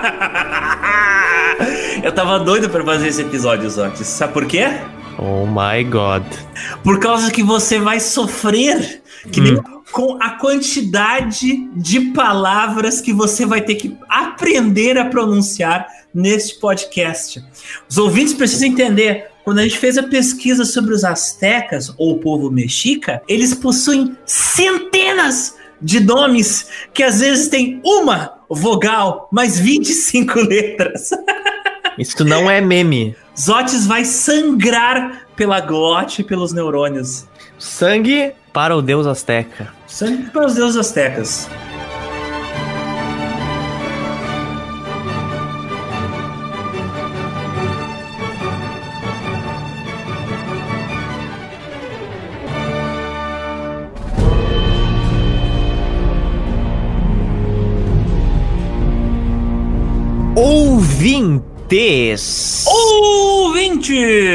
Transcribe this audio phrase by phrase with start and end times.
[2.02, 4.06] Eu tava doido pra fazer esse episódio, Zotis.
[4.06, 4.66] Sabe por quê?
[5.18, 6.24] Oh my god.
[6.82, 9.60] Por causa que você vai sofrer que nem
[9.92, 17.44] com a quantidade de palavras que você vai ter que aprender a pronunciar neste podcast.
[17.88, 19.28] Os ouvintes precisam entender.
[19.44, 24.16] Quando a gente fez a pesquisa sobre os astecas ou o povo mexica, eles possuem
[24.24, 31.10] centenas de nomes que às vezes tem uma vogal, mais 25 letras.
[31.98, 33.14] Isso não é meme.
[33.38, 37.26] Zotes vai sangrar pela glote e pelos neurônios.
[37.58, 39.72] Sangue para o deus azteca.
[39.86, 41.48] Sangue para os deuses astecas.
[61.00, 62.66] Ouvintes!
[63.40, 64.28] Ouvintes!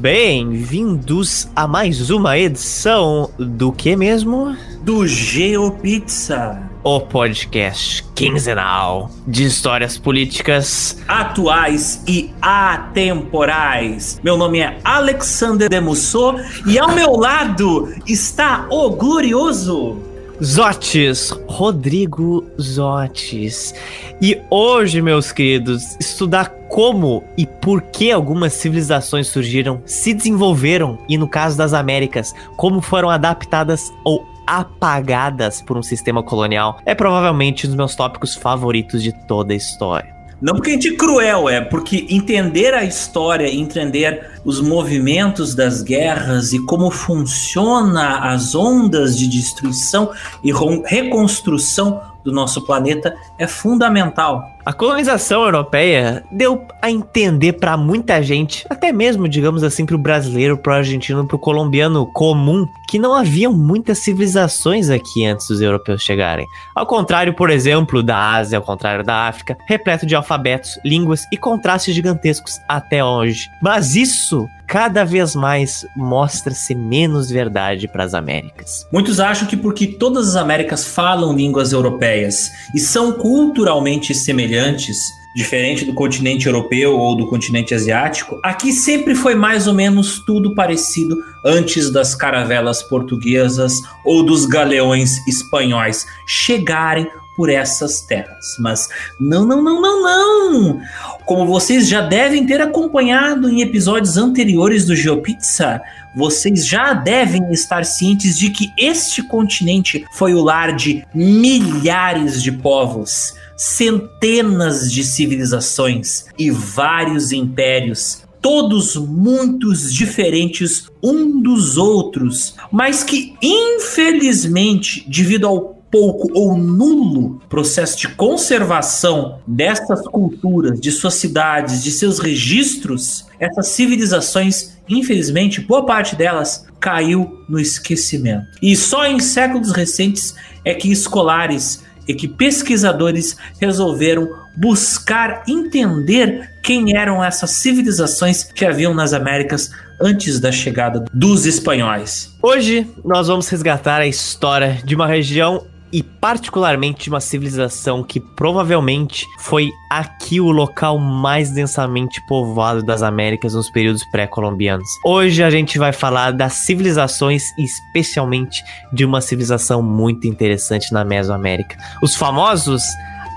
[0.00, 4.56] Bem-vindos a mais uma edição do que mesmo?
[4.82, 6.60] Do GeoPizza.
[6.82, 10.98] O podcast quinzenal de histórias políticas.
[11.06, 14.20] Atuais e atemporais.
[14.24, 16.34] Meu nome é Alexander Demusso
[16.66, 20.07] e ao meu lado está o glorioso
[20.42, 23.74] Zotes, Rodrigo Zotes.
[24.22, 31.18] E hoje, meus queridos, estudar como e por que algumas civilizações surgiram, se desenvolveram e,
[31.18, 37.66] no caso das Américas, como foram adaptadas ou apagadas por um sistema colonial, é provavelmente
[37.66, 40.17] um dos meus tópicos favoritos de toda a história.
[40.40, 45.82] Não porque a gente é cruel, é porque entender a história, entender os movimentos das
[45.82, 50.12] guerras e como funciona as ondas de destruição
[50.44, 50.52] e
[50.86, 54.57] reconstrução do nosso planeta é fundamental.
[54.68, 59.98] A colonização europeia deu a entender para muita gente, até mesmo, digamos assim, para o
[59.98, 65.48] brasileiro, para o argentino, para o colombiano comum, que não haviam muitas civilizações aqui antes
[65.48, 66.44] dos europeus chegarem.
[66.76, 71.38] Ao contrário, por exemplo, da Ásia, ao contrário da África, repleto de alfabetos, línguas e
[71.38, 73.48] contrastes gigantescos até hoje.
[73.62, 78.86] Mas isso cada vez mais mostra-se menos verdade para as Américas.
[78.92, 84.98] Muitos acham que porque todas as Américas falam línguas europeias e são culturalmente semelhantes,
[85.34, 90.54] diferente do continente europeu ou do continente asiático, aqui sempre foi mais ou menos tudo
[90.54, 93.72] parecido antes das caravelas portuguesas
[94.04, 98.56] ou dos galeões espanhóis chegarem por essas terras.
[98.58, 98.88] Mas
[99.20, 100.80] não, não, não, não, não!
[101.24, 105.80] Como vocês já devem ter acompanhado em episódios anteriores do GeoPizza,
[106.16, 112.50] vocês já devem estar cientes de que este continente foi o lar de milhares de
[112.50, 123.34] povos, centenas de civilizações e vários impérios todos muitos diferentes um dos outros, mas que
[123.42, 131.90] infelizmente, devido ao pouco ou nulo processo de conservação dessas culturas, de suas cidades, de
[131.90, 138.46] seus registros, essas civilizações, infelizmente, boa parte delas caiu no esquecimento.
[138.62, 140.34] E só em séculos recentes
[140.64, 148.94] é que escolares e que pesquisadores resolveram buscar entender quem eram essas civilizações que haviam
[148.94, 149.70] nas Américas
[150.00, 152.34] antes da chegada dos espanhóis.
[152.42, 158.20] Hoje nós vamos resgatar a história de uma região e particularmente de uma civilização que
[158.20, 164.88] provavelmente foi aqui o local mais densamente povoado das Américas nos períodos pré-colombianos.
[165.04, 168.62] Hoje a gente vai falar das civilizações especialmente
[168.92, 171.76] de uma civilização muito interessante na Mesoamérica.
[172.02, 172.82] Os famosos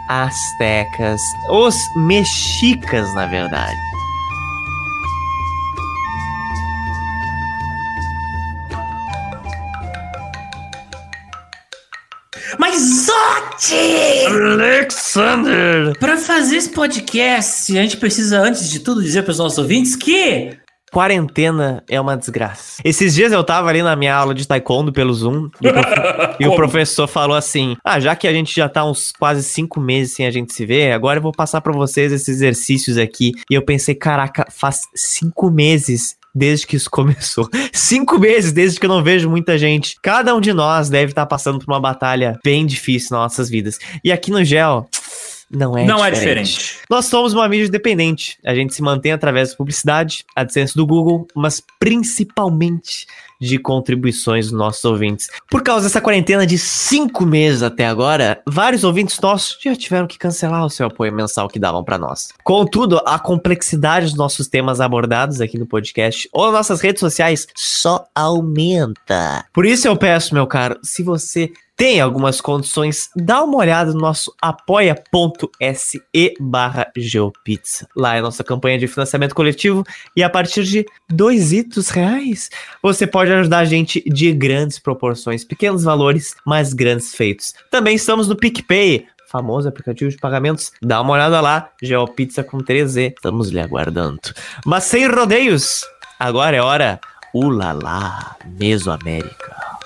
[0.09, 3.90] astecas, os mexicas, na verdade.
[12.61, 14.27] Mas Zote!
[14.27, 15.97] Alexander!
[15.97, 19.95] Para fazer esse podcast, a gente precisa, antes de tudo, dizer para os nossos ouvintes
[19.95, 20.59] que
[20.93, 22.79] Quarentena é uma desgraça.
[22.85, 25.89] Esses dias eu tava ali na minha aula de taekwondo pelo Zoom e prof...
[26.39, 29.79] e o professor falou assim: Ah, já que a gente já tá uns quase cinco
[29.79, 33.31] meses sem a gente se ver, agora eu vou passar para vocês esses exercícios aqui.
[33.49, 37.49] E eu pensei: Caraca, faz cinco meses desde que isso começou.
[37.73, 39.95] Cinco meses desde que eu não vejo muita gente.
[40.01, 43.77] Cada um de nós deve estar passando por uma batalha bem difícil nas nossas vidas.
[44.03, 44.89] E aqui no Gel,
[45.49, 46.15] não é não diferente.
[46.15, 46.79] é diferente.
[46.89, 48.37] Nós somos uma mídia independente.
[48.45, 53.05] A gente se mantém através da publicidade, AdSense do Google, mas principalmente
[53.41, 55.29] de contribuições dos nossos ouvintes.
[55.49, 60.19] Por causa dessa quarentena de cinco meses até agora, vários ouvintes nossos já tiveram que
[60.19, 62.29] cancelar o seu apoio mensal que davam para nós.
[62.43, 67.47] Contudo, a complexidade dos nossos temas abordados aqui no podcast ou nas nossas redes sociais
[67.55, 69.43] só aumenta.
[69.51, 73.99] Por isso eu peço, meu caro, se você tem algumas condições, dá uma olhada no
[73.99, 75.99] nosso apoia.se
[76.39, 77.87] barra Geopizza.
[77.97, 79.83] Lá é a nossa campanha de financiamento coletivo
[80.15, 82.51] e a partir de dois itos reais,
[82.83, 87.51] você pode ajudar a gente de grandes proporções, pequenos valores, mas grandes feitos.
[87.71, 90.71] Também estamos no PicPay, famoso aplicativo de pagamentos.
[90.83, 94.21] Dá uma olhada lá, Geopizza com 3Z, estamos lhe aguardando.
[94.67, 95.83] Mas sem rodeios,
[96.19, 96.99] agora é hora,
[97.33, 99.80] ulala, Mesoamérica.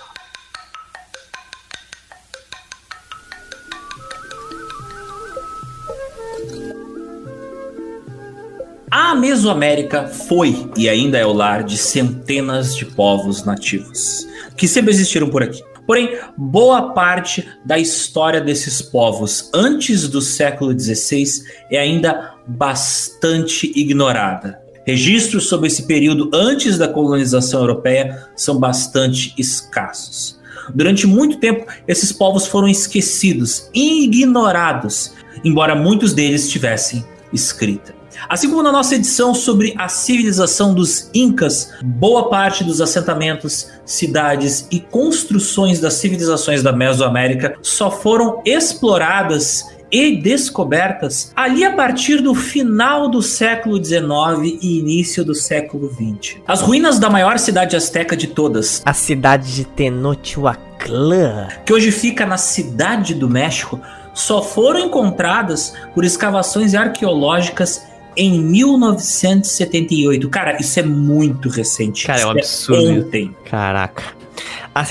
[8.97, 14.25] A Mesoamérica foi e ainda é o lar de centenas de povos nativos
[14.55, 15.61] que sempre existiram por aqui.
[15.85, 21.25] Porém, boa parte da história desses povos antes do século XVI
[21.69, 24.61] é ainda bastante ignorada.
[24.85, 30.39] Registros sobre esse período antes da colonização europeia são bastante escassos.
[30.73, 35.11] Durante muito tempo, esses povos foram esquecidos, ignorados,
[35.43, 37.03] embora muitos deles tivessem
[37.33, 37.94] escrita.
[38.27, 44.67] Assim como na nossa edição sobre a civilização dos Incas, boa parte dos assentamentos, cidades
[44.71, 52.33] e construções das civilizações da Mesoamérica só foram exploradas e descobertas ali a partir do
[52.33, 56.37] final do século XIX e início do século XX.
[56.47, 61.47] As ruínas da maior cidade asteca de todas, A cidade de Tenochtitlan.
[61.65, 63.79] que hoje fica na cidade do México,
[64.13, 67.83] só foram encontradas por escavações arqueológicas
[68.17, 70.29] em 1978.
[70.29, 72.05] Cara, isso é muito recente.
[72.05, 73.05] Cara, é um Isso absurdo.
[73.05, 73.35] ontem.
[73.49, 74.03] Caraca.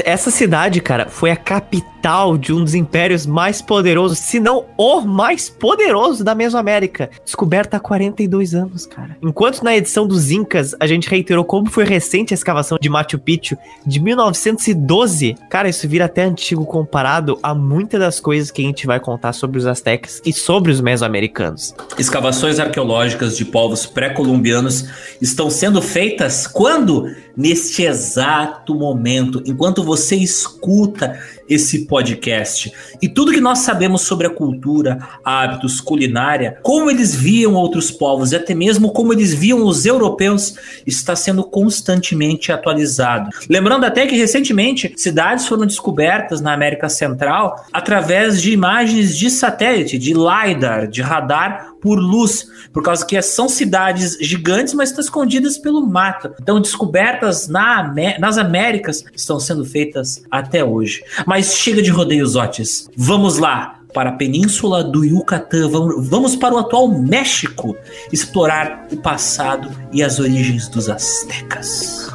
[0.02, 5.02] Essa cidade, cara, foi a capital de um dos impérios mais poderosos, se não o
[5.02, 7.10] mais poderoso da Mesoamérica.
[7.22, 9.16] Descoberta há 42 anos, cara.
[9.22, 13.18] Enquanto na edição dos Incas a gente reiterou como foi recente a escavação de Machu
[13.18, 18.64] Picchu de 1912, cara, isso vira até antigo comparado a muitas das coisas que a
[18.64, 21.74] gente vai contar sobre os astecas e sobre os mesoamericanos.
[21.98, 24.88] Escavações arqueológicas de povos pré-colombianos
[25.20, 27.04] estão sendo feitas quando?
[27.36, 31.18] Neste exato momento, enquanto você escuta
[31.48, 32.72] esse podcast.
[33.00, 38.32] E tudo que nós sabemos sobre a cultura, hábitos, culinária, como eles viam outros povos
[38.32, 40.54] e até mesmo como eles viam os europeus,
[40.86, 43.30] está sendo constantemente atualizado.
[43.48, 49.98] Lembrando até que recentemente cidades foram descobertas na América Central através de imagens de satélite,
[49.98, 55.58] de LiDAR, de radar por luz, por causa que são cidades gigantes, mas estão escondidas
[55.58, 56.32] pelo mato.
[56.40, 61.04] Então, descobertas na nas Américas estão sendo feitas até hoje.
[61.26, 62.88] Mas chega de rodeios, Otis.
[62.96, 65.68] Vamos lá para a península do Yucatán.
[65.68, 67.76] Vamos, para o atual México
[68.12, 72.08] explorar o passado e as origens dos astecas.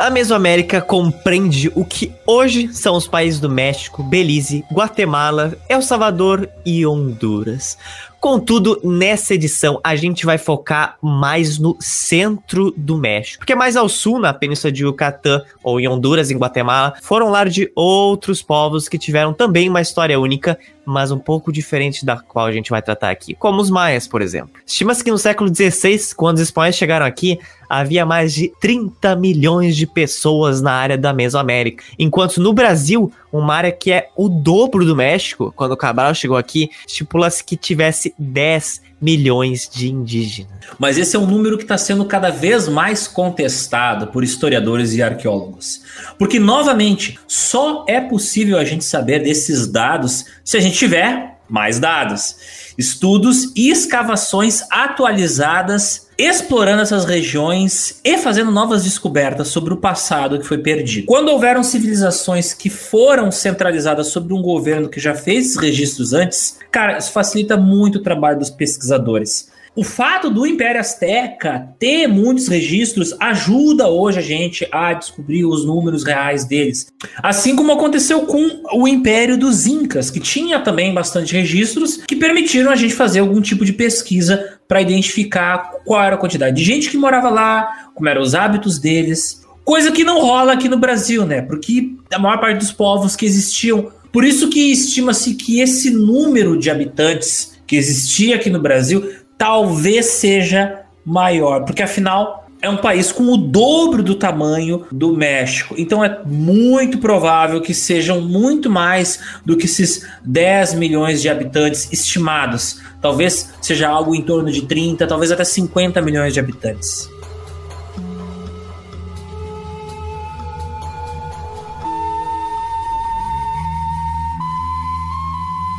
[0.00, 6.48] A Mesoamérica compreende o que hoje são os países do México, Belize, Guatemala, El Salvador
[6.64, 7.76] e Honduras.
[8.20, 13.88] Contudo, nessa edição a gente vai focar mais no centro do México, porque mais ao
[13.88, 18.90] sul, na Península de Yucatán ou em Honduras, em Guatemala, foram lar de outros povos
[18.90, 20.58] que tiveram também uma história única,
[20.90, 24.20] mas um pouco diferente da qual a gente vai tratar aqui, como os maias, por
[24.20, 24.50] exemplo.
[24.66, 29.76] Estima-se que no século XVI, quando os espanhóis chegaram aqui, havia mais de 30 milhões
[29.76, 34.84] de pessoas na área da Mesoamérica, enquanto no Brasil, uma área que é o dobro
[34.84, 40.52] do México, quando o Cabral chegou aqui, estipula-se que tivesse 10 milhões de indígenas.
[40.78, 45.02] Mas esse é um número que está sendo cada vez mais contestado por historiadores e
[45.02, 45.82] arqueólogos.
[46.18, 51.78] Porque, novamente, só é possível a gente saber desses dados se a gente tiver mais
[51.78, 52.36] dados.
[52.80, 60.46] Estudos e escavações atualizadas explorando essas regiões e fazendo novas descobertas sobre o passado que
[60.46, 61.06] foi perdido.
[61.06, 66.58] Quando houveram civilizações que foram centralizadas sobre um governo que já fez esses registros antes,
[66.70, 69.50] cara, isso facilita muito o trabalho dos pesquisadores.
[69.76, 75.64] O fato do Império Azteca ter muitos registros ajuda hoje a gente a descobrir os
[75.64, 76.88] números reais deles.
[77.22, 82.72] Assim como aconteceu com o Império dos Incas, que tinha também bastante registros que permitiram
[82.72, 86.90] a gente fazer algum tipo de pesquisa para identificar qual era a quantidade de gente
[86.90, 89.46] que morava lá, como eram os hábitos deles.
[89.64, 91.42] Coisa que não rola aqui no Brasil, né?
[91.42, 93.92] Porque a maior parte dos povos que existiam.
[94.12, 99.08] Por isso que estima-se que esse número de habitantes que existia aqui no Brasil
[99.40, 105.74] talvez seja maior, porque afinal é um país com o dobro do tamanho do México.
[105.78, 111.90] Então é muito provável que sejam muito mais do que esses 10 milhões de habitantes
[111.90, 112.82] estimados.
[113.00, 117.08] Talvez seja algo em torno de 30, talvez até 50 milhões de habitantes.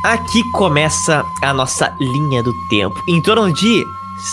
[0.02, 3.00] Aqui começa a nossa linha do tempo.
[3.06, 3.86] Em torno de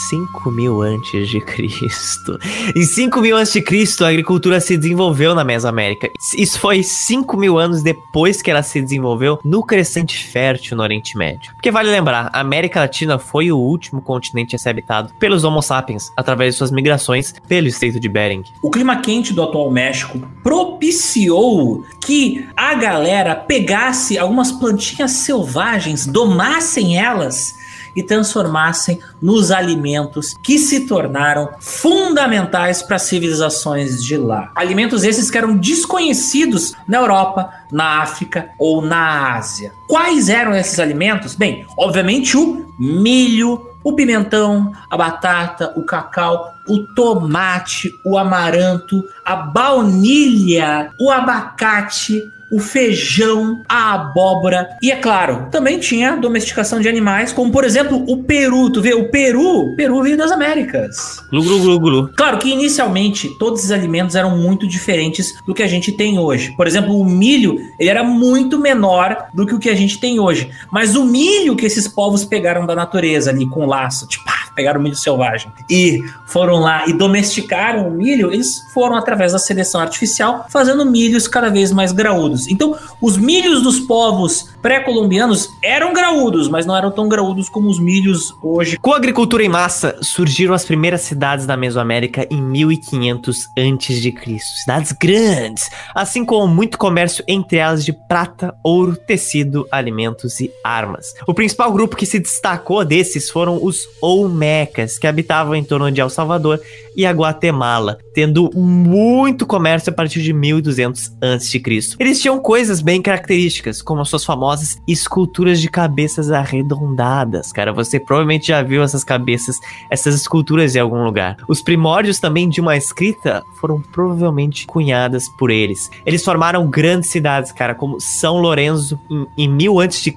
[0.10, 2.38] 5 mil antes de Cristo.
[2.76, 6.10] Em 5 mil antes de Cristo, a agricultura se desenvolveu na Mesoamérica.
[6.38, 11.18] Isso foi 5 mil anos depois que ela se desenvolveu no crescente fértil no Oriente
[11.18, 11.54] Médio.
[11.54, 15.62] Porque vale lembrar, a América Latina foi o último continente a ser habitado pelos Homo
[15.62, 18.44] sapiens através de suas migrações pelo Estreito de Bering.
[18.62, 26.98] O clima quente do atual México propiciou que a galera pegasse algumas plantinhas selvagens, domassem
[26.98, 27.59] elas
[27.96, 34.52] e transformassem nos alimentos que se tornaram fundamentais para as civilizações de lá.
[34.56, 39.72] Alimentos esses que eram desconhecidos na Europa, na África ou na Ásia.
[39.88, 41.36] Quais eram esses alimentos?
[41.36, 49.36] Bem, obviamente o milho, o pimentão, a batata, o cacau, o tomate, o amaranto, a
[49.36, 57.32] baunilha, o abacate, o feijão, a abóbora e é claro, também tinha domesticação de animais,
[57.32, 58.70] como por exemplo o peru.
[58.70, 61.24] Tu vê, o peru, peru veio das Américas.
[61.32, 62.10] Glu, glu, glu, glu.
[62.16, 66.54] Claro que inicialmente todos os alimentos eram muito diferentes do que a gente tem hoje.
[66.56, 70.20] Por exemplo, o milho, ele era muito menor do que o que a gente tem
[70.20, 70.50] hoje.
[70.72, 74.24] Mas o milho que esses povos pegaram da natureza ali com laço, tipo,
[74.60, 79.40] pegaram o milho selvagem e foram lá e domesticaram o milho, eles foram através da
[79.40, 82.50] seleção artificial fazendo milhos cada vez mais graúdos.
[82.50, 87.80] Então, os milhos dos povos pré-colombianos eram graúdos, mas não eram tão graúdos como os
[87.80, 88.78] milhos hoje.
[88.78, 94.40] Com a agricultura em massa, surgiram as primeiras cidades da Mesoamérica em 1500 a.C.
[94.64, 101.14] Cidades grandes, assim como muito comércio entre elas de prata, ouro, tecido, alimentos e armas.
[101.28, 106.02] O principal grupo que se destacou desses foram os Olmecas, que habitavam em torno de
[106.02, 106.60] El Salvador
[107.00, 111.64] e a Guatemala, tendo muito comércio a partir de 1200 a.C.
[111.98, 117.54] Eles tinham coisas bem características, como as suas famosas esculturas de cabeças arredondadas.
[117.54, 119.56] Cara, você provavelmente já viu essas cabeças,
[119.90, 121.38] essas esculturas em algum lugar.
[121.48, 125.90] Os primórdios também de uma escrita foram provavelmente cunhadas por eles.
[126.06, 130.14] Eles formaram grandes cidades, cara, como São Lourenço em, em 1000 a.C.,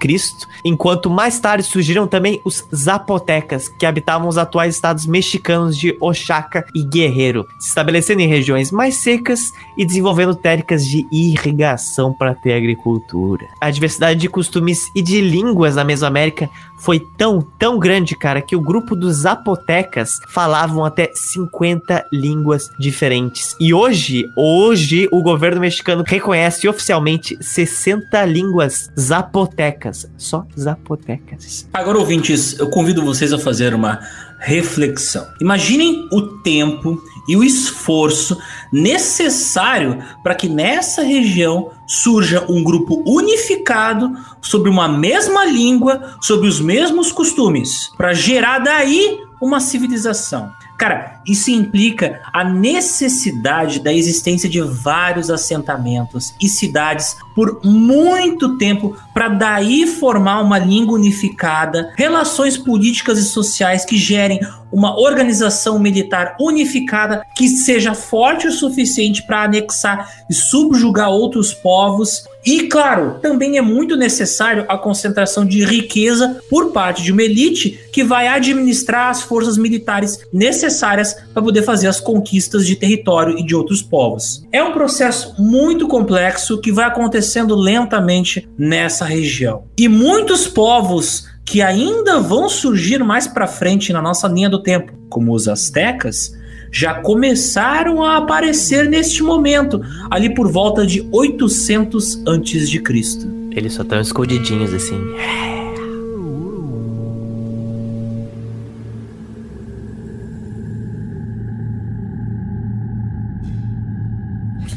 [0.65, 6.67] enquanto mais tarde surgiram também os zapotecas, que habitavam os atuais estados mexicanos de Oaxaca
[6.75, 9.41] e Guerreiro, se estabelecendo em regiões mais secas
[9.77, 13.47] e desenvolvendo técnicas de irrigação para ter agricultura.
[13.61, 16.49] A diversidade de costumes e de línguas na Mesoamérica
[16.83, 23.55] foi tão, tão grande, cara, que o grupo dos zapotecas falavam até 50 línguas diferentes.
[23.61, 30.11] E hoje, hoje, o governo mexicano reconhece oficialmente 60 línguas zapotecas.
[30.17, 31.69] Só zapotecas.
[31.73, 34.01] Agora, ouvintes, eu convido vocês a fazer uma
[34.43, 35.29] reflexão.
[35.41, 38.37] Imaginem o tempo e o esforço
[38.73, 46.61] necessário para que nessa região surja um grupo unificado sobre uma mesma língua, sobre os
[46.61, 50.51] mesmos costumes, para gerar daí uma civilização.
[50.77, 58.97] Cara, isso implica a necessidade da existência de vários assentamentos e cidades por muito tempo
[59.15, 64.41] para daí formar uma língua unificada, relações políticas e sociais que gerem
[64.73, 72.25] uma organização militar unificada que seja forte o suficiente para anexar e subjugar outros povos.
[72.45, 77.79] E, claro, também é muito necessário a concentração de riqueza por parte de uma elite
[77.93, 83.45] que vai administrar as forças militares necessárias para poder fazer as conquistas de território e
[83.45, 84.47] de outros povos.
[84.53, 89.65] É um processo muito complexo que vai acontecendo lentamente nessa região.
[89.79, 94.93] E muitos povos que ainda vão surgir mais para frente na nossa linha do tempo,
[95.09, 96.33] como os astecas,
[96.73, 103.29] já começaram a aparecer neste momento, ali por volta de 800 antes de Cristo.
[103.51, 105.62] Eles só estão escondidinhos assim.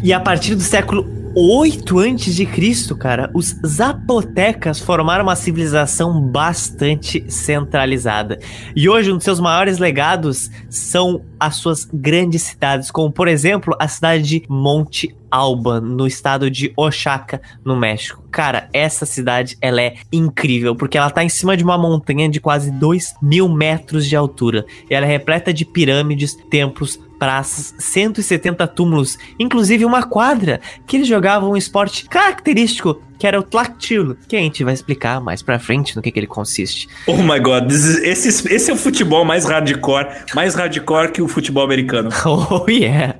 [0.05, 1.03] E a partir do século
[1.35, 8.39] 8 antes de Cristo, cara, os zapotecas formaram uma civilização bastante centralizada.
[8.75, 13.75] E hoje um dos seus maiores legados são as suas grandes cidades, como por exemplo,
[13.79, 18.24] a cidade de Monte Alban, no estado de Oaxaca, no México.
[18.31, 22.39] Cara, essa cidade, ela é incrível, porque ela tá em cima de uma montanha de
[22.39, 24.65] quase 2 mil metros de altura.
[24.89, 31.07] E ela é repleta de pirâmides, templos, praças, 170 túmulos, inclusive uma quadra que eles
[31.07, 35.57] jogavam um esporte característico que era o Tlactilo, que a gente vai explicar mais pra
[35.57, 36.88] frente no que, que ele consiste.
[37.07, 41.63] Oh my god, esse, esse é o futebol mais hardcore, mais hardcore que o futebol
[41.63, 42.10] americano.
[42.25, 43.15] Oh yeah.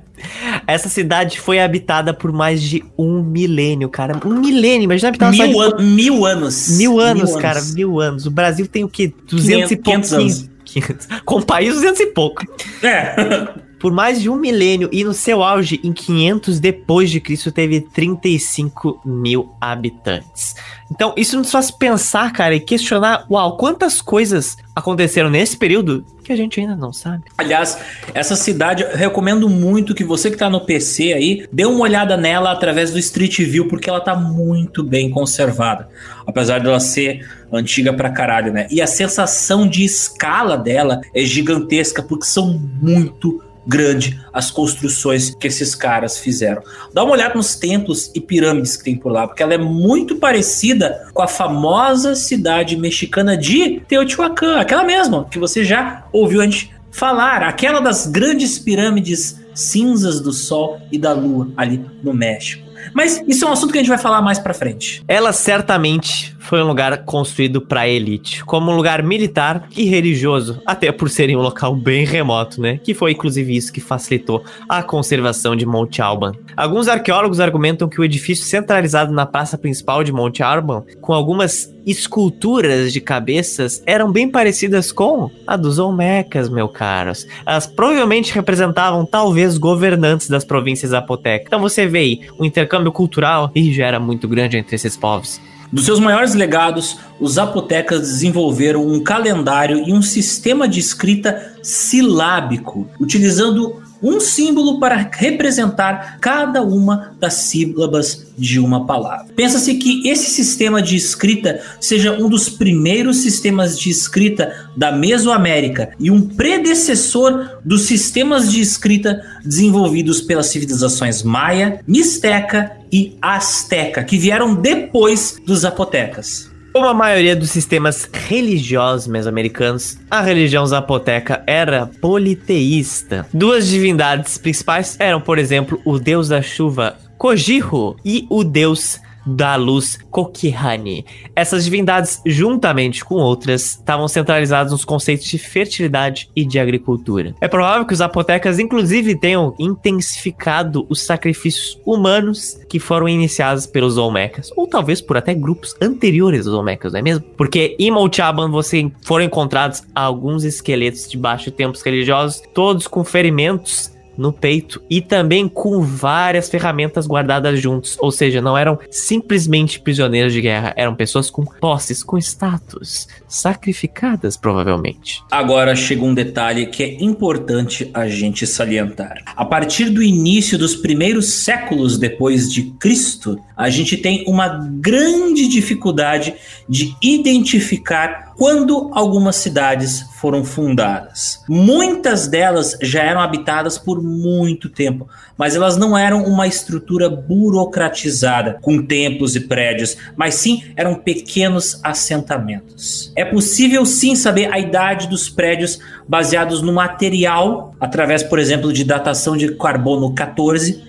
[0.66, 4.18] Essa cidade foi habitada por mais de um milênio, cara.
[4.24, 6.76] Um milênio, imagina habitar uma mil, an mil anos.
[6.76, 7.74] Mil anos, mil cara, anos.
[7.74, 8.26] mil anos.
[8.26, 9.12] O Brasil tem o quê?
[9.28, 10.10] 200 500, e poucos.
[10.10, 10.50] 500 anos.
[10.64, 11.08] 500.
[11.24, 12.42] Com o país, 200 e pouco.
[12.82, 13.14] É.
[13.78, 17.80] por mais de um milênio e no seu auge, em 500 depois de Cristo, teve
[17.80, 20.54] 35 mil habitantes.
[20.90, 26.32] Então, isso nos faz pensar, cara, e questionar, uau, quantas coisas aconteceram nesse período que
[26.32, 27.24] a gente ainda não sabe.
[27.38, 27.78] Aliás,
[28.12, 32.16] essa cidade, eu recomendo muito que você que tá no PC aí, dê uma olhada
[32.16, 35.88] nela através do Street View, porque ela tá muito bem conservada.
[36.26, 38.66] Apesar dela ser antiga pra caralho, né?
[38.70, 45.46] E a sensação de escala dela é gigantesca, porque são muito grande as construções que
[45.46, 46.62] esses caras fizeram.
[46.92, 50.16] Dá uma olhada nos templos e pirâmides que tem por lá, porque ela é muito
[50.16, 56.70] parecida com a famosa cidade mexicana de Teotihuacan, aquela mesma que você já ouviu antes
[56.90, 62.65] falar, aquela das grandes pirâmides cinzas do Sol e da Lua ali no México.
[62.94, 65.02] Mas isso é um assunto que a gente vai falar mais pra frente.
[65.06, 70.92] Ela certamente foi um lugar construído para elite, como um lugar militar e religioso, até
[70.92, 72.78] por serem um local bem remoto, né?
[72.78, 76.32] Que foi inclusive isso que facilitou a conservação de Monte Alban.
[76.56, 81.74] Alguns arqueólogos argumentam que o edifício centralizado na praça principal de Monte Alban, com algumas
[81.86, 87.26] esculturas de cabeças, eram bem parecidas com a dos Olmecas, meu caros.
[87.46, 91.46] Elas provavelmente representavam talvez governantes das províncias zapotecas.
[91.46, 95.40] Então você vê aí, o intercâmbio cultural e já era muito grande entre esses povos.
[95.72, 102.88] Dos seus maiores legados, os zapotecas desenvolveram um calendário e um sistema de escrita silábico,
[103.00, 109.26] utilizando um símbolo para representar cada uma das sílabas de uma palavra.
[109.34, 115.90] Pensa-se que esse sistema de escrita seja um dos primeiros sistemas de escrita da Mesoamérica
[115.98, 124.18] e um predecessor dos sistemas de escrita desenvolvidos pelas civilizações maia, mixteca e asteca, que
[124.18, 126.55] vieram depois dos zapotecas.
[126.76, 133.26] Como a maioria dos sistemas religiosos mesoamericanos, a religião zapoteca era politeísta.
[133.32, 139.56] Duas divindades principais eram, por exemplo, o deus da chuva Kojiro e o deus da
[139.56, 141.04] luz Kokihani.
[141.34, 147.34] Essas divindades, juntamente com outras, estavam centralizadas nos conceitos de fertilidade e de agricultura.
[147.40, 153.98] É provável que os apotecas, inclusive, tenham intensificado os sacrifícios humanos que foram iniciados pelos
[153.98, 157.24] Olmecas, ou talvez por até grupos anteriores aos Olmecas, não é mesmo?
[157.36, 163.95] Porque em Molchaban você foram encontrados alguns esqueletos de baixo tempos religiosos, todos com ferimentos
[164.16, 170.32] no peito e também com várias ferramentas guardadas juntos, ou seja, não eram simplesmente prisioneiros
[170.32, 175.22] de guerra, eram pessoas com posses, com status, sacrificadas provavelmente.
[175.30, 179.22] Agora chega um detalhe que é importante a gente salientar.
[179.36, 185.48] A partir do início dos primeiros séculos depois de Cristo, a gente tem uma grande
[185.48, 186.34] dificuldade
[186.68, 191.42] de identificar quando algumas cidades foram fundadas.
[191.48, 198.58] Muitas delas já eram habitadas por muito tempo, mas elas não eram uma estrutura burocratizada
[198.60, 203.10] com templos e prédios, mas sim eram pequenos assentamentos.
[203.16, 208.84] É possível sim saber a idade dos prédios baseados no material, através, por exemplo, de
[208.84, 210.82] datação de carbono 14,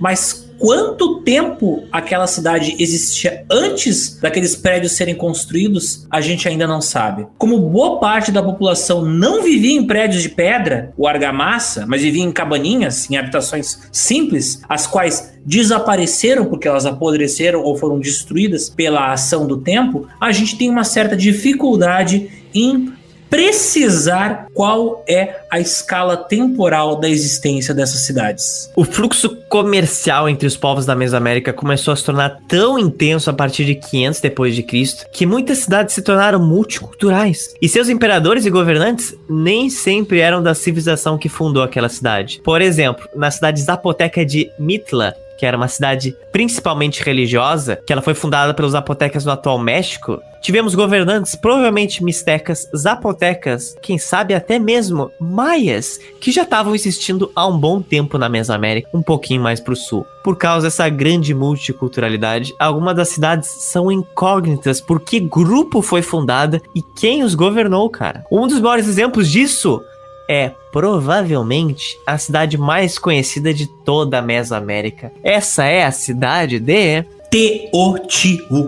[0.00, 6.80] mas quanto tempo aquela cidade existia antes daqueles prédios serem construídos, a gente ainda não
[6.80, 7.26] sabe.
[7.38, 12.24] Como boa parte da população não vivia em prédios de pedra ou argamassa, mas vivia
[12.24, 19.12] em cabaninhas, em habitações simples, as quais desapareceram porque elas apodreceram ou foram destruídas pela
[19.12, 22.92] ação do tempo, a gente tem uma certa dificuldade em
[23.30, 28.70] precisar qual é a escala temporal da existência dessas cidades.
[28.74, 33.32] O fluxo comercial entre os povos da Mesoamérica começou a se tornar tão intenso a
[33.32, 37.54] partir de 500 depois de Cristo que muitas cidades se tornaram multiculturais.
[37.60, 42.40] E seus imperadores e governantes nem sempre eram da civilização que fundou aquela cidade.
[42.42, 48.02] Por exemplo, na cidade zapoteca de Mitla, que era uma cidade principalmente religiosa, que ela
[48.02, 54.58] foi fundada pelos zapotecas no atual México, tivemos governantes provavelmente mistecas, zapotecas, quem sabe até
[54.58, 59.60] mesmo maias, que já estavam existindo há um bom tempo na Mesoamérica, um pouquinho mais
[59.60, 60.04] para o sul.
[60.24, 66.60] Por causa dessa grande multiculturalidade, algumas das cidades são incógnitas por que grupo foi fundada
[66.74, 68.24] e quem os governou, cara.
[68.30, 69.80] Um dos maiores exemplos disso
[70.28, 75.10] é provavelmente a cidade mais conhecida de toda a Mesoamérica.
[75.24, 78.58] Essa é a cidade de Teotihuacan.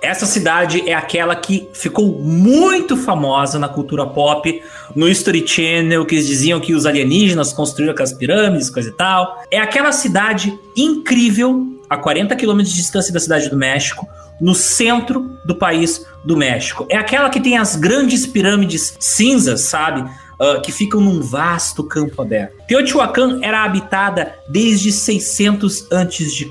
[0.00, 4.62] Essa cidade é aquela que ficou muito famosa na cultura pop,
[4.94, 9.42] no History Channel, que eles diziam que os alienígenas construíram aquelas pirâmides, coisa e tal.
[9.50, 14.06] É aquela cidade incrível, a 40 quilômetros de distância da cidade do México,
[14.42, 16.84] no centro do país do México.
[16.90, 20.02] É aquela que tem as grandes pirâmides cinzas, sabe?
[20.40, 22.56] Uh, que ficam num vasto campo aberto.
[22.66, 26.50] Teotihuacan era habitada desde 600 a.C.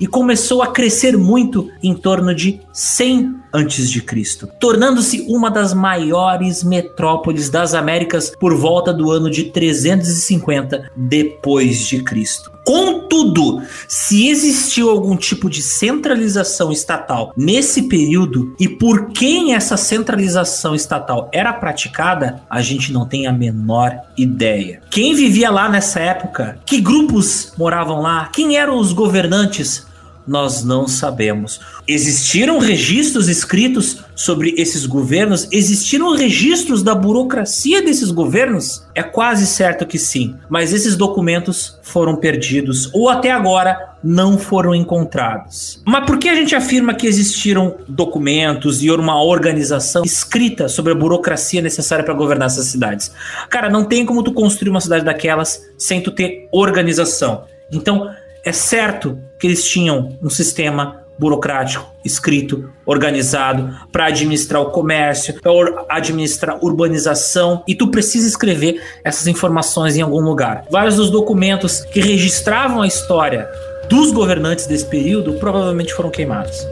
[0.00, 7.50] e começou a crescer muito em torno de 100 a.C., tornando-se uma das maiores metrópoles
[7.50, 12.52] das Américas por volta do ano de 350 depois de Cristo.
[12.64, 20.74] Contudo, se existiu algum tipo de centralização estatal nesse período e por quem essa centralização
[20.74, 24.80] estatal era praticada, a gente não tem a menor ideia.
[24.90, 26.58] Quem vivia lá nessa época?
[26.64, 28.30] Que grupos moravam lá?
[28.32, 29.86] Quem eram os governantes?
[30.26, 31.60] Nós não sabemos.
[31.86, 35.48] Existiram registros escritos sobre esses governos?
[35.50, 38.86] Existiram registros da burocracia desses governos?
[38.94, 44.74] É quase certo que sim, mas esses documentos foram perdidos ou até agora não foram
[44.74, 45.80] encontrados.
[45.86, 50.96] Mas por que a gente afirma que existiram documentos e uma organização escrita sobre a
[50.96, 53.12] burocracia necessária para governar essas cidades?
[53.48, 57.44] Cara, não tem como tu construir uma cidade daquelas sem tu ter organização.
[57.72, 58.10] Então,
[58.44, 65.84] é certo que eles tinham um sistema burocrático, escrito, organizado para administrar o comércio, para
[65.88, 70.64] administrar urbanização, e tu precisa escrever essas informações em algum lugar.
[70.70, 73.48] Vários dos documentos que registravam a história
[73.88, 76.64] dos governantes desse período provavelmente foram queimados.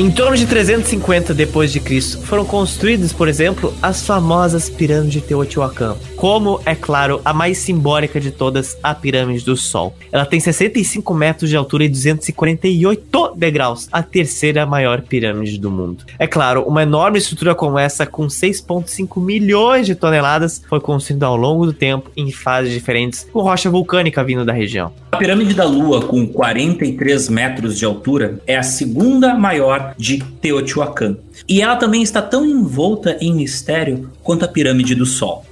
[0.00, 5.20] Em torno de 350 depois de Cristo, foram construídas, por exemplo, as famosas pirâmides de
[5.20, 9.96] Teotihuacan, como, é claro, a mais simbólica de todas, a pirâmide do Sol.
[10.12, 16.04] Ela tem 65 metros de altura e 248 degraus, a terceira maior pirâmide do mundo.
[16.18, 21.36] É claro, uma enorme estrutura como essa, com 6,5 milhões de toneladas, foi construída ao
[21.36, 24.92] longo do tempo em fases diferentes, com rocha vulcânica vindo da região.
[25.12, 31.16] A pirâmide da Lua, com 43 metros de altura, é a segunda maior de Teotihuacan.
[31.48, 35.46] E ela também está tão envolta em mistério quanto a pirâmide do Sol.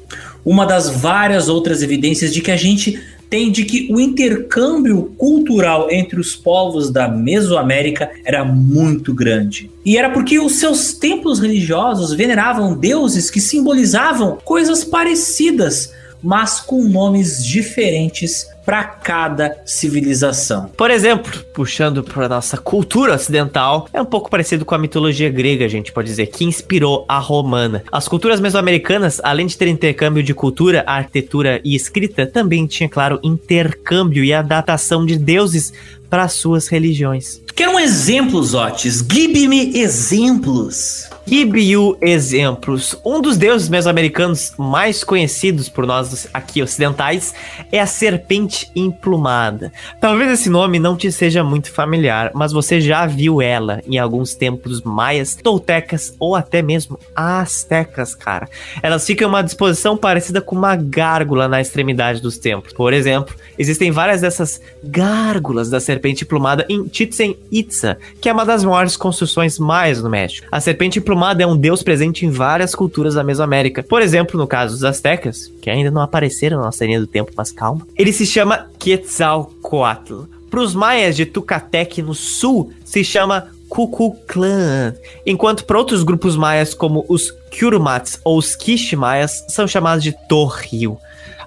[0.45, 5.91] Uma das várias outras evidências de que a gente tem de que o intercâmbio cultural
[5.91, 9.71] entre os povos da Mesoamérica era muito grande.
[9.85, 16.83] E era porque os seus templos religiosos veneravam deuses que simbolizavam coisas parecidas, mas com
[16.85, 20.67] nomes diferentes para cada civilização.
[20.77, 25.65] Por exemplo, puxando para nossa cultura ocidental, é um pouco parecido com a mitologia grega,
[25.65, 27.83] a gente pode dizer, que inspirou a romana.
[27.91, 33.19] As culturas mesoamericanas, além de ter intercâmbio de cultura, arquitetura e escrita, também tinha, claro,
[33.23, 35.73] intercâmbio e adaptação de deuses
[36.11, 37.41] para suas religiões.
[37.59, 39.03] Quero exemplos, Otis.
[39.03, 41.11] Give-me exemplos.
[41.27, 42.97] Give you exemplos.
[43.05, 47.35] Um dos deuses mesoamericanos mais conhecidos por nós aqui ocidentais
[47.71, 49.71] é a serpente emplumada.
[50.01, 54.35] Talvez esse nome não te seja muito familiar, mas você já viu ela em alguns
[54.35, 58.49] templos maias, toltecas ou até mesmo astecas, cara.
[58.83, 62.73] Elas ficam em uma disposição parecida com uma gárgula na extremidade dos templos.
[62.73, 68.45] Por exemplo, existem várias dessas gárgulas da serpente emplumada em Chichen Itza, que é uma
[68.45, 70.47] das maiores construções maias no México.
[70.51, 73.83] A serpente emplumada Plumada é um deus presente em várias culturas da Mesoamérica.
[73.83, 77.33] Por exemplo, no caso dos aztecas, que ainda não apareceram na nossa linha do tempo,
[77.37, 77.85] mas calma.
[77.97, 80.23] Ele se chama Quetzalcoatl.
[80.49, 84.95] Para os maias de Tucatec no sul, se chama Cucuclã,
[85.27, 90.13] enquanto para outros grupos maias como os Curumats ou os Quiche maias são chamados de
[90.29, 90.97] Torrio.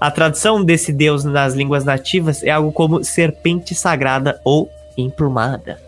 [0.02, 5.80] A tradução desse deus nas línguas nativas é algo como serpente sagrada ou emplumada.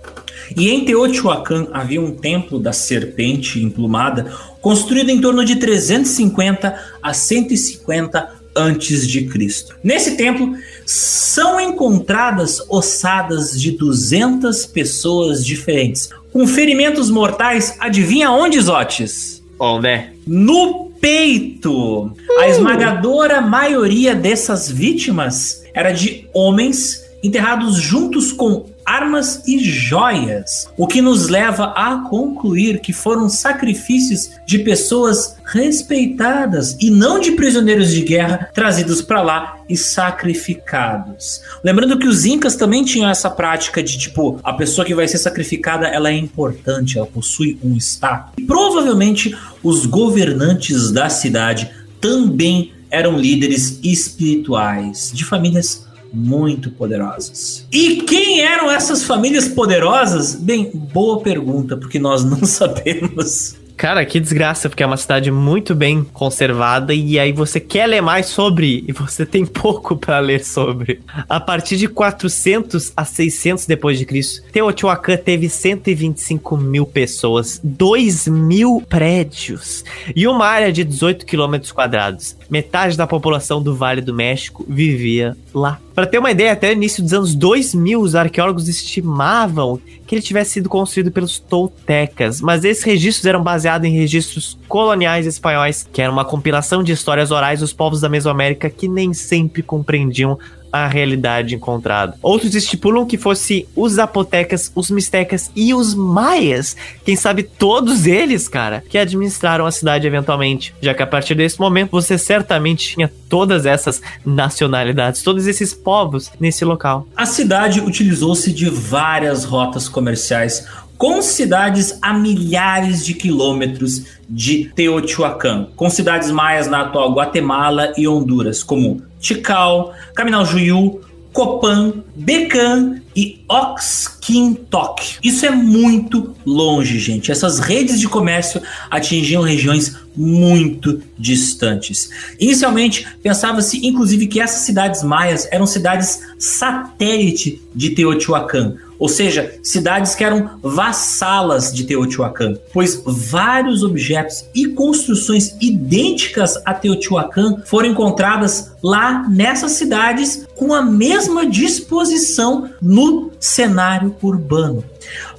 [0.56, 7.14] E em Teotihuacan havia um templo da serpente emplumada, construído em torno de 350 a
[7.14, 9.76] 150 antes de Cristo.
[9.84, 17.76] Nesse templo são encontradas ossadas de 200 pessoas diferentes, com ferimentos mortais.
[17.80, 19.44] Adivinha onde, Zotes?
[19.60, 20.10] Onde?
[20.28, 22.12] No peito.
[22.40, 30.88] A esmagadora maioria dessas vítimas era de homens enterrados juntos com armas e joias, o
[30.88, 37.92] que nos leva a concluir que foram sacrifícios de pessoas respeitadas e não de prisioneiros
[37.92, 41.42] de guerra trazidos para lá e sacrificados.
[41.64, 45.18] Lembrando que os incas também tinham essa prática de tipo, a pessoa que vai ser
[45.18, 48.34] sacrificada, ela é importante, ela possui um status.
[48.38, 57.68] E provavelmente os governantes da cidade também eram líderes espirituais de famílias muito poderosas.
[57.72, 60.36] E quem eram essas famílias poderosas?
[60.36, 63.56] Bem, boa pergunta, porque nós não sabemos.
[63.76, 68.02] Cara, que desgraça, porque é uma cidade muito bem conservada e aí você quer ler
[68.02, 71.02] mais sobre e você tem pouco para ler sobre.
[71.28, 78.28] A partir de 400 a 600 depois de Cristo, Teotihuacan teve 125 mil pessoas, 2
[78.28, 79.84] mil prédios
[80.16, 82.38] e uma área de 18 quilômetros quadrados.
[82.50, 85.80] Metade da população do Vale do México vivia lá.
[85.94, 90.22] Para ter uma ideia, até o início dos anos 2000, os arqueólogos estimavam que ele
[90.24, 96.02] tivesse sido construído pelos toltecas, mas esses registros eram baseados em registros coloniais espanhóis, que
[96.02, 100.40] era uma compilação de histórias orais dos povos da Mesoamérica que nem sempre compreendiam
[100.74, 102.18] a realidade encontrada.
[102.20, 108.48] Outros estipulam que fosse os zapotecas, os mistecas e os maias, quem sabe todos eles,
[108.48, 113.12] cara, que administraram a cidade eventualmente, já que a partir desse momento você certamente tinha
[113.30, 117.08] todas essas nacionalidades, todos esses povos nesse local.
[117.16, 120.66] A cidade utilizou-se de várias rotas comerciais
[120.98, 128.08] com cidades a milhares de quilômetros de Teotihuacan, com cidades maias na atual Guatemala e
[128.08, 135.18] Honduras, como Tikal, Caminal Juiú, Copan, Becan e Oxquintoc.
[135.24, 137.32] Isso é muito longe, gente.
[137.32, 142.10] Essas redes de comércio atingiam regiões muito distantes.
[142.40, 150.16] Inicialmente, pensava-se inclusive que essas cidades maias eram cidades satélite de Teotihuacan, ou seja, cidades
[150.16, 158.72] que eram vassalas de Teotihuacan, pois vários objetos e construções idênticas a Teotihuacan foram encontradas
[158.82, 164.86] lá nessas cidades com a mesma disposição no cenário urbano.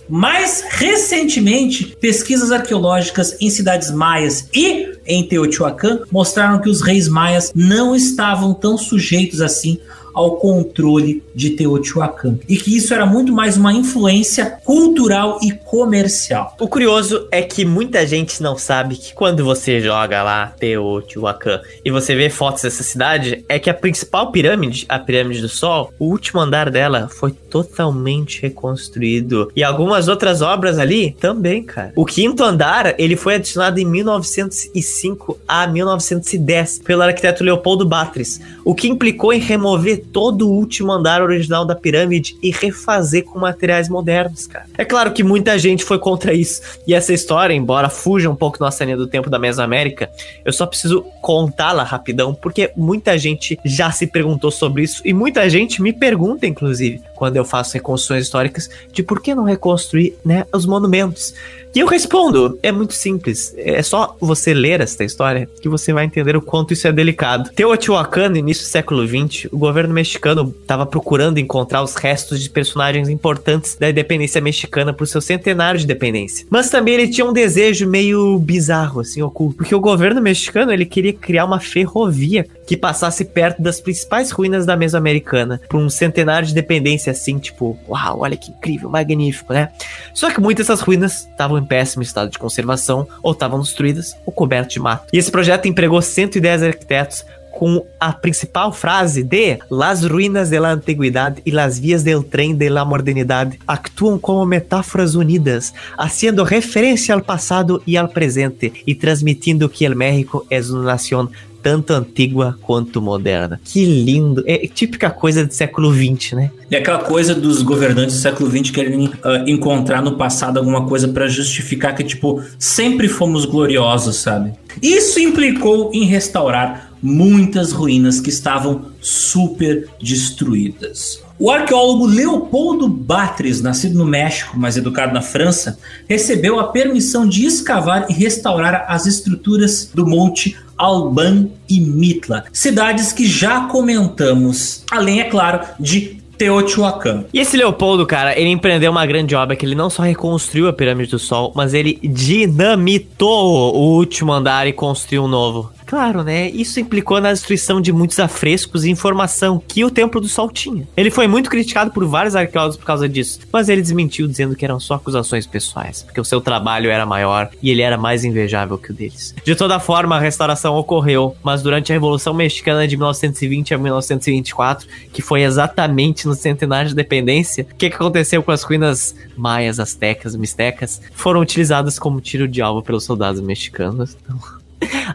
[0.06, 7.50] Mais recentemente, pesquisas arqueológicas em cidades maias e em Teotihuacan mostraram que os reis maias
[7.54, 9.80] não estavam tão sujeitos assim
[10.14, 12.38] ao controle de Teotihuacan.
[12.48, 16.56] E que isso era muito mais uma influência cultural e comercial.
[16.60, 21.90] O curioso é que muita gente não sabe que quando você joga lá Teotihuacan e
[21.90, 26.06] você vê fotos dessa cidade, é que a principal pirâmide, a pirâmide do Sol, o
[26.06, 29.50] último andar dela foi totalmente reconstruído.
[29.56, 31.92] E algumas outras obras ali também, cara.
[31.96, 38.74] O quinto andar, ele foi adicionado em 1905 a 1910 pelo arquiteto Leopoldo Batres, o
[38.74, 43.88] que implicou em remover todo o último andar original da pirâmide e refazer com materiais
[43.88, 44.66] modernos, cara.
[44.76, 46.60] É claro que muita gente foi contra isso.
[46.86, 50.10] E essa história, embora fuja um pouco nossa linha do tempo da Mesoamérica,
[50.44, 55.48] eu só preciso contá-la rapidão, porque muita gente já se perguntou sobre isso e muita
[55.48, 60.44] gente me pergunta, inclusive, quando eu faço reconstruções históricas, de por que não reconstruir né,
[60.52, 61.34] os monumentos.
[61.74, 63.52] E eu respondo, é muito simples.
[63.56, 67.50] É só você ler esta história que você vai entender o quanto isso é delicado.
[67.50, 73.08] Teotihuacan, início do século XX, o governo mexicano estava procurando encontrar os restos de personagens
[73.08, 76.46] importantes da independência mexicana por seu centenário de independência.
[76.50, 79.56] Mas também ele tinha um desejo meio bizarro, assim, oculto.
[79.56, 84.66] Porque o governo mexicano, ele queria criar uma ferrovia que passasse perto das principais ruínas
[84.66, 89.68] da Mesoamericana, por um centenário de independência assim, tipo, uau, olha que incrível, magnífico, né?
[90.14, 94.32] Só que muitas dessas ruínas estavam em péssimo estado de conservação, ou estavam destruídas, ou
[94.32, 95.06] cobertas de mato.
[95.12, 100.72] E esse projeto empregou 110 arquitetos com a principal frase de Las ruínas de la
[100.72, 107.14] antiguidad y las vías del tren de la modernidad actuam como metáforas unidas, haciendo referência
[107.14, 111.30] ao passado e ao presente e transmitindo que el México é uma nação
[111.64, 113.58] tanto antiga quanto moderna.
[113.64, 114.44] Que lindo.
[114.46, 116.50] É típica coisa do século XX, né?
[116.70, 119.12] É aquela coisa dos governantes do século XX querem uh,
[119.46, 124.52] encontrar no passado alguma coisa para justificar que, tipo, sempre fomos gloriosos, sabe?
[124.82, 131.22] Isso implicou em restaurar muitas ruínas que estavam super destruídas.
[131.38, 135.78] O arqueólogo Leopoldo Batres, nascido no México, mas educado na França,
[136.08, 143.12] recebeu a permissão de escavar e restaurar as estruturas do Monte Alban e Mitla, cidades
[143.12, 147.24] que já comentamos, além, é claro, de Teotihuacan.
[147.32, 150.72] E esse Leopoldo, cara, ele empreendeu uma grande obra que ele não só reconstruiu a
[150.72, 155.73] Pirâmide do Sol, mas ele dinamitou o último andar e construiu um novo.
[155.86, 156.48] Claro, né?
[156.50, 160.86] Isso implicou na destruição de muitos afrescos e informação que o Templo do Sol tinha.
[160.96, 164.64] Ele foi muito criticado por vários arqueólogos por causa disso, mas ele desmentiu dizendo que
[164.64, 168.78] eram só acusações pessoais, porque o seu trabalho era maior e ele era mais invejável
[168.78, 169.34] que o deles.
[169.44, 174.88] De toda forma, a restauração ocorreu, mas durante a Revolução Mexicana de 1920 a 1924,
[175.12, 179.78] que foi exatamente no centenário de independência, o que, que aconteceu com as ruínas maias,
[179.78, 184.16] astecas, mistecas, foram utilizadas como tiro de alvo pelos soldados mexicanos.
[184.22, 184.63] Então...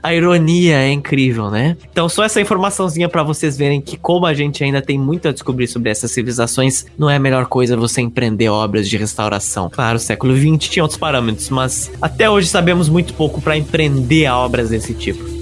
[0.02, 1.76] A ironia é incrível, né?
[1.92, 5.32] Então, só essa informaçãozinha para vocês verem que, como a gente ainda tem muito a
[5.32, 9.70] descobrir sobre essas civilizações, não é a melhor coisa você empreender obras de restauração.
[9.70, 14.30] Claro, o século XX tinha outros parâmetros, mas até hoje sabemos muito pouco para empreender
[14.30, 15.40] obras desse tipo.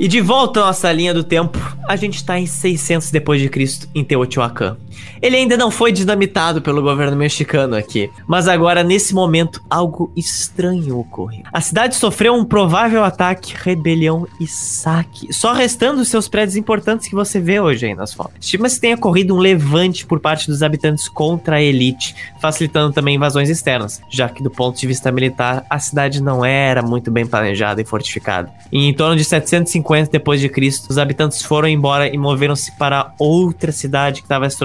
[0.00, 3.50] E de volta à nossa linha do tempo, a gente está em 600 depois de
[3.50, 4.78] Cristo em Teotihuacan.
[5.22, 10.98] Ele ainda não foi dinamitado pelo governo mexicano aqui, mas agora nesse momento algo estranho
[10.98, 11.42] ocorreu.
[11.52, 17.14] A cidade sofreu um provável ataque, rebelião e saque, só restando seus prédios importantes que
[17.14, 18.34] você vê hoje aí nas fotos.
[18.40, 23.16] Estima-se que tenha ocorrido um levante por parte dos habitantes contra a elite, facilitando também
[23.16, 27.26] invasões externas, já que do ponto de vista militar a cidade não era muito bem
[27.26, 28.50] planejada e fortificada.
[28.72, 33.12] E em torno de 750 depois de Cristo, os habitantes foram embora e moveram-se para
[33.18, 34.56] outra cidade que estava se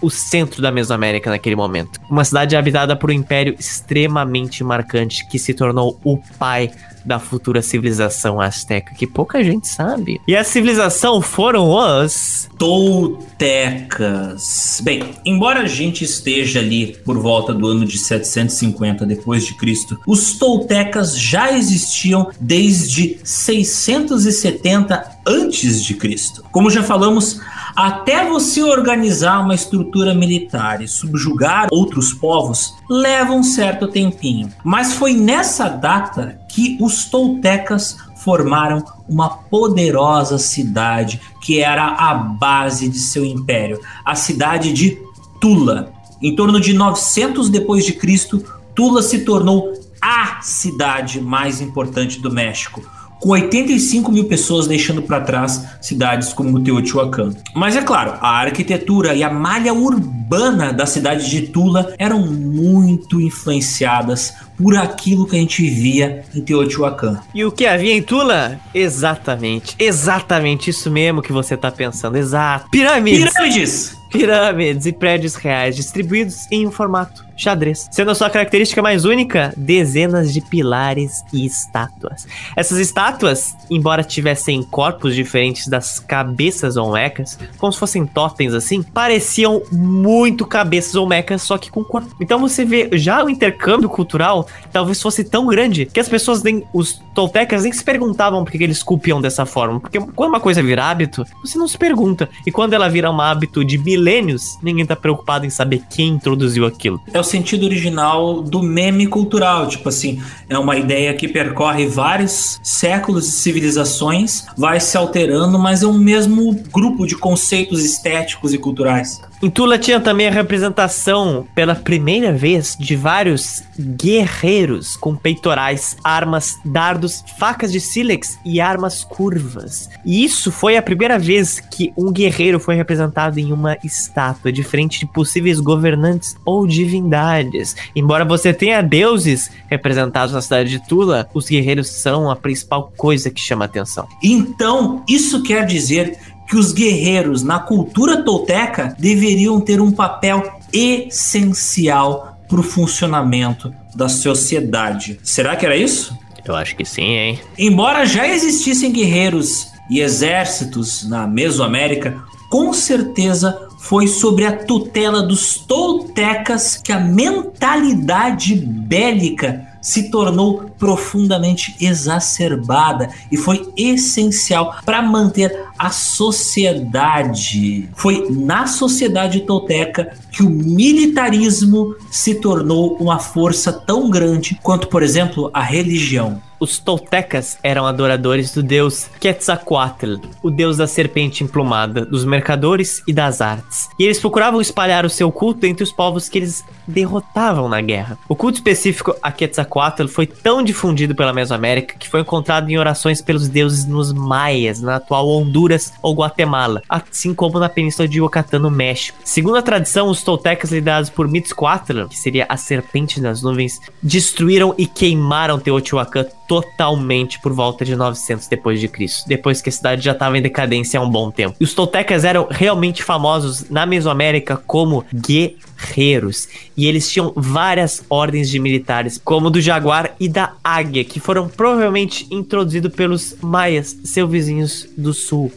[0.00, 1.98] o centro da Mesoamérica naquele momento.
[2.10, 6.70] Uma cidade habitada por um império extremamente marcante que se tornou o pai
[7.04, 10.20] da futura civilização azteca, que pouca gente sabe.
[10.26, 14.40] E a civilização foram os Toltecas.
[14.84, 19.98] Bem, embora a gente esteja ali por volta do ano de 750 depois de Cristo,
[20.06, 26.44] os Toltecas já existiam desde 670 antes de Cristo.
[26.52, 27.40] Como já falamos,
[27.74, 34.52] até você organizar uma estrutura militar e subjugar outros povos leva um certo tempinho.
[34.64, 42.88] Mas foi nessa data que os toltecas formaram uma poderosa cidade que era a base
[42.88, 44.98] de seu império, a cidade de
[45.40, 45.92] Tula.
[46.22, 52.30] Em torno de 900 depois de Cristo, Tula se tornou a cidade mais importante do
[52.30, 52.82] México
[53.22, 57.32] com 85 mil pessoas deixando para trás cidades como Teotihuacan.
[57.54, 63.20] Mas é claro, a arquitetura e a malha urbana da cidade de Tula eram muito
[63.20, 67.20] influenciadas por aquilo que a gente via em Teotihuacan.
[67.34, 68.60] E o que havia em Tula?
[68.72, 72.70] Exatamente, exatamente isso mesmo que você tá pensando, exato.
[72.70, 73.32] Pirâmides!
[73.32, 74.02] Pirâmides!
[74.12, 77.88] Pirâmides e prédios reais distribuídos em um formato xadrez.
[77.90, 82.26] Sendo a sua característica mais única, dezenas de pilares e estátuas.
[82.54, 89.62] Essas estátuas, embora tivessem corpos diferentes das cabeças olmecas, como se fossem totens assim, pareciam
[89.72, 92.14] muito cabeças olmecas, só que com corpo.
[92.20, 96.64] Então você vê já o intercâmbio cultural talvez fosse tão grande que as pessoas nem
[96.72, 100.62] os toltecas nem se perguntavam por que eles esculpiam dessa forma, porque quando uma coisa
[100.62, 102.28] vira hábito, você não se pergunta.
[102.46, 106.66] E quando ela vira um hábito de milênios, ninguém tá preocupado em saber quem introduziu
[106.66, 107.00] aquilo.
[107.12, 109.68] É o sentido original do meme cultural.
[109.68, 115.82] Tipo assim, é uma ideia que percorre vários séculos de civilizações, vai se alterando, mas
[115.82, 119.20] é um mesmo grupo de conceitos estéticos e culturais.
[119.42, 126.60] Em Tula tinha também a representação, pela primeira vez, de vários guerreiros com peitorais, armas,
[126.64, 129.90] dardos, facas de sílex e armas curvas.
[130.04, 135.00] E isso foi a primeira vez que um guerreiro foi representado em uma estátua, diferente
[135.00, 137.74] de possíveis governantes ou divindades.
[137.96, 143.28] Embora você tenha deuses representados na cidade de Tula, os guerreiros são a principal coisa
[143.28, 144.06] que chama atenção.
[144.22, 146.16] Então, isso quer dizer
[146.52, 154.06] que os guerreiros na cultura tolteca deveriam ter um papel essencial para o funcionamento da
[154.06, 155.18] sociedade.
[155.22, 156.14] Será que era isso?
[156.44, 157.40] Eu acho que sim, hein?
[157.56, 165.56] Embora já existissem guerreiros e exércitos na Mesoamérica, com certeza foi sobre a tutela dos
[165.56, 175.90] toltecas que a mentalidade bélica se tornou profundamente exacerbada e foi essencial para manter a
[175.90, 177.88] sociedade.
[177.94, 185.02] Foi na sociedade tolteca que o militarismo se tornou uma força tão grande quanto, por
[185.02, 186.40] exemplo, a religião.
[186.62, 193.12] Os toltecas eram adoradores do deus Quetzalcoatl, o deus da serpente emplumada, dos mercadores e
[193.12, 193.88] das artes.
[193.98, 198.16] E eles procuravam espalhar o seu culto entre os povos que eles derrotavam na guerra.
[198.28, 203.20] O culto específico a Quetzalcoatl foi tão difundido pela Mesoamérica que foi encontrado em orações
[203.20, 208.60] pelos deuses nos maias, na atual Honduras ou Guatemala, assim como na península de Yucatán,
[208.60, 209.18] no México.
[209.24, 214.72] Segundo a tradição, os toltecas liderados por Mitzcoatl, que seria a serpente das nuvens, destruíram
[214.78, 220.02] e queimaram Teotihuacan totalmente por volta de 900 depois de Cristo, depois que a cidade
[220.02, 221.56] já estava em decadência há um bom tempo.
[221.58, 226.46] E os toltecas eram realmente famosos na Mesoamérica como guerreiros,
[226.76, 231.48] e eles tinham várias ordens de militares, como do jaguar e da águia, que foram
[231.48, 235.50] provavelmente introduzidos pelos maias, seus vizinhos do sul.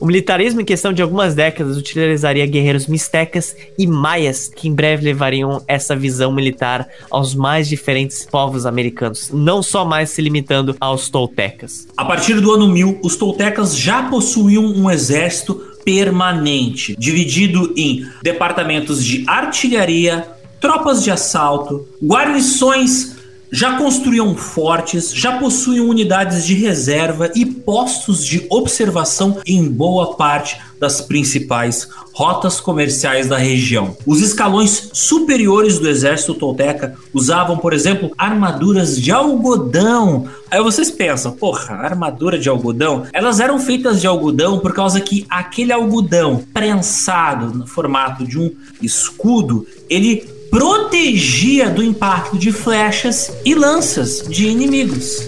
[0.00, 5.04] O militarismo, em questão de algumas décadas, utilizaria guerreiros mistecas e maias, que em breve
[5.04, 11.08] levariam essa visão militar aos mais diferentes povos americanos, não só mais se limitando aos
[11.08, 11.86] toltecas.
[11.96, 19.04] A partir do ano 1000, os toltecas já possuíam um exército permanente, dividido em departamentos
[19.04, 20.26] de artilharia,
[20.60, 23.16] tropas de assalto, guarnições
[23.52, 30.58] já construíam fortes, já possuíam unidades de reserva e postos de observação em boa parte
[30.80, 33.94] das principais rotas comerciais da região.
[34.06, 40.26] Os escalões superiores do exército tolteca usavam, por exemplo, armaduras de algodão.
[40.50, 43.04] Aí vocês pensam, porra, armadura de algodão?
[43.12, 48.50] Elas eram feitas de algodão por causa que aquele algodão prensado no formato de um
[48.80, 55.26] escudo, ele protegia do impacto de flechas e lanças de inimigos.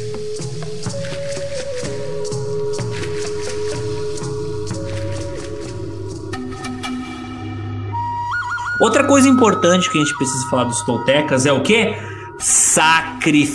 [8.79, 11.95] Outra coisa importante que a gente precisa falar dos toltecas é o que?
[12.39, 13.55] Sacrifícios.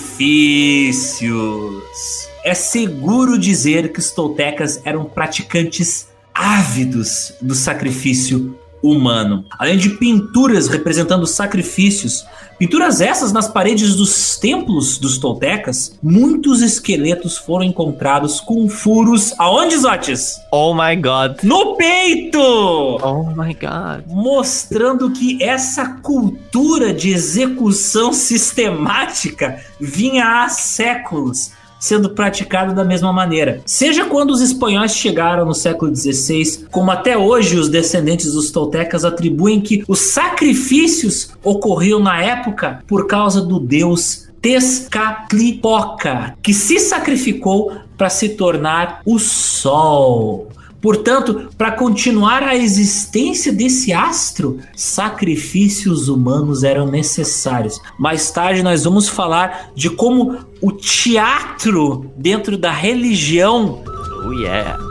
[2.44, 9.46] É seguro dizer que os toltecas eram praticantes ávidos do sacrifício humano.
[9.58, 12.26] Além de pinturas representando sacrifícios,
[12.58, 19.78] pinturas essas nas paredes dos templos dos toltecas, muitos esqueletos foram encontrados com furos aonde,
[19.78, 20.36] Zotes?
[20.52, 21.44] Oh my god.
[21.44, 22.40] No peito!
[22.40, 24.06] Oh my god.
[24.08, 33.62] Mostrando que essa cultura de execução sistemática vinha há séculos sendo praticado da mesma maneira.
[33.66, 39.06] Seja quando os espanhóis chegaram no século XVI, como até hoje os descendentes dos toltecas
[39.06, 47.74] atribuem que os sacrifícios ocorriam na época por causa do deus Tezcatlipoca, que se sacrificou
[47.98, 50.48] para se tornar o sol.
[50.82, 57.82] Portanto, para continuar a existência desse astro, sacrifícios humanos eram necessários.
[57.98, 63.84] Mais tarde nós vamos falar de como o teatro dentro da religião
[64.22, 64.89] Oh yeah.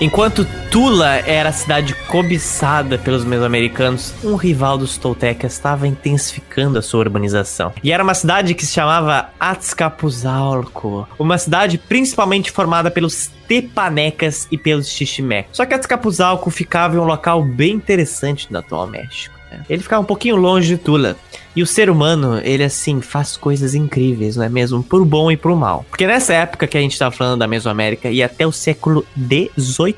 [0.00, 6.82] Enquanto Tula era a cidade cobiçada pelos mesoamericanos, um rival dos toltecas estava intensificando a
[6.82, 7.72] sua urbanização.
[7.80, 14.58] E era uma cidade que se chamava Azcapotzalco, uma cidade principalmente formada pelos tepanecas e
[14.58, 15.56] pelos xiximecas.
[15.56, 19.43] Só que Azcapotzalco ficava em um local bem interessante no atual México.
[19.54, 19.64] Né?
[19.68, 21.16] Ele ficava um pouquinho longe de Tula.
[21.56, 24.82] E o ser humano, ele assim, faz coisas incríveis, não é mesmo?
[24.82, 25.86] Por bom e por mal.
[25.88, 29.94] Porque nessa época que a gente tava falando da Mesoamérica e até o século XVIII,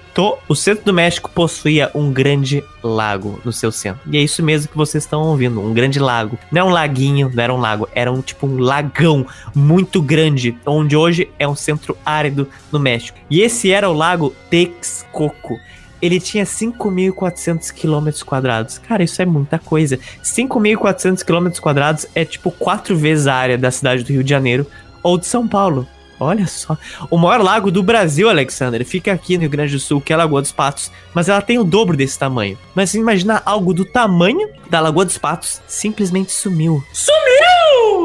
[0.46, 4.02] o centro do México possuía um grande lago no seu centro.
[4.12, 6.38] E é isso mesmo que vocês estão ouvindo, um grande lago.
[6.52, 10.59] Não é um laguinho, não era um lago, era um tipo um lagão muito grande,
[10.66, 13.18] onde hoje é um centro árido no México.
[13.30, 15.59] E esse era o lago Texcoco
[16.07, 18.78] ele tinha 5.400 quilômetros quadrados.
[18.78, 19.98] Cara, isso é muita coisa.
[20.22, 24.66] 5.400 quilômetros quadrados é tipo quatro vezes a área da cidade do Rio de Janeiro
[25.02, 25.86] ou de São Paulo.
[26.18, 26.78] Olha só.
[27.11, 30.14] O maior lago do Brasil, Alexander, fica aqui no Rio Grande do Sul, que é
[30.14, 30.90] a Lagoa dos Patos.
[31.12, 32.59] Mas ela tem o dobro desse tamanho.
[32.74, 36.82] Mas imagina algo do tamanho da Lagoa dos Patos simplesmente sumiu.
[36.92, 37.45] Sumiu!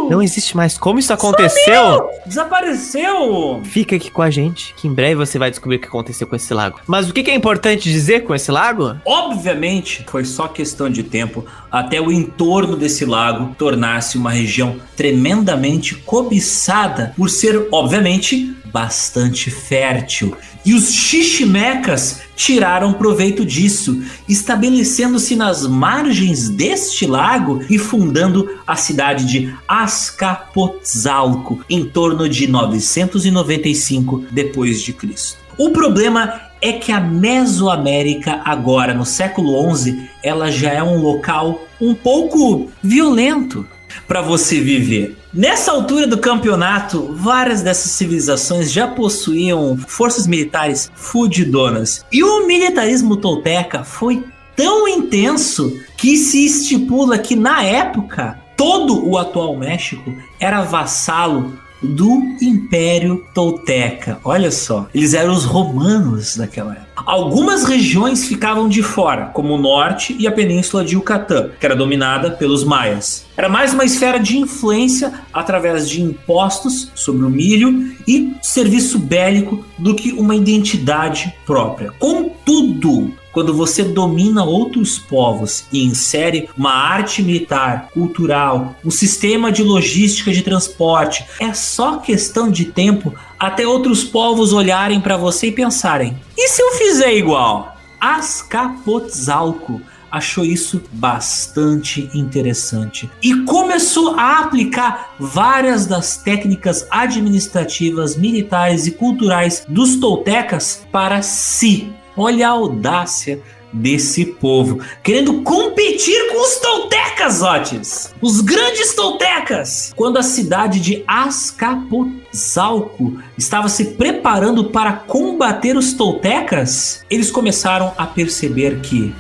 [0.10, 0.78] Não existe mais.
[0.78, 2.10] Como isso aconteceu?
[2.26, 3.62] Desapareceu!
[3.64, 6.36] Fica aqui com a gente, que em breve você vai descobrir o que aconteceu com
[6.36, 6.80] esse lago.
[6.88, 8.96] Mas o que que é importante dizer com esse lago?
[9.06, 15.96] Obviamente, foi só questão de tempo até o entorno desse lago tornar-se uma região tremendamente
[15.96, 20.36] cobiçada por ser, obviamente, bastante fértil.
[20.66, 29.26] E os xiximecas tiraram proveito disso, estabelecendo-se nas margens deste lago e fundando a cidade
[29.26, 35.38] de Azcapotzalco em torno de 995 depois de Cristo.
[35.58, 41.66] O problema é que a Mesoamérica agora no século XI ela já é um local
[41.80, 43.66] um pouco violento
[44.08, 45.21] para você viver.
[45.34, 52.06] Nessa altura do campeonato, várias dessas civilizações já possuíam forças militares fudidonas.
[52.12, 54.26] E o militarismo tolteca foi
[54.58, 62.22] tão intenso que se estipula que na época todo o atual México era vassalo do
[62.42, 64.20] Império Tolteca.
[64.24, 66.92] Olha só, eles eram os romanos daquela época.
[67.06, 71.76] Algumas regiões ficavam de fora, como o norte e a península de Yucatán, que era
[71.76, 73.26] dominada pelos maias.
[73.36, 79.66] Era mais uma esfera de influência através de impostos sobre o milho e serviço bélico
[79.78, 81.92] do que uma identidade própria.
[81.98, 89.64] Contudo, quando você domina outros povos e insere uma arte militar, cultural, um sistema de
[89.64, 95.52] logística de transporte, é só questão de tempo até outros povos olharem para você e
[95.52, 97.76] pensarem: e se eu fizer igual?
[98.00, 108.92] Azcapotzalco achou isso bastante interessante e começou a aplicar várias das técnicas administrativas, militares e
[108.92, 111.94] culturais dos toltecas para si.
[112.16, 113.42] Olha a audácia
[113.74, 118.14] desse povo, querendo competir com os toltecas, Otis.
[118.22, 119.94] Os grandes toltecas.
[119.96, 128.06] Quando a cidade de Azcapotzalco estava se preparando para combater os toltecas, eles começaram a
[128.06, 129.14] perceber que,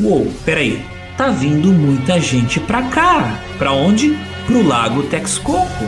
[0.00, 0.84] uou, peraí,
[1.16, 3.40] tá vindo muita gente pra cá.
[3.58, 4.16] Pra onde?
[4.46, 5.84] Pro Lago Texcoco.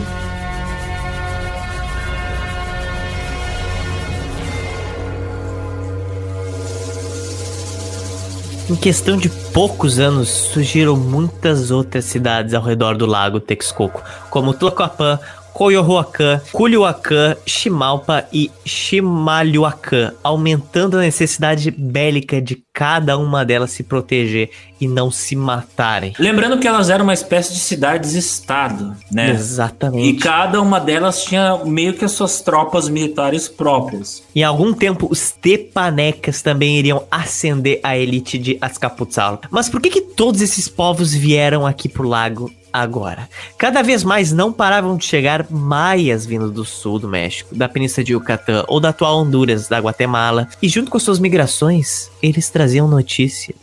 [8.71, 14.01] Em questão de poucos anos, surgiram muitas outras cidades ao redor do lago Texcoco,
[14.31, 15.18] como Tlacoapan,
[15.53, 24.51] Coyohuacan, Culhuacan, Chimalpa e Chimalhuacan, aumentando a necessidade bélica de cada uma delas se proteger
[24.81, 26.15] e não se matarem.
[26.19, 29.31] Lembrando que elas eram uma espécie de cidades-estado, né?
[29.31, 30.09] Exatamente.
[30.09, 34.23] E cada uma delas tinha meio que as suas tropas militares próprias.
[34.35, 39.49] Em algum tempo, os tepanecas também iriam ascender a elite de Azcapotzalco.
[39.51, 43.29] Mas por que que todos esses povos vieram aqui pro lago agora.
[43.59, 48.05] Cada vez mais não paravam de chegar maias vindo do sul do México, da Península
[48.05, 52.89] de Yucatán ou da atual Honduras, da Guatemala, e junto com suas migrações, eles traziam
[52.89, 53.55] notícia.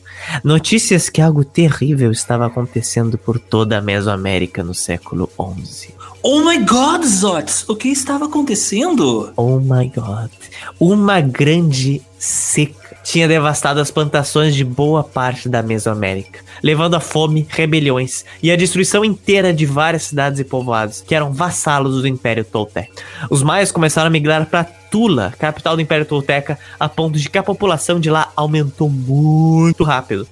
[0.43, 5.29] Notícias que algo terrível estava acontecendo por toda a Mesoamérica no século
[5.63, 5.93] XI.
[6.23, 7.63] Oh my god, Zots!
[7.69, 9.31] O que estava acontecendo?
[9.35, 10.31] Oh my god.
[10.79, 17.47] Uma grande seca tinha devastado as plantações de boa parte da Mesoamérica, levando a fome,
[17.47, 22.43] rebeliões e a destruição inteira de várias cidades e povoados que eram vassalos do Império
[22.43, 22.91] Tolteca.
[23.29, 27.37] Os maias começaram a migrar para Tula, capital do Império Tolteca, a ponto de que
[27.37, 30.27] a população de lá aumentou muito rápido.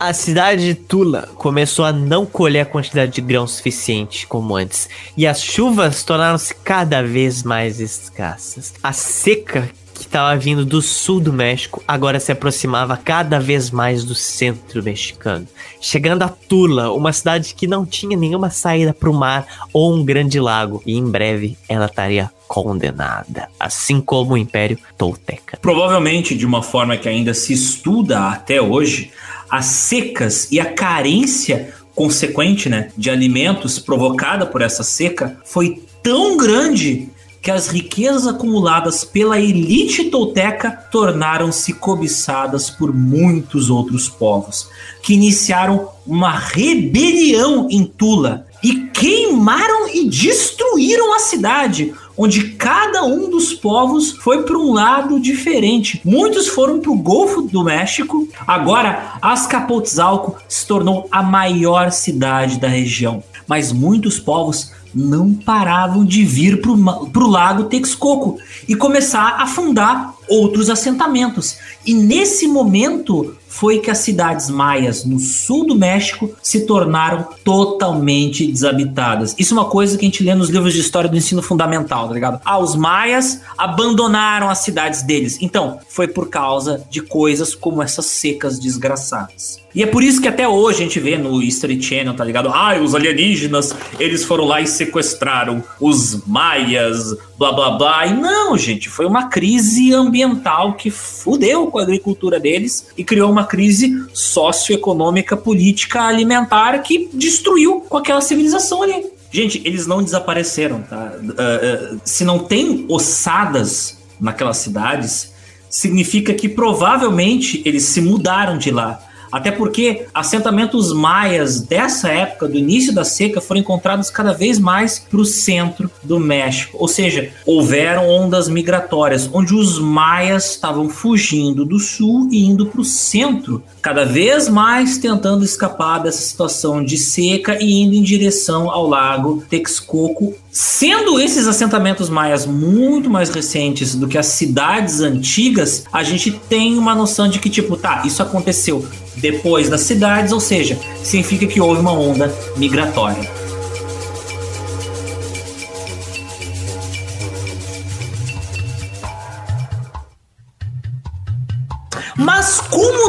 [0.00, 4.88] A cidade de Tula começou a não colher a quantidade de grão suficiente como antes,
[5.14, 8.72] e as chuvas tornaram-se cada vez mais escassas.
[8.82, 14.04] A seca que estava vindo do sul do México agora se aproximava cada vez mais
[14.04, 15.46] do centro mexicano,
[15.80, 20.04] chegando a Tula, uma cidade que não tinha nenhuma saída para o mar ou um
[20.04, 25.58] grande lago, e em breve ela estaria condenada, assim como o Império Tolteca.
[25.62, 29.12] Provavelmente de uma forma que ainda se estuda até hoje,
[29.48, 36.36] as secas e a carência consequente, né, de alimentos provocada por essa seca foi tão
[36.36, 37.08] grande
[37.44, 44.66] que as riquezas acumuladas pela elite tolteca tornaram-se cobiçadas por muitos outros povos,
[45.02, 53.28] que iniciaram uma rebelião em Tula e queimaram e destruíram a cidade, onde cada um
[53.28, 56.00] dos povos foi para um lado diferente.
[56.02, 58.26] Muitos foram para o Golfo do México.
[58.46, 66.24] Agora, Azcapotzalco se tornou a maior cidade da região, mas muitos povos não paravam de
[66.24, 68.38] vir para o lago Texcoco
[68.68, 71.56] e começar a fundar outros assentamentos.
[71.84, 78.44] E nesse momento foi que as cidades maias no sul do México se tornaram totalmente
[78.48, 79.32] desabitadas.
[79.38, 82.08] Isso é uma coisa que a gente lê nos livros de história do ensino fundamental,
[82.08, 82.40] tá ligado?
[82.44, 85.38] Ah, os maias abandonaram as cidades deles.
[85.40, 89.62] Então, foi por causa de coisas como essas secas desgraçadas.
[89.74, 92.48] E é por isso que até hoje a gente vê no History Channel, tá ligado?
[92.48, 98.06] Ah, os alienígenas, eles foram lá e sequestraram os maias, blá blá blá.
[98.06, 103.32] E não, gente, foi uma crise ambiental que fudeu com a agricultura deles e criou
[103.32, 109.06] uma crise socioeconômica, política, alimentar que destruiu com aquela civilização ali.
[109.32, 111.12] Gente, eles não desapareceram, tá?
[111.20, 115.32] Uh, uh, se não tem ossadas naquelas cidades,
[115.68, 119.02] significa que provavelmente eles se mudaram de lá.
[119.34, 125.00] Até porque assentamentos maias dessa época, do início da seca, foram encontrados cada vez mais
[125.00, 126.76] para o centro do México.
[126.80, 132.80] Ou seja, houveram ondas migratórias, onde os maias estavam fugindo do sul e indo para
[132.80, 138.70] o centro, cada vez mais tentando escapar dessa situação de seca e indo em direção
[138.70, 145.82] ao lago Texcoco Sendo esses assentamentos maias muito mais recentes do que as cidades antigas,
[145.92, 148.86] a gente tem uma noção de que, tipo, tá, isso aconteceu
[149.16, 153.43] depois das cidades, ou seja, significa que houve uma onda migratória.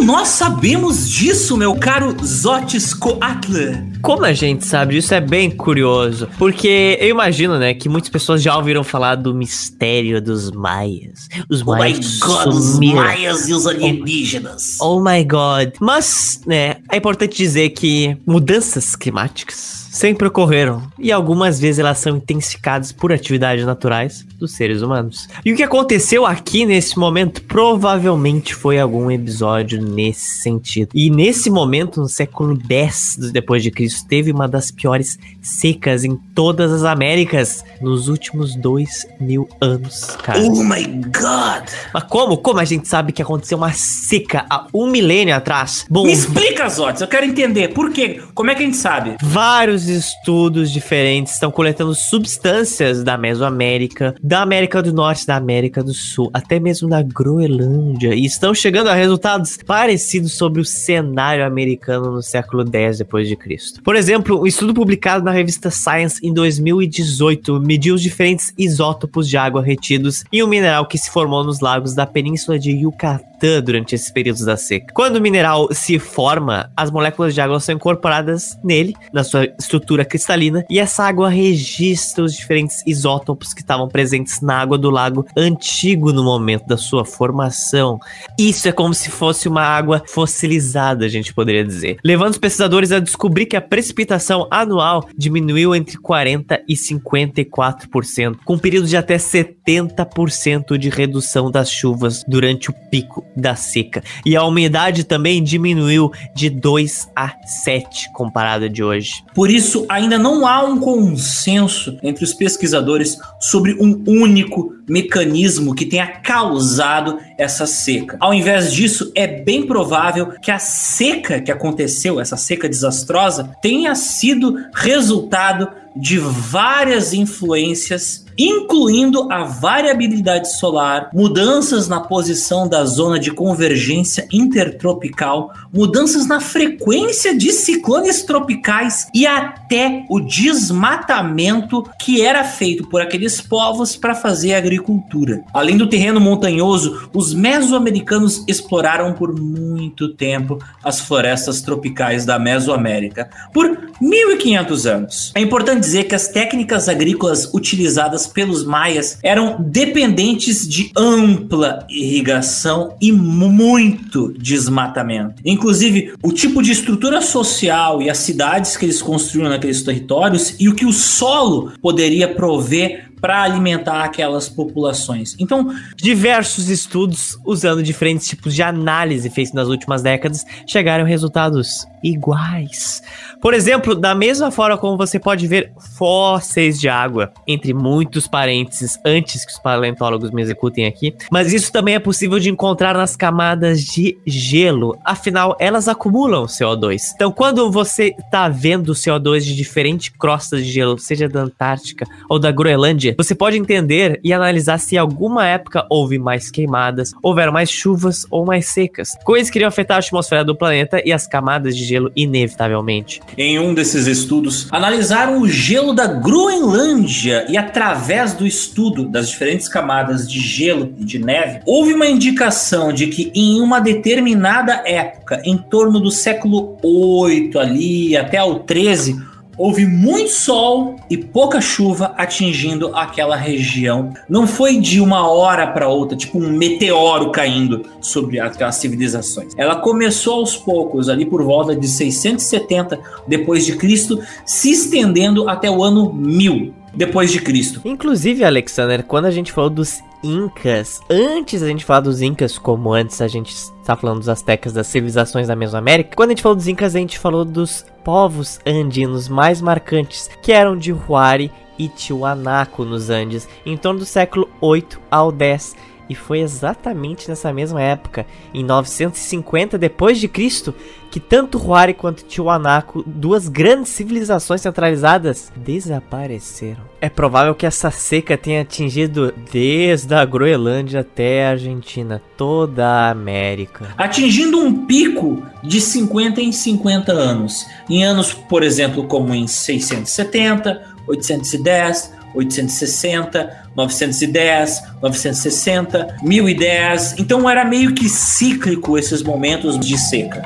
[0.06, 3.84] Nós sabemos disso, meu caro Zotis Coatler?
[4.04, 8.44] Como a gente sabe disso é bem curioso, porque eu imagino, né, que muitas pessoas
[8.44, 11.28] já ouviram falar do mistério dos maias.
[11.50, 14.78] Os oh maias my God, os maias e os alienígenas.
[14.80, 15.74] Oh, oh my God.
[15.82, 22.18] Mas, né, é importante dizer que mudanças climáticas sempre ocorreram e algumas vezes elas são
[22.18, 25.30] intensificadas por atividades naturais dos seres humanos.
[25.44, 30.90] E o que aconteceu aqui nesse momento provavelmente foi algum episódio nesse sentido.
[30.94, 36.18] E nesse momento, no século X depois de Cristo, teve uma das piores secas em
[36.36, 40.40] todas as Américas nos últimos dois mil anos, cara.
[40.40, 41.70] Oh my God!
[41.94, 42.38] Mas como?
[42.38, 45.86] Como a gente sabe que aconteceu uma seca há um milênio atrás?
[45.90, 47.70] Bom, me explica, Zotes, eu quero entender.
[47.70, 48.22] Por quê?
[48.34, 49.16] Como é que a gente sabe?
[49.22, 55.94] Vários estudos diferentes estão coletando substâncias da Mesoamérica, da América do Norte, da América do
[55.94, 62.12] Sul, até mesmo da Groenlândia, e estão chegando a resultados parecidos sobre o cenário americano
[62.12, 63.82] no século X depois de Cristo.
[63.84, 69.38] Por exemplo, um estudo publicado na revista Science em 2018 mediu os diferentes isótopos de
[69.38, 73.96] água retidos em um mineral que se formou nos lagos da península de Yucatán durante
[73.96, 74.94] esses períodos da seca.
[74.94, 79.75] Quando o mineral se forma, as moléculas de água são incorporadas nele, na sua estrutura
[79.80, 85.26] cristalina, e essa água registra os diferentes isótopos que estavam presentes na água do lago
[85.36, 88.00] antigo no momento da sua formação.
[88.38, 92.92] Isso é como se fosse uma água fossilizada, a gente poderia dizer, levando os pesquisadores
[92.92, 98.98] a descobrir que a precipitação anual diminuiu entre 40 e 54%, com um período de
[98.98, 104.04] até 70% de redução das chuvas durante o pico da seca.
[104.26, 109.24] E a umidade também diminuiu de 2 a 7 comparado de hoje.
[109.34, 115.86] Por isso, ainda não há um consenso entre os pesquisadores sobre um único mecanismo que
[115.86, 118.18] tenha causado essa seca.
[118.20, 123.96] Ao invés disso, é bem provável que a seca que aconteceu, essa seca desastrosa, tenha
[123.96, 133.32] sido resultado de várias influências incluindo a variabilidade solar, mudanças na posição da zona de
[133.32, 142.88] convergência intertropical, mudanças na frequência de ciclones tropicais e até o desmatamento que era feito
[142.88, 145.44] por aqueles povos para fazer agricultura.
[145.54, 153.30] Além do terreno montanhoso, os mesoamericanos exploraram por muito tempo as florestas tropicais da Mesoamérica
[153.54, 155.32] por 1500 anos.
[155.36, 162.96] É importante dizer que as técnicas agrícolas utilizadas pelos maias eram dependentes de ampla irrigação
[163.02, 165.42] e muito desmatamento.
[165.46, 170.70] Inclusive, o tipo de estrutura social e as cidades que eles construíram naqueles territórios e
[170.70, 175.36] o que o solo poderia prover para alimentar aquelas populações.
[175.40, 181.88] Então, diversos estudos usando diferentes tipos de análise feitos nas últimas décadas chegaram a resultados
[182.04, 183.02] iguais.
[183.42, 189.00] Por exemplo, da mesma forma como você pode ver fósseis de água, entre muitos parênteses,
[189.04, 193.16] antes que os paleontólogos me executem aqui, mas isso também é possível de encontrar nas
[193.16, 197.02] camadas de gelo, afinal, elas acumulam CO2.
[197.16, 202.38] Então, quando você está vendo CO2 de diferentes crostas de gelo, seja da Antártica ou
[202.38, 207.52] da Groenlândia, você pode entender e analisar se em alguma época houve mais queimadas, houveram
[207.52, 211.28] mais chuvas ou mais secas, coisas que iriam afetar a atmosfera do planeta e as
[211.28, 213.22] camadas de gelo inevitavelmente.
[213.38, 219.68] Em um desses estudos, analisaram o gelo da Groenlândia e através do estudo das diferentes
[219.68, 225.42] camadas de gelo e de neve, houve uma indicação de que em uma determinada época,
[225.44, 232.14] em torno do século 8 ali até o 13, houve muito sol e pouca chuva
[232.18, 234.14] atingindo aquela região.
[234.30, 239.54] Não foi de uma hora para outra, tipo um meteoro caindo sobre aquelas civilizações.
[239.58, 245.70] Ela começou aos poucos, ali por volta de 670 depois de Cristo, se estendendo até
[245.70, 247.82] o ano 1000 depois de Cristo.
[247.84, 252.92] Inclusive, Alexander, quando a gente falou dos Incas, antes da gente falar dos Incas, como
[252.92, 256.56] antes a gente está falando dos Aztecas, das civilizações da Mesoamérica, quando a gente falou
[256.56, 261.88] dos Incas, a gente falou dos povos andinos mais marcantes, que eram de Huari e
[261.88, 265.76] Tiwanaku nos Andes, em torno do século 8 ao 10
[266.10, 270.74] e foi exatamente nessa mesma época, em 950 depois de Cristo,
[271.12, 276.84] que tanto Huari quanto Tiwanaku, duas grandes civilizações centralizadas, desapareceram.
[277.00, 283.10] É provável que essa seca tenha atingido desde a Groenlândia até a Argentina, toda a
[283.12, 283.94] América.
[283.98, 287.66] Atingindo um pico de 50 em 50 anos.
[287.90, 297.16] Em anos, por exemplo, como em 670, 810, 860, 910, 960, 1010.
[297.18, 300.44] Então era meio que cíclico esses momentos de seca.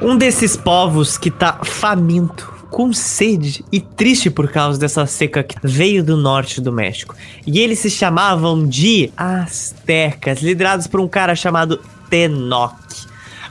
[0.00, 5.56] Um desses povos que tá faminto, com sede e triste por causa dessa seca que
[5.62, 7.14] veio do norte do México.
[7.46, 12.74] E eles se chamavam de Aztecas, liderados por um cara chamado Tenoch.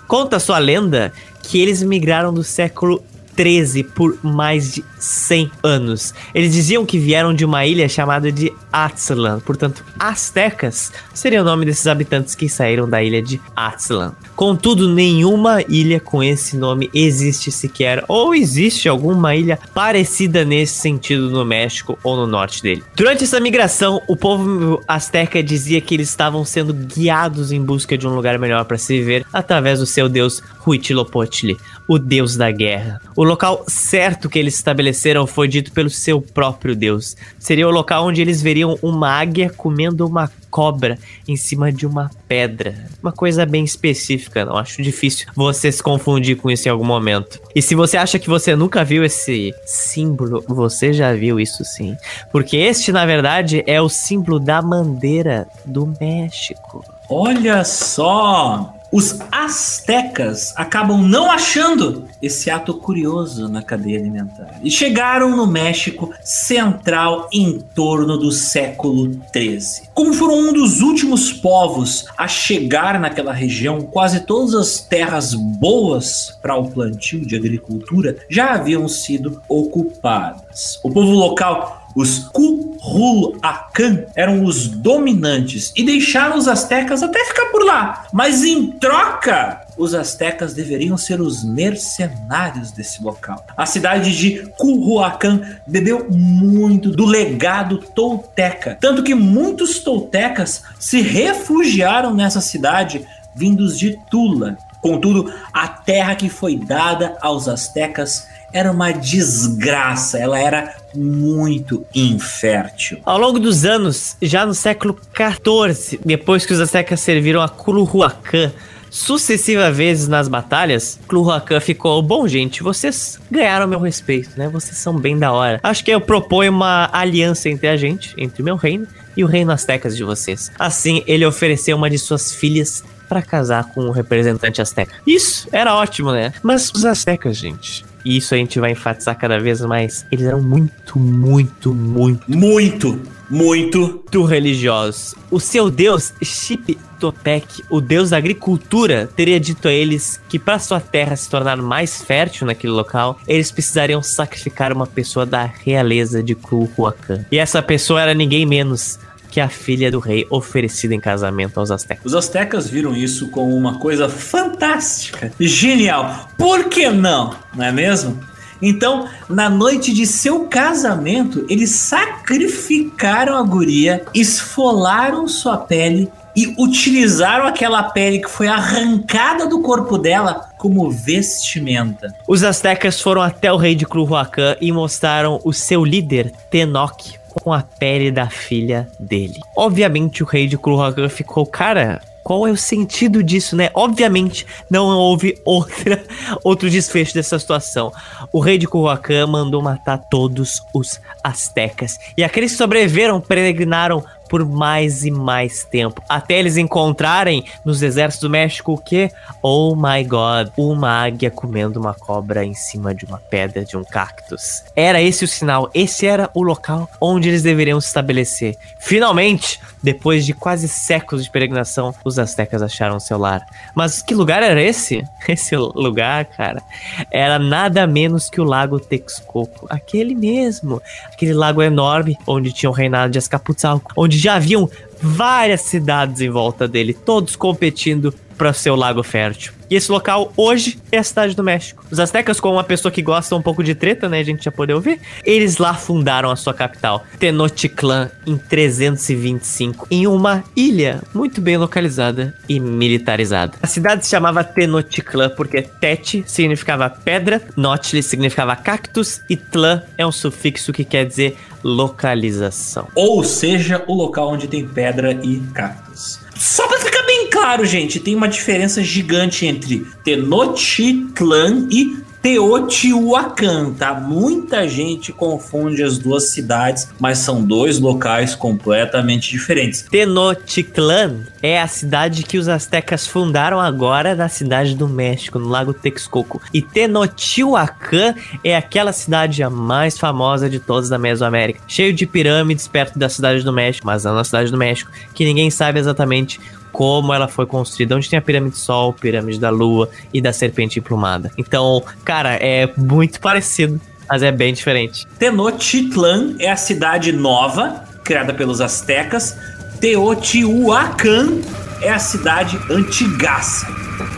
[0.07, 1.11] Conta sua lenda
[1.43, 3.03] que eles migraram do século
[3.38, 6.13] 13 por mais de 100 anos.
[6.33, 11.65] Eles diziam que vieram de uma ilha chamada de Aztlan, portanto, Aztecas seria o nome
[11.65, 14.13] desses habitantes que saíram da ilha de Aztlan.
[14.35, 21.29] Contudo, nenhuma ilha com esse nome existe sequer, ou existe alguma ilha parecida nesse sentido
[21.29, 22.83] no México ou no norte dele.
[22.95, 28.07] Durante essa migração, o povo azteca dizia que eles estavam sendo guiados em busca de
[28.07, 31.57] um lugar melhor para se viver através do seu deus Huitzilopochtli,
[31.88, 33.01] o deus da guerra.
[33.15, 37.15] O local certo que eles estabeleceram foi dito pelo seu próprio deus.
[37.39, 42.09] Seria o local onde eles veriam uma águia comendo uma cobra em cima de uma
[42.27, 42.88] pedra.
[43.01, 47.39] Uma coisa bem específica, não acho difícil você se confundir com isso em algum momento.
[47.55, 51.95] E se você acha que você nunca viu esse símbolo, você já viu isso sim.
[52.31, 56.83] Porque este, na verdade, é o símbolo da bandeira do México.
[57.09, 58.76] Olha só!
[58.91, 66.11] Os astecas acabam não achando esse ato curioso na cadeia alimentar e chegaram no México
[66.23, 69.89] central em torno do século 13.
[69.93, 76.38] Como foram um dos últimos povos a chegar naquela região, quase todas as terras boas
[76.41, 80.79] para o plantio de agricultura já haviam sido ocupadas.
[80.83, 87.65] O povo local os Kuhulacan eram os dominantes e deixaram os astecas até ficar por
[87.65, 88.05] lá.
[88.13, 93.43] Mas em troca, os astecas deveriam ser os mercenários desse local.
[93.57, 102.13] A cidade de Culhuacan bebeu muito do legado tolteca, tanto que muitos toltecas se refugiaram
[102.13, 104.55] nessa cidade vindos de Tula.
[104.81, 112.99] Contudo, a terra que foi dada aos astecas era uma desgraça, ela era muito infértil.
[113.05, 118.51] Ao longo dos anos, já no século XIV, depois que os aztecas serviram a Culhuacan
[118.89, 124.47] sucessivas vezes nas batalhas, Culhuacan ficou, bom gente, vocês ganharam meu respeito, né?
[124.47, 125.59] Vocês são bem da hora.
[125.61, 129.51] Acho que eu proponho uma aliança entre a gente, entre meu reino e o reino
[129.51, 130.51] aztecas de vocês.
[130.57, 134.93] Assim, ele ofereceu uma de suas filhas para casar com o representante azteca.
[135.05, 136.33] Isso era ótimo, né?
[136.43, 140.41] Mas os aztecas, gente, e isso a gente vai enfatizar cada vez mais, eles eram
[140.41, 145.13] muito, muito, muito, muito, muito, muito religiosos.
[145.29, 150.57] O seu deus, Chip Topek, o deus da agricultura, teria dito a eles que para
[150.57, 156.23] sua terra se tornar mais fértil naquele local, eles precisariam sacrificar uma pessoa da realeza
[156.23, 157.25] de Culhuacan.
[157.29, 158.99] E essa pessoa era ninguém menos
[159.30, 162.05] que a filha do rei oferecida em casamento aos astecas.
[162.05, 166.30] Os astecas viram isso como uma coisa fantástica, genial.
[166.38, 167.36] Por que não?
[167.55, 168.19] Não é mesmo?
[168.61, 177.47] Então, na noite de seu casamento, eles sacrificaram a guria, esfolaram sua pele e utilizaram
[177.47, 182.13] aquela pele que foi arrancada do corpo dela como vestimenta.
[182.28, 187.53] Os astecas foram até o rei de Culhuacan e mostraram o seu líder, Tenoch, com
[187.53, 189.39] a pele da filha dele.
[189.55, 193.69] Obviamente o rei de Culhuacan ficou, cara, qual é o sentido disso, né?
[193.73, 196.03] Obviamente não houve outra,
[196.43, 197.93] outro desfecho dessa situação.
[198.33, 201.97] O rei de Culhuacan mandou matar todos os astecas.
[202.17, 208.19] E aqueles que sobreviveram peregrinaram por mais e mais tempo, até eles encontrarem nos desertos
[208.19, 209.09] do México o que?
[209.41, 213.84] Oh my god, uma águia comendo uma cobra em cima de uma pedra de um
[213.84, 214.63] cactus.
[214.75, 218.55] Era esse o sinal, esse era o local onde eles deveriam se estabelecer.
[218.80, 223.45] Finalmente, depois de quase séculos de peregrinação, os astecas acharam seu lar.
[223.75, 225.03] Mas que lugar era esse?
[225.28, 226.63] Esse lugar, cara,
[227.11, 232.73] era nada menos que o Lago Texcoco, aquele mesmo, aquele lago enorme onde tinha o
[232.73, 234.70] reinado de Azcapotzalco, onde já haviam
[235.01, 239.51] várias cidades em volta dele, todos competindo para seu lago fértil.
[239.70, 241.84] E esse local hoje é a cidade do México.
[241.91, 244.51] Os astecas, como uma pessoa que gosta um pouco de treta, né, a gente já
[244.51, 251.41] pode ouvir, eles lá fundaram a sua capital, Tenochtitlan, em 325, em uma ilha muito
[251.41, 253.57] bem localizada e militarizada.
[253.61, 260.05] A cidade se chamava Tenochtitlan porque Tete significava pedra, Notli significava cactus e Tlan é
[260.05, 262.87] um sufixo que quer dizer localização.
[262.95, 266.19] Ou seja, o local onde tem pedra e cactus.
[266.35, 273.93] Só pra ficar bem claro, gente, tem uma diferença gigante entre Tenochtitlan e Teotihuacan, tá?
[273.93, 279.84] Muita gente confunde as duas cidades, mas são dois locais completamente diferentes.
[279.84, 285.74] Tenochtitlan é a cidade que os astecas fundaram agora na cidade do México, no Lago
[285.74, 286.41] Texcoco.
[286.53, 292.68] E Tenochtitlan é aquela cidade a mais famosa de todas da Mesoamérica, cheio de pirâmides
[292.68, 296.39] perto da cidade do México, mas não na cidade do México, que ninguém sabe exatamente
[296.78, 300.32] como ela foi construída, onde tem a pirâmide do Sol, pirâmide da Lua e da
[300.32, 301.32] serpente emplumada.
[301.36, 305.07] Então, cara, é muito parecido, mas é bem diferente.
[305.17, 309.36] Tenochtitlan é a cidade nova, criada pelos astecas.
[309.82, 311.41] Teotihuacan
[311.82, 313.65] é a cidade antigaça.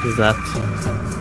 [0.05, 1.18] Exato.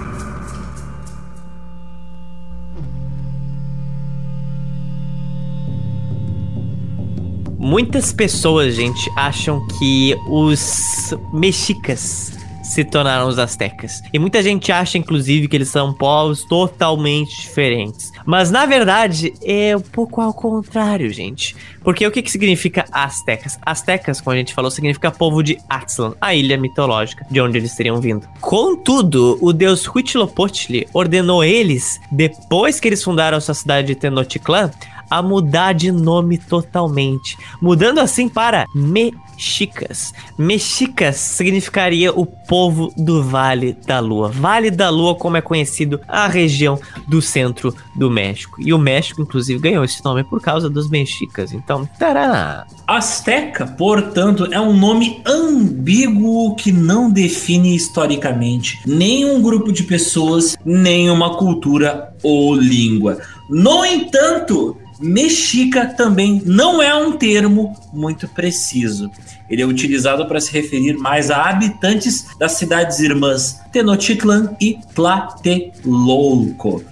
[7.69, 14.03] Muitas pessoas, gente, acham que os mexicas se tornaram os astecas.
[14.11, 18.11] E muita gente acha, inclusive, que eles são povos totalmente diferentes.
[18.25, 21.55] Mas na verdade é um pouco ao contrário, gente.
[21.83, 23.59] Porque o que, que significa astecas?
[23.61, 27.77] Astecas, como a gente falou, significa povo de Aztlan, a ilha mitológica de onde eles
[27.77, 28.27] teriam vindo.
[28.41, 34.71] Contudo, o deus Huitzilopochtli ordenou eles, depois que eles fundaram sua cidade de Tenochtitlan,
[35.11, 40.13] a mudar de nome totalmente, mudando assim para Mexicas.
[40.37, 44.29] Mexicas significaria o povo do Vale da Lua.
[44.29, 48.61] Vale da Lua, como é conhecido a região do centro do México.
[48.61, 51.53] E o México, inclusive, ganhou esse nome por causa dos mexicas.
[51.53, 52.67] Então, tará.
[52.87, 61.37] Azteca, portanto, é um nome ambíguo que não define historicamente nenhum grupo de pessoas, nenhuma
[61.37, 63.19] cultura ou língua.
[63.49, 69.11] No entanto, Mexica também não é um termo muito preciso.
[69.49, 76.85] Ele é utilizado para se referir mais a habitantes das cidades irmãs Tenochtitlan e Tlatelolco,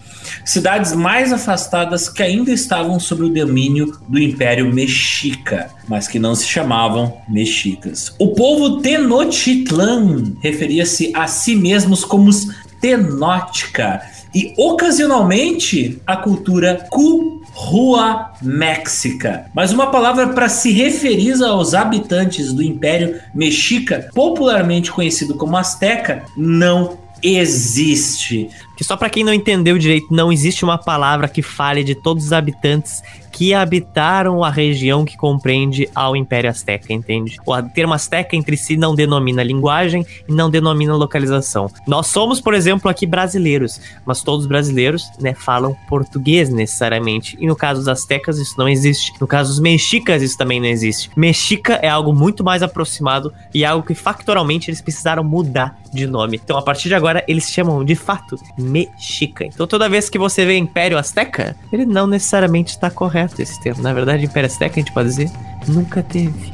[0.44, 6.34] cidades mais afastadas que ainda estavam sob o domínio do Império Mexica, mas que não
[6.34, 8.14] se chamavam mexicas.
[8.18, 12.48] O povo Tenochtitlan referia-se a si mesmos como os
[12.80, 14.02] Tenótica
[14.34, 22.52] e ocasionalmente a cultura Cu Rua Méxica, mas uma palavra para se referir aos habitantes
[22.52, 28.50] do Império Mexica, popularmente conhecido como Azteca, não existe.
[28.76, 32.26] Que só para quem não entendeu direito, não existe uma palavra que fale de todos
[32.26, 33.02] os habitantes
[33.37, 37.37] que habitaram a região que compreende ao Império Azteca, entende?
[37.45, 41.70] O termo Azteca entre si não denomina linguagem e não denomina localização.
[41.87, 47.37] Nós somos, por exemplo, aqui brasileiros, mas todos brasileiros, né, falam português necessariamente.
[47.39, 49.12] E no caso dos Aztecas isso não existe.
[49.20, 51.11] No caso dos mexicas isso também não existe.
[51.14, 56.41] Mexica é algo muito mais aproximado e algo que factoralmente eles precisaram mudar de nome.
[56.43, 59.45] Então, a partir de agora, eles chamam de fato Mexica.
[59.45, 63.60] Então, toda vez que você vê Império Azteca, ele não necessariamente está correto correto esse
[63.60, 63.82] termo.
[63.82, 65.30] Na verdade, Império Azteca, a gente pode dizer,
[65.66, 66.52] nunca teve.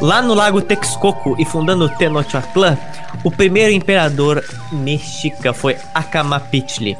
[0.00, 2.78] Lá no lago Texcoco e fundando Tenochtitlan,
[3.24, 6.96] o primeiro imperador mexica foi Acamapichtli.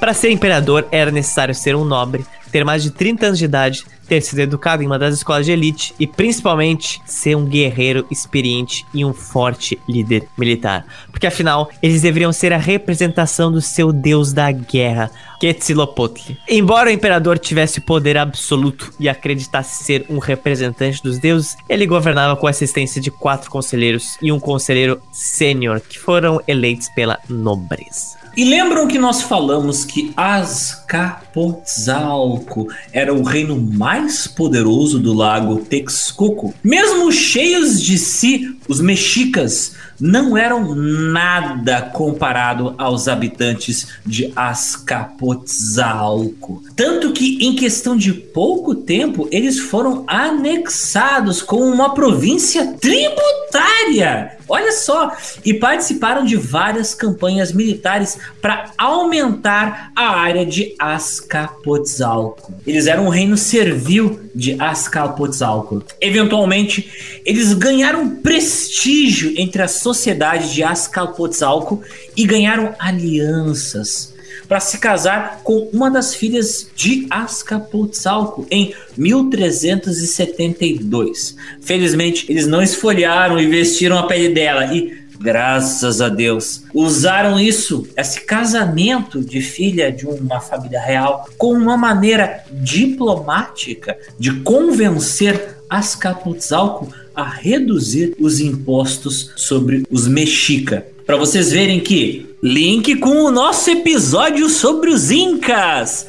[0.00, 3.84] Para ser imperador era necessário ser um nobre, ter mais de 30 anos de idade,
[4.10, 8.84] ter sido educado em uma das escolas de elite e principalmente ser um guerreiro experiente
[8.92, 10.84] e um forte líder militar.
[11.12, 16.32] Porque afinal, eles deveriam ser a representação do seu deus da guerra, Quetzalcoatl.
[16.48, 22.34] Embora o imperador tivesse poder absoluto e acreditasse ser um representante dos deuses, ele governava
[22.34, 28.19] com a assistência de quatro conselheiros e um conselheiro sênior que foram eleitos pela nobreza.
[28.36, 36.54] E lembram que nós falamos que Azcapotzalco era o reino mais poderoso do lago Texcoco?
[36.62, 46.62] Mesmo cheios de si, os mexicas não eram nada comparado aos habitantes de Azcapotzalco.
[46.74, 54.38] Tanto que em questão de pouco tempo eles foram anexados com uma província tributária.
[54.48, 55.12] Olha só,
[55.44, 62.52] e participaram de várias campanhas militares para aumentar a área de Azcapotzalco.
[62.66, 65.84] Eles eram um reino servil de Azcapotzalco.
[66.00, 71.82] Eventualmente, eles ganharam prestígio entre a sociedade de Azcapotzalco
[72.16, 74.14] e ganharam alianças
[74.46, 81.36] para se casar com uma das filhas de Azcapotzalco em 1372.
[81.60, 87.86] Felizmente, eles não esfolharam e vestiram a pele dela e graças a Deus, usaram isso,
[87.94, 96.88] esse casamento de filha de uma família real, como uma maneira diplomática de convencer Azcapotzalco
[97.14, 100.86] a reduzir os impostos sobre os mexica.
[101.06, 106.06] Para vocês verem que link com o nosso episódio sobre os incas.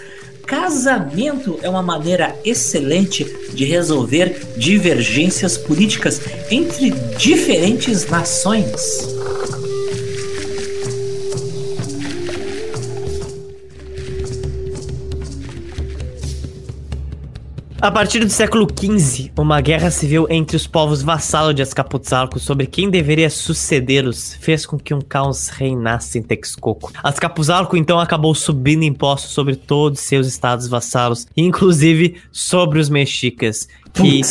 [0.51, 3.23] Casamento é uma maneira excelente
[3.53, 6.19] de resolver divergências políticas
[6.51, 9.20] entre diferentes nações.
[17.81, 22.67] A partir do século XV, uma guerra civil entre os povos vassalos de Azcapotzalco sobre
[22.67, 26.91] quem deveria sucedê-los fez com que um caos reinasse em Texcoco.
[27.01, 34.21] Azcapotzalco então acabou subindo impostos sobre todos seus estados vassalos, inclusive sobre os mexicas, que,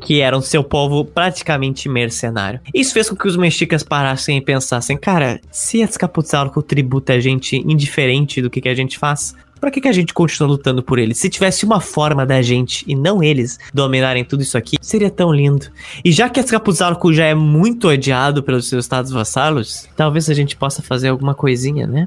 [0.00, 2.60] que eram seu povo praticamente mercenário.
[2.72, 7.56] Isso fez com que os mexicas parassem e pensassem, cara, se Azcapotzalco tributa a gente
[7.56, 9.34] indiferente do que, que a gente faz,
[9.64, 11.16] Pra que, que a gente continua lutando por eles?
[11.16, 15.32] Se tivesse uma forma da gente e não eles dominarem tudo isso aqui, seria tão
[15.32, 15.68] lindo.
[16.04, 20.54] E já que Azcapotzalco já é muito odiado pelos seus estados vassalos, talvez a gente
[20.54, 22.06] possa fazer alguma coisinha, né?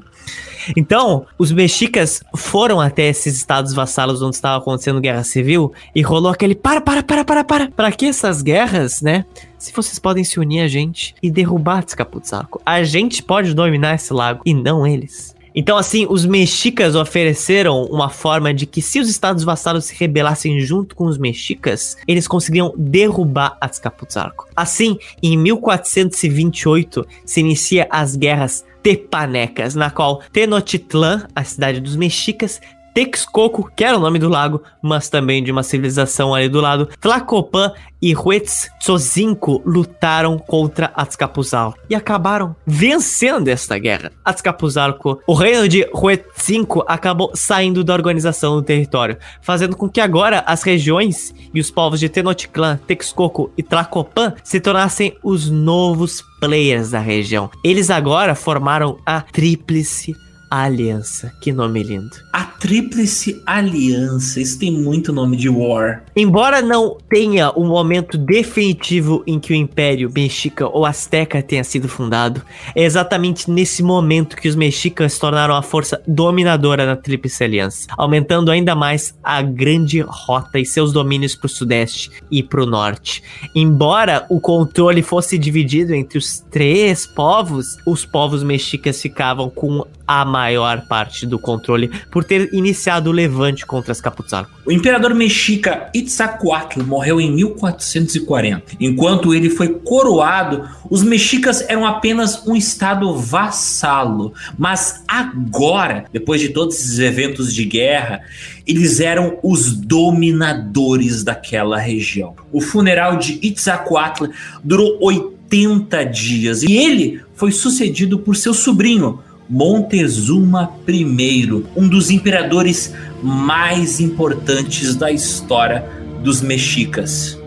[0.76, 6.30] Então, os mexicas foram até esses estados vassalos onde estava acontecendo guerra civil e rolou
[6.30, 7.70] aquele para, para, para, para, para.
[7.72, 9.24] Para que essas guerras, né?
[9.58, 14.12] Se vocês podem se unir a gente e derrubar Azcapotzalco, a gente pode dominar esse
[14.12, 15.36] lago e não eles.
[15.58, 20.60] Então, assim, os mexicas ofereceram uma forma de que se os estados vassalos se rebelassem
[20.60, 24.46] junto com os mexicas, eles conseguiriam derrubar Azcapotzalco.
[24.54, 32.60] Assim, em 1428 se inicia as guerras tepanecas, na qual Tenochtitlan, a cidade dos mexicas,
[32.98, 36.88] Texcoco, que era o nome do lago, mas também de uma civilização ali do lado,
[37.00, 37.72] Tlacopan
[38.02, 44.10] e Huetzotzinco lutaram contra Azcapotzalco e acabaram vencendo esta guerra.
[44.24, 50.42] Azcapotzalco, o reino de Huetzinco acabou saindo da organização do território, fazendo com que agora
[50.44, 56.90] as regiões e os povos de Tenochtitlan, Texcoco e Tlacopan se tornassem os novos players
[56.90, 57.48] da região.
[57.62, 60.16] Eles agora formaram a Tríplice
[60.50, 61.32] Aliança.
[61.40, 62.16] Que nome lindo.
[62.32, 64.40] A Tríplice Aliança.
[64.40, 66.04] Isso tem muito nome de War.
[66.16, 71.88] Embora não tenha um momento definitivo em que o Império Mexica ou Azteca tenha sido
[71.88, 72.42] fundado,
[72.74, 77.86] é exatamente nesse momento que os mexicas se tornaram a força dominadora na Tríplice Aliança,
[77.96, 82.66] aumentando ainda mais a grande rota e seus domínios para o sudeste e para o
[82.66, 83.22] norte.
[83.54, 90.24] Embora o controle fosse dividido entre os três povos, os povos mexicas ficavam com a
[90.24, 94.50] maior parte do controle por ter iniciado o levante contra as Caputzalco.
[94.64, 98.76] O imperador mexica Itzacuatl morreu em 1440.
[98.80, 104.32] Enquanto ele foi coroado, os mexicas eram apenas um estado vassalo.
[104.56, 108.22] Mas agora, depois de todos esses eventos de guerra,
[108.66, 112.34] eles eram os dominadores daquela região.
[112.50, 114.26] O funeral de Itzacuatl
[114.64, 122.94] durou 80 dias e ele foi sucedido por seu sobrinho, Montezuma I, um dos imperadores
[123.22, 125.84] mais importantes da história
[126.22, 127.38] dos mexicas.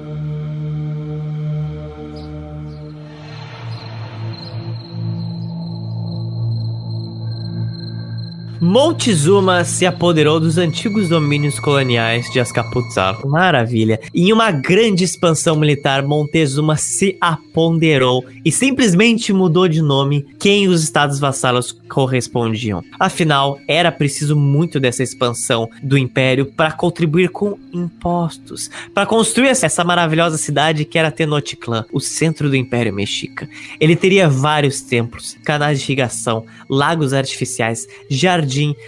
[8.63, 13.27] Montezuma se apoderou dos antigos domínios coloniais de Azcapotzalco.
[13.27, 13.99] Maravilha.
[14.13, 20.83] Em uma grande expansão militar, Montezuma se apoderou e simplesmente mudou de nome quem os
[20.83, 22.83] estados vassalos correspondiam.
[22.99, 29.83] Afinal, era preciso muito dessa expansão do império para contribuir com impostos, para construir essa
[29.83, 33.49] maravilhosa cidade que era Tenochtitlan, o centro do Império Mexica.
[33.79, 37.87] Ele teria vários templos, canais de irrigação, lagos artificiais,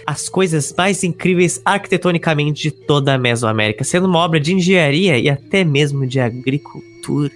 [0.06, 5.28] as coisas mais incríveis arquitetonicamente de toda a Mesoamérica, sendo uma obra de engenharia e
[5.28, 7.32] até mesmo de agricultura.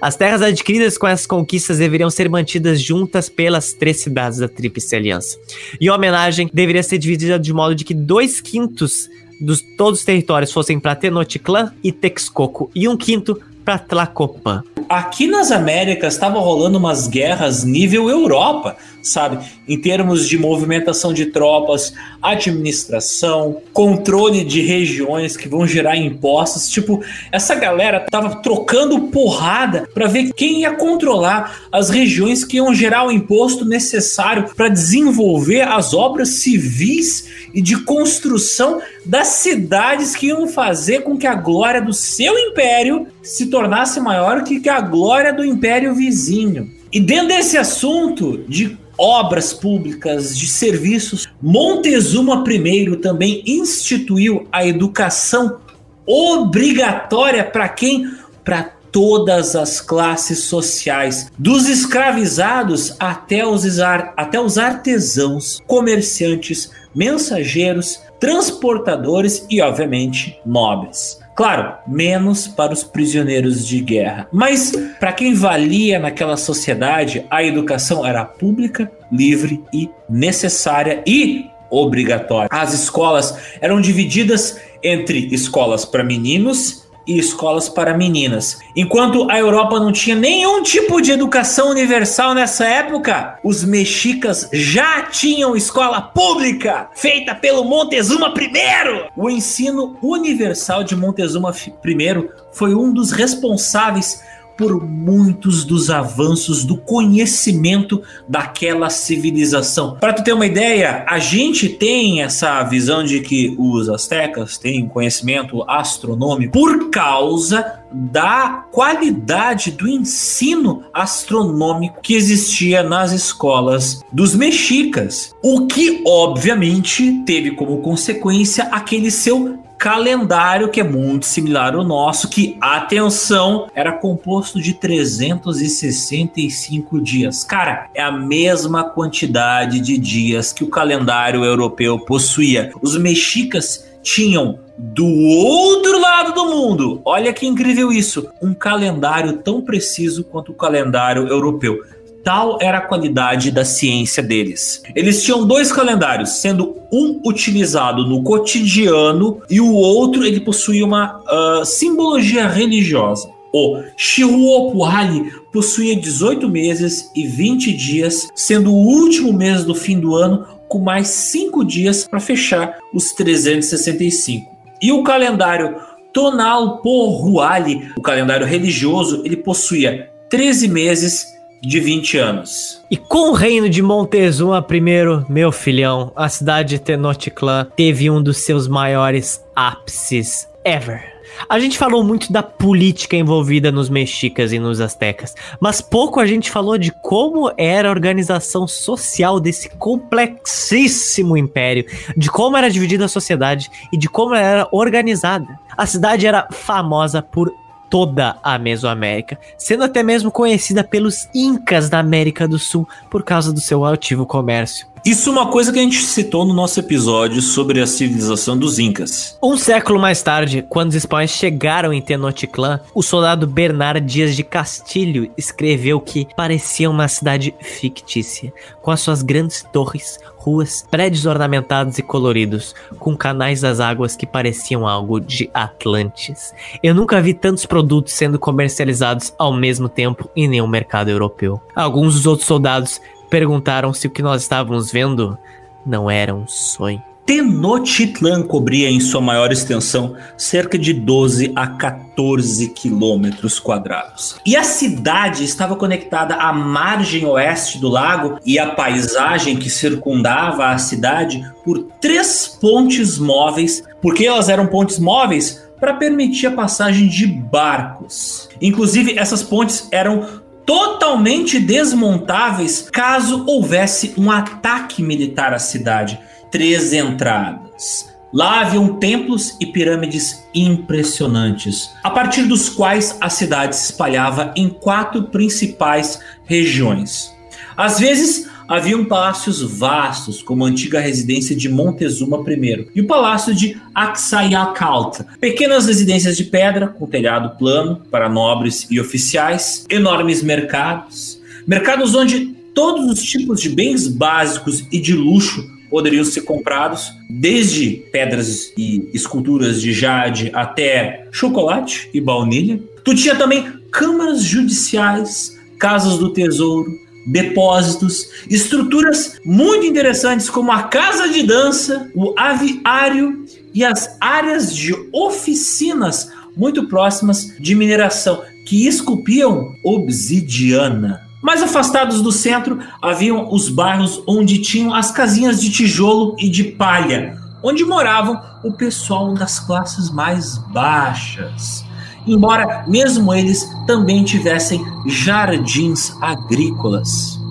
[0.00, 4.96] As terras adquiridas com essas conquistas deveriam ser mantidas juntas pelas três cidades da Tríplice
[4.96, 5.38] Aliança.
[5.80, 9.08] E a homenagem deveria ser dividida de modo de que dois quintos
[9.40, 14.62] dos todos os territórios fossem para Tenochtitlan e Texcoco e um quinto para Tlacopan.
[14.88, 19.44] Aqui nas Américas estava rolando umas guerras nível Europa, sabe?
[19.66, 26.68] Em termos de movimentação de tropas, administração, controle de regiões que vão gerar impostos.
[26.68, 32.74] Tipo, essa galera tava trocando porrada para ver quem ia controlar as regiões que iam
[32.74, 40.28] gerar o imposto necessário para desenvolver as obras civis e de construção das cidades que
[40.28, 45.32] iam fazer com que a glória do seu império se tornasse maior que a glória
[45.32, 46.70] do império vizinho.
[46.92, 55.58] E dentro desse assunto de obras públicas, de serviços, Montezuma I também instituiu a educação
[56.06, 58.10] obrigatória para quem?
[58.44, 69.46] Para todas as classes sociais, dos escravizados até os, até os artesãos, comerciantes, mensageiros, transportadores
[69.48, 71.21] e, obviamente, nobres.
[71.34, 74.28] Claro, menos para os prisioneiros de guerra.
[74.30, 82.48] Mas para quem valia naquela sociedade, a educação era pública, livre e necessária e obrigatória.
[82.50, 88.60] As escolas eram divididas entre escolas para meninos e escolas para meninas.
[88.74, 95.02] Enquanto a Europa não tinha nenhum tipo de educação universal nessa época, os mexicas já
[95.02, 99.10] tinham escola pública feita pelo Montezuma I.
[99.16, 104.20] O ensino universal de Montezuma I foi um dos responsáveis
[104.62, 109.96] por muitos dos avanços do conhecimento daquela civilização.
[109.98, 114.86] Para tu ter uma ideia, a gente tem essa visão de que os astecas têm
[114.86, 125.34] conhecimento astronômico por causa da qualidade do ensino astronômico que existia nas escolas dos mexicas,
[125.42, 132.28] o que obviamente teve como consequência aquele seu calendário que é muito similar ao nosso,
[132.28, 137.42] que, atenção, era composto de 365 dias.
[137.42, 142.70] Cara, é a mesma quantidade de dias que o calendário europeu possuía.
[142.80, 149.62] Os mexicas tinham do outro lado do mundo, olha que incrível isso, um calendário tão
[149.62, 151.80] preciso quanto o calendário europeu.
[152.24, 154.82] Tal era a qualidade da ciência deles.
[154.94, 161.20] Eles tinham dois calendários, sendo um utilizado no cotidiano e o outro ele possuía uma
[161.20, 163.28] uh, simbologia religiosa.
[163.52, 170.14] O Shihuopuali possuía 18 meses e 20 dias, sendo o último mês do fim do
[170.14, 174.50] ano com mais 5 dias para fechar os 365.
[174.80, 175.76] E o calendário
[176.12, 181.31] Tonal Porruali, o calendário religioso, ele possuía 13 meses
[181.62, 182.82] de 20 anos.
[182.90, 188.20] E com o reino de Montezuma I, meu filhão, a cidade de Tenochtitlan teve um
[188.20, 191.12] dos seus maiores ápices ever.
[191.48, 196.26] A gente falou muito da política envolvida nos mexicas e nos astecas, mas pouco a
[196.26, 201.86] gente falou de como era a organização social desse complexíssimo império,
[202.16, 205.58] de como era dividida a sociedade e de como ela era organizada.
[205.76, 207.52] A cidade era famosa por
[207.92, 213.52] toda a Mesoamérica, sendo até mesmo conhecida pelos Incas da América do Sul por causa
[213.52, 214.91] do seu altivo comércio.
[215.04, 218.78] Isso é uma coisa que a gente citou no nosso episódio sobre a civilização dos
[218.78, 219.36] Incas.
[219.42, 224.44] Um século mais tarde, quando os espanhóis chegaram em Tenochtitlan, o soldado Bernard Dias de
[224.44, 231.98] Castilho escreveu que parecia uma cidade fictícia, com as suas grandes torres, ruas, prédios ornamentados
[231.98, 236.54] e coloridos, com canais das águas que pareciam algo de Atlantis.
[236.80, 241.60] Eu nunca vi tantos produtos sendo comercializados ao mesmo tempo em nenhum mercado europeu.
[241.74, 243.00] Alguns dos outros soldados
[243.32, 245.38] perguntaram se o que nós estávamos vendo
[245.86, 247.02] não era um sonho.
[247.24, 254.36] Tenochtitlan cobria em sua maior extensão cerca de 12 a 14 quilômetros quadrados.
[254.44, 260.66] E a cidade estava conectada à margem oeste do lago e à paisagem que circundava
[260.66, 263.82] a cidade por três pontes móveis.
[264.02, 265.66] Porque elas eram pontes móveis?
[265.80, 268.48] Para permitir a passagem de barcos.
[268.60, 276.18] Inclusive, essas pontes eram totalmente desmontáveis caso houvesse um ataque militar à cidade.
[276.50, 278.10] Três entradas.
[278.32, 284.70] Lá haviam templos e pirâmides impressionantes, a partir dos quais a cidade se espalhava em
[284.70, 287.30] quatro principais regiões.
[287.76, 293.54] Às vezes, haviam palácios vastos, como a antiga residência de Montezuma I e o palácio
[293.54, 301.40] de Aksayakalt, pequenas residências de pedra com telhado plano para nobres e oficiais, enormes mercados,
[301.66, 308.02] mercados onde todos os tipos de bens básicos e de luxo poderiam ser comprados, desde
[308.10, 312.80] pedras e esculturas de jade até chocolate e baunilha.
[313.04, 316.90] Tu tinha também câmaras judiciais, casas do tesouro,
[317.26, 323.44] depósitos, estruturas muito interessantes como a casa de dança, o aviário
[323.74, 331.22] e as áreas de oficinas muito próximas de mineração que esculpiam obsidiana.
[331.42, 336.64] Mais afastados do centro haviam os bairros onde tinham as casinhas de tijolo e de
[336.64, 341.84] palha, onde moravam o pessoal das classes mais baixas
[342.26, 347.42] embora mesmo eles também tivessem jardins agrícolas.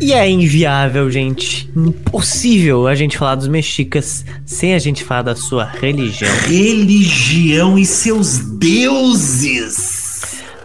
[0.00, 1.68] E é inviável, gente.
[1.76, 6.30] Impossível a gente falar dos mexicas sem a gente falar da sua religião.
[6.46, 9.97] Religião e seus deuses.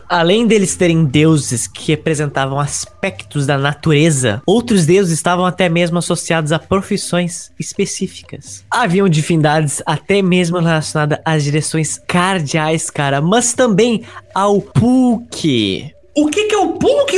[0.08, 6.52] Além deles terem deuses que representavam aspectos da natureza, outros deuses estavam até mesmo associados
[6.52, 8.64] a profissões específicas.
[8.70, 14.04] Haviam divindades até mesmo relacionadas às direções cardeais, cara, mas também
[14.34, 15.94] ao Pulque.
[16.16, 17.18] O que, que é o Pulque?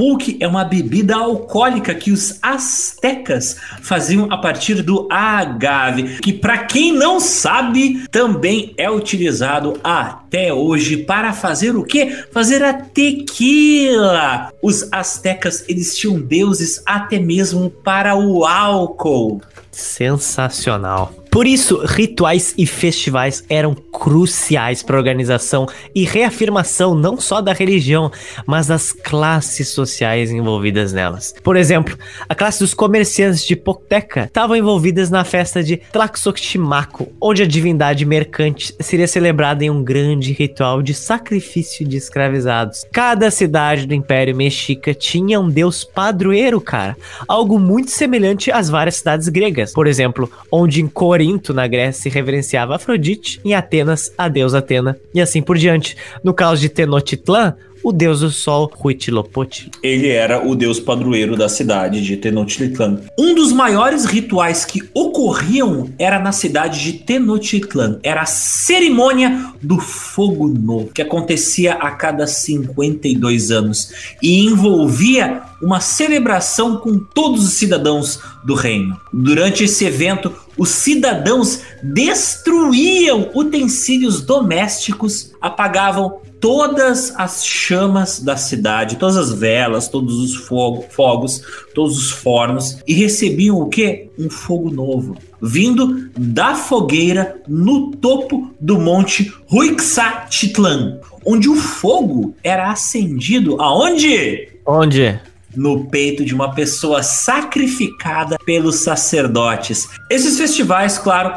[0.00, 6.56] Pulque é uma bebida alcoólica que os astecas faziam a partir do agave, que para
[6.64, 12.24] quem não sabe, também é utilizado até hoje para fazer o quê?
[12.32, 14.50] Fazer a tequila.
[14.62, 19.42] Os astecas eles tinham deuses até mesmo para o álcool.
[19.70, 21.14] Sensacional.
[21.30, 27.52] Por isso, rituais e festivais eram cruciais para a organização e reafirmação não só da
[27.52, 28.10] religião,
[28.44, 31.32] mas das classes sociais envolvidas nelas.
[31.42, 31.96] Por exemplo,
[32.28, 38.04] a classe dos comerciantes de Poteca estavam envolvidas na festa de Tlaxochimaco, onde a divindade
[38.04, 42.84] mercante seria celebrada em um grande ritual de sacrifício de escravizados.
[42.92, 46.96] Cada cidade do Império Mexica tinha um deus padroeiro, cara,
[47.28, 49.59] algo muito semelhante às várias cidades gregas.
[49.66, 54.98] Por exemplo, onde em Corinto, na Grécia, se reverenciava Afrodite, em Atenas, a deusa Atena,
[55.14, 55.96] e assim por diante.
[56.22, 59.70] No caso de Tenochtitlan, o deus do sol, Huitzilopochtli.
[59.82, 63.00] Ele era o deus padroeiro da cidade de Tenochtitlan.
[63.18, 67.98] Um dos maiores rituais que ocorriam era na cidade de Tenochtitlan.
[68.02, 73.92] Era a cerimônia do fogo novo, que acontecia a cada 52 anos
[74.22, 78.98] e envolvia uma celebração com todos os cidadãos do reino.
[79.12, 89.16] Durante esse evento, os cidadãos destruíam utensílios domésticos, apagavam todas as chamas da cidade, todas
[89.16, 91.42] as velas, todos os fogo, fogos,
[91.74, 94.10] todos os fornos e recebiam o que?
[94.18, 102.70] Um fogo novo, vindo da fogueira no topo do monte Huixatitlan, onde o fogo era
[102.70, 104.46] acendido aonde?
[104.66, 105.18] Onde?
[105.56, 109.88] No peito de uma pessoa sacrificada pelos sacerdotes.
[110.08, 111.36] Esses festivais, claro,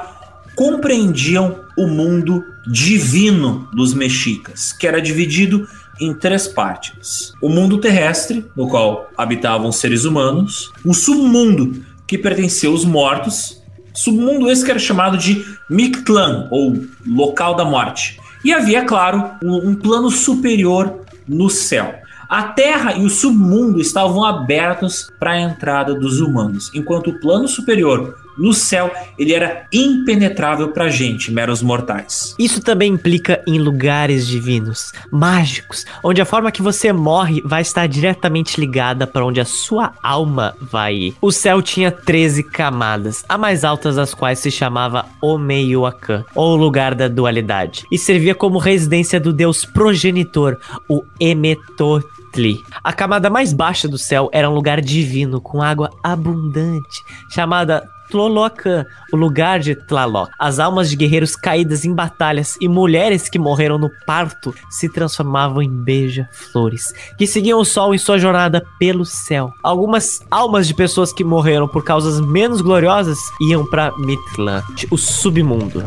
[0.55, 5.67] compreendiam o mundo divino dos mexicas, que era dividido
[5.99, 12.69] em três partes: o mundo terrestre, no qual habitavam seres humanos, o submundo, que pertencia
[12.69, 13.61] aos mortos,
[13.93, 18.19] submundo esse que era chamado de Mictlan, ou local da morte.
[18.43, 22.02] E havia, claro, um, um plano superior no céu.
[22.33, 27.47] A terra e o submundo estavam abertos para a entrada dos humanos, enquanto o plano
[27.47, 32.35] superior, no céu ele era impenetrável pra gente, meros mortais.
[32.37, 37.87] Isso também implica em lugares divinos, mágicos, onde a forma que você morre vai estar
[37.87, 41.15] diretamente ligada para onde a sua alma vai ir.
[41.21, 46.95] O céu tinha 13 camadas, a mais altas das quais se chamava Omeyuacan, ou lugar
[46.95, 50.57] da dualidade, e servia como residência do deus progenitor,
[50.89, 52.59] o Emetotli.
[52.83, 58.85] A camada mais baixa do céu era um lugar divino com água abundante, chamada Tlolocan,
[59.11, 60.29] o lugar de Tlaloc.
[60.37, 65.63] As almas de guerreiros caídas em batalhas e mulheres que morreram no parto se transformavam
[65.63, 69.51] em beija-flores, que seguiam o sol em sua jornada pelo céu.
[69.63, 74.61] Algumas almas de pessoas que morreram por causas menos gloriosas iam para Mitlan,
[74.91, 75.83] o submundo.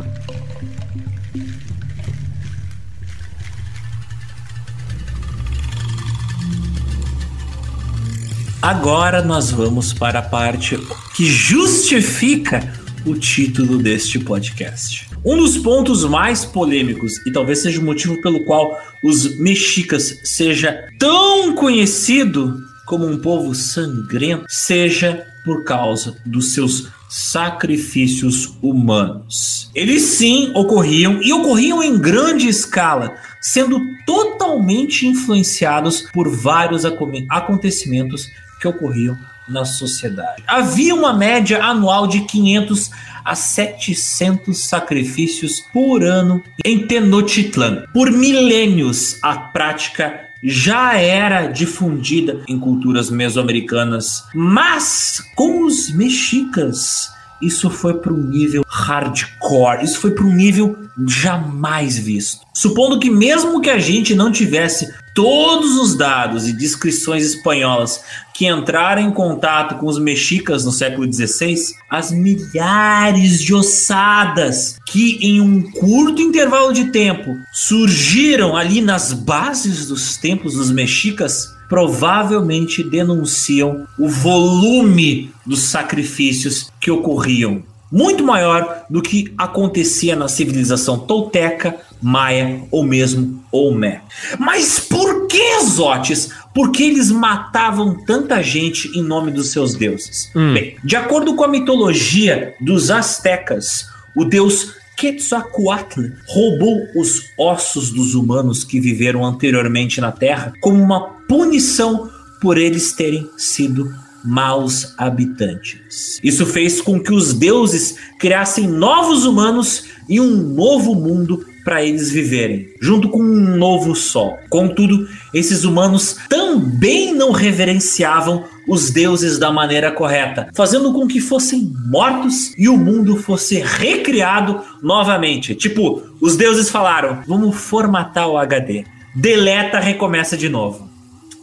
[8.67, 10.77] Agora nós vamos para a parte
[11.15, 12.69] que justifica
[13.07, 15.09] o título deste podcast.
[15.25, 20.85] Um dos pontos mais polêmicos e talvez seja o motivo pelo qual os mexicas seja
[20.99, 29.71] tão conhecido como um povo sangrento, seja por causa dos seus sacrifícios humanos.
[29.77, 38.29] Eles sim ocorriam e ocorriam em grande escala, sendo totalmente influenciados por vários acontecimentos
[38.61, 39.17] que ocorriam
[39.49, 40.43] na sociedade.
[40.47, 42.91] Havia uma média anual de 500
[43.25, 47.85] a 700 sacrifícios por ano em Tenochtitlan.
[47.93, 57.11] Por milênios, a prática já era difundida em culturas mesoamericanas, mas com os mexicas
[57.43, 60.77] isso foi para um nível hardcore, isso foi para um nível
[61.07, 62.47] jamais visto.
[62.55, 68.03] Supondo que mesmo que a gente não tivesse todos os dados e descrições espanholas
[68.35, 71.57] que entraram em contato com os mexicas no século XVI,
[71.91, 79.89] as milhares de ossadas que em um curto intervalo de tempo surgiram ali nas bases
[79.89, 89.01] dos templos dos mexicas provavelmente denunciam o volume dos sacrifícios que ocorriam, muito maior do
[89.01, 94.03] que acontecia na civilização tolteca, maia ou mesmo Olmé.
[94.39, 96.31] Mas por que Zotes?
[96.55, 100.31] Por que eles matavam tanta gente em nome dos seus deuses?
[100.35, 100.55] Hum.
[100.55, 108.15] Bem, de acordo com a mitologia dos astecas, o deus Quetzalcoatl roubou os ossos dos
[108.15, 112.11] humanos que viveram anteriormente na Terra como uma punição
[112.41, 113.95] por eles terem sido
[114.25, 116.19] maus habitantes.
[116.23, 122.13] Isso fez com que os deuses criassem novos humanos e um novo mundo para eles
[122.13, 124.39] viverem, junto com um novo sol.
[124.49, 131.73] Contudo, esses humanos também não reverenciavam os deuses da maneira correta, fazendo com que fossem
[131.91, 135.57] mortos e o mundo fosse recriado novamente.
[135.57, 138.85] Tipo, os deuses falaram: vamos formatar o HD.
[139.13, 140.89] Deleta, recomeça de novo.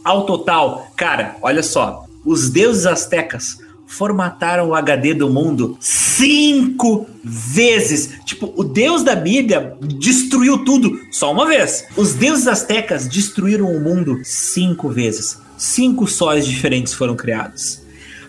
[0.02, 8.20] Ao total, cara, olha só, os deuses astecas formataram o HD do mundo cinco vezes.
[8.24, 11.84] Tipo, o deus da Bíblia destruiu tudo só uma vez.
[11.96, 15.38] Os deuses astecas destruíram o mundo cinco vezes.
[15.56, 17.82] Cinco sóis diferentes foram criados.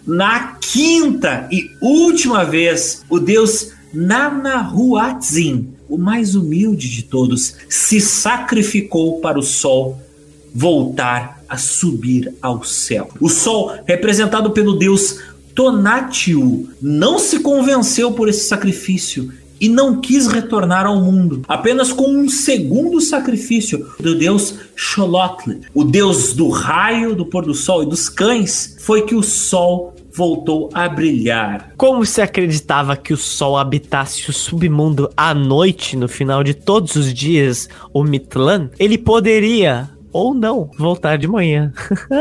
[0.06, 9.20] Na quinta e última vez, o deus Nanahuatzin, o mais humilde de todos, se sacrificou
[9.20, 10.00] para o sol
[10.54, 13.10] voltar a subir ao céu.
[13.20, 15.20] O sol, representado pelo deus
[15.56, 21.44] Tonatiuh não se convenceu por esse sacrifício e não quis retornar ao mundo.
[21.48, 27.54] Apenas com um segundo sacrifício do deus Xolotl, o deus do raio, do pôr do
[27.54, 31.74] sol e dos cães, foi que o sol voltou a brilhar.
[31.76, 36.96] Como se acreditava que o sol habitasse o submundo à noite no final de todos
[36.96, 41.74] os dias, o Mitlan, ele poderia ou não voltar de manhã.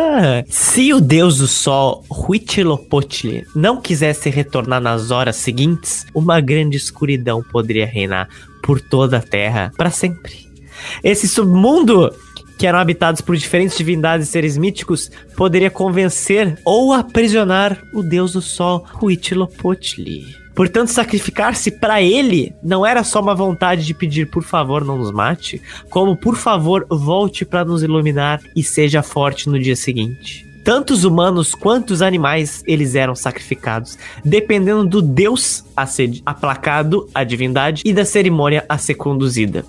[0.51, 7.41] Se o deus do sol, Huitzilopochtli, não quisesse retornar nas horas seguintes, uma grande escuridão
[7.41, 8.29] poderia reinar
[8.65, 10.49] por toda a terra para sempre.
[11.05, 12.13] Esse submundo
[12.59, 18.33] que eram habitados por diferentes divindades e seres míticos, poderia convencer ou aprisionar o deus
[18.33, 20.44] do sol, Huitzilopochtli.
[20.55, 25.11] Portanto, sacrificar-se para ele não era só uma vontade de pedir por favor não nos
[25.11, 25.61] mate,
[25.91, 30.47] como por favor volte para nos iluminar e seja forte no dia seguinte.
[30.65, 37.07] Tanto os humanos quanto os animais eles eram sacrificados, dependendo do deus a ser aplacado,
[37.15, 39.67] a divindade, e da cerimônia a ser conduzida.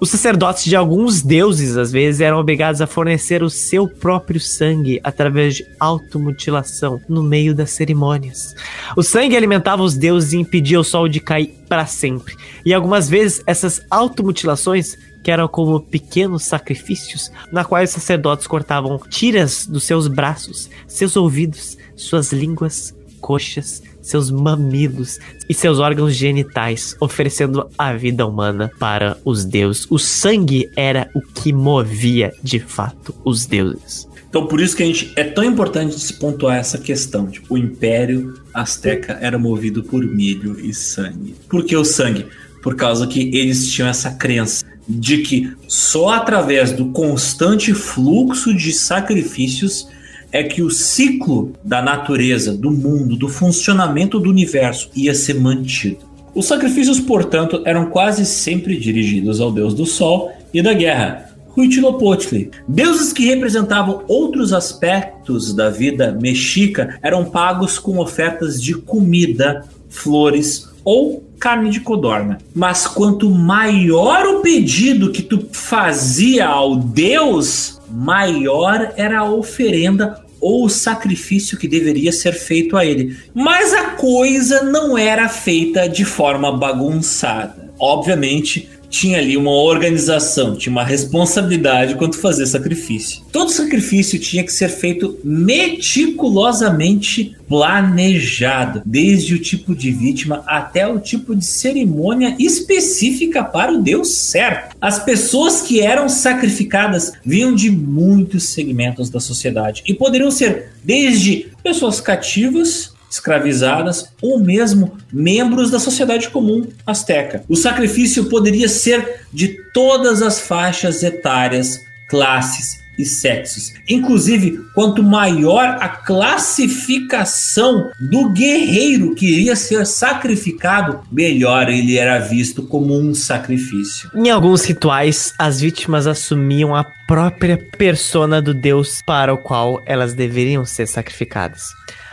[0.00, 5.00] Os sacerdotes de alguns deuses, às vezes, eram obrigados a fornecer o seu próprio sangue
[5.02, 8.54] através de automutilação no meio das cerimônias.
[8.96, 12.36] O sangue alimentava os deuses e impedia o sol de cair para sempre.
[12.64, 18.98] E algumas vezes essas automutilações que eram como pequenos sacrifícios, na quais os sacerdotes cortavam
[19.10, 25.18] tiras dos seus braços, seus ouvidos, suas línguas, coxas, seus mamilos
[25.48, 29.86] e seus órgãos genitais, oferecendo a vida humana para os deuses.
[29.90, 34.08] O sangue era o que movia de fato os deuses.
[34.28, 37.26] Então, por isso que a gente é tão importante se pontuar essa questão.
[37.26, 41.34] Tipo, o Império Azteca era movido por milho e sangue.
[41.48, 42.26] Por que o sangue?
[42.62, 48.72] Por causa que eles tinham essa crença de que só através do constante fluxo de
[48.72, 49.88] sacrifícios
[50.30, 56.06] é que o ciclo da natureza, do mundo, do funcionamento do universo ia ser mantido.
[56.34, 62.50] Os sacrifícios, portanto, eram quase sempre dirigidos ao deus do sol e da guerra, Huitzilopochtli.
[62.68, 70.68] Deuses que representavam outros aspectos da vida mexica eram pagos com ofertas de comida, flores
[70.84, 72.38] ou carne de codorna.
[72.54, 80.64] Mas quanto maior o pedido que tu fazia ao deus, maior era a oferenda ou
[80.64, 83.16] o sacrifício que deveria ser feito a ele.
[83.34, 87.68] Mas a coisa não era feita de forma bagunçada.
[87.80, 93.22] Obviamente, tinha ali uma organização, tinha uma responsabilidade quanto fazer sacrifício.
[93.30, 101.00] Todo sacrifício tinha que ser feito meticulosamente planejado, desde o tipo de vítima até o
[101.00, 104.76] tipo de cerimônia específica para o Deus certo.
[104.80, 111.48] As pessoas que eram sacrificadas vinham de muitos segmentos da sociedade e poderiam ser desde
[111.62, 117.42] pessoas cativas escravizadas ou mesmo membros da sociedade comum asteca.
[117.48, 123.72] O sacrifício poderia ser de todas as faixas etárias, classes e sexos.
[123.88, 132.64] Inclusive, quanto maior a classificação do guerreiro que iria ser sacrificado, melhor ele era visto
[132.64, 134.10] como um sacrifício.
[134.14, 140.12] Em alguns rituais, as vítimas assumiam a própria persona do deus para o qual elas
[140.12, 141.68] deveriam ser sacrificadas.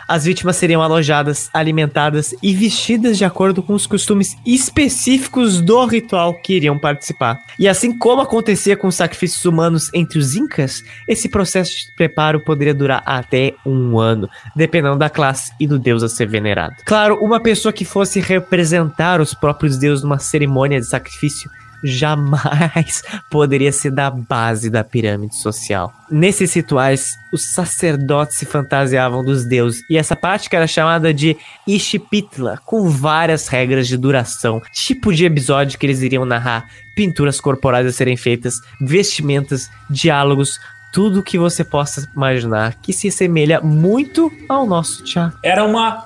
[0.08, 6.34] As vítimas seriam alojadas, alimentadas e vestidas de acordo com os costumes específicos do ritual
[6.34, 7.40] que iriam participar.
[7.58, 12.40] E assim como acontecia com os sacrifícios humanos entre os incas, esse processo de preparo
[12.40, 16.76] poderia durar até um ano, dependendo da classe e do deus a ser venerado.
[16.86, 21.50] Claro, uma pessoa que fosse representar os próprios deuses numa cerimônia de sacrifício
[21.84, 25.94] jamais poderia ser da base da pirâmide social.
[26.10, 31.36] Nesses rituais, os sacerdotes se fantasiavam dos deuses e essa prática era chamada de
[31.68, 36.66] Ishipitla, com várias regras de duração, tipo de episódio que eles iriam narrar,
[36.96, 40.60] pinturas corporais a serem feitas, vestimentas, diálogos,
[40.96, 45.38] tudo que você possa imaginar que se assemelha muito ao nosso teatro.
[45.44, 46.06] Era uma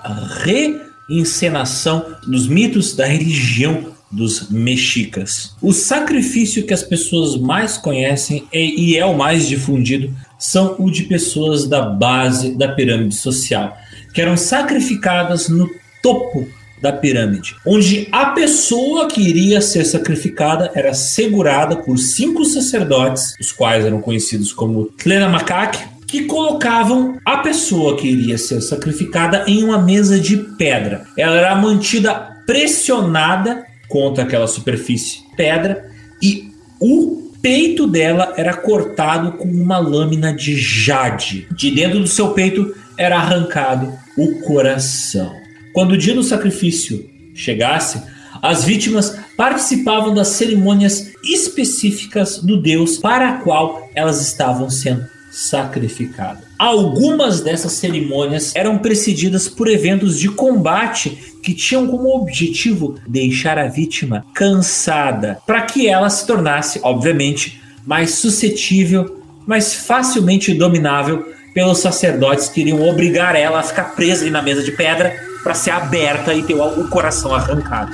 [1.08, 5.56] reencenação dos mitos da religião dos mexicas.
[5.61, 11.03] O sacrifício que as pessoas mais conhecem e é o mais difundido são o de
[11.03, 13.77] pessoas da base da pirâmide social,
[14.14, 15.69] que eram sacrificadas no
[16.02, 16.48] topo
[16.81, 23.52] da pirâmide, onde a pessoa que iria ser sacrificada era segurada por cinco sacerdotes, os
[23.52, 29.77] quais eram conhecidos como Tlenamacaque, que colocavam a pessoa que iria ser sacrificada em uma
[29.77, 31.06] mesa de pedra.
[31.15, 32.15] Ela era mantida
[32.48, 35.90] pressionada contra aquela superfície pedra
[36.22, 41.48] e o peito dela era cortado com uma lâmina de jade.
[41.52, 45.34] De dentro do seu peito era arrancado o coração.
[45.74, 48.02] Quando o dia do sacrifício chegasse,
[48.41, 55.06] as vítimas participavam das cerimônias específicas do deus para a qual elas estavam sendo
[55.40, 56.44] sacrificadas.
[56.57, 63.68] Algumas dessas cerimônias eram precedidas por eventos de combate que tinham como objetivo deixar a
[63.68, 72.49] vítima cansada, para que ela se tornasse, obviamente, mais suscetível, mais facilmente dominável pelos sacerdotes
[72.49, 76.34] que iriam obrigar ela a ficar presa ali na mesa de pedra para ser aberta
[76.34, 77.91] e ter o coração arrancado.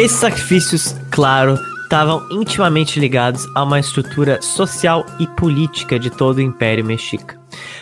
[0.00, 6.40] Esses sacrifícios, claro, estavam intimamente ligados a uma estrutura social e política de todo o
[6.40, 7.39] Império Mexica.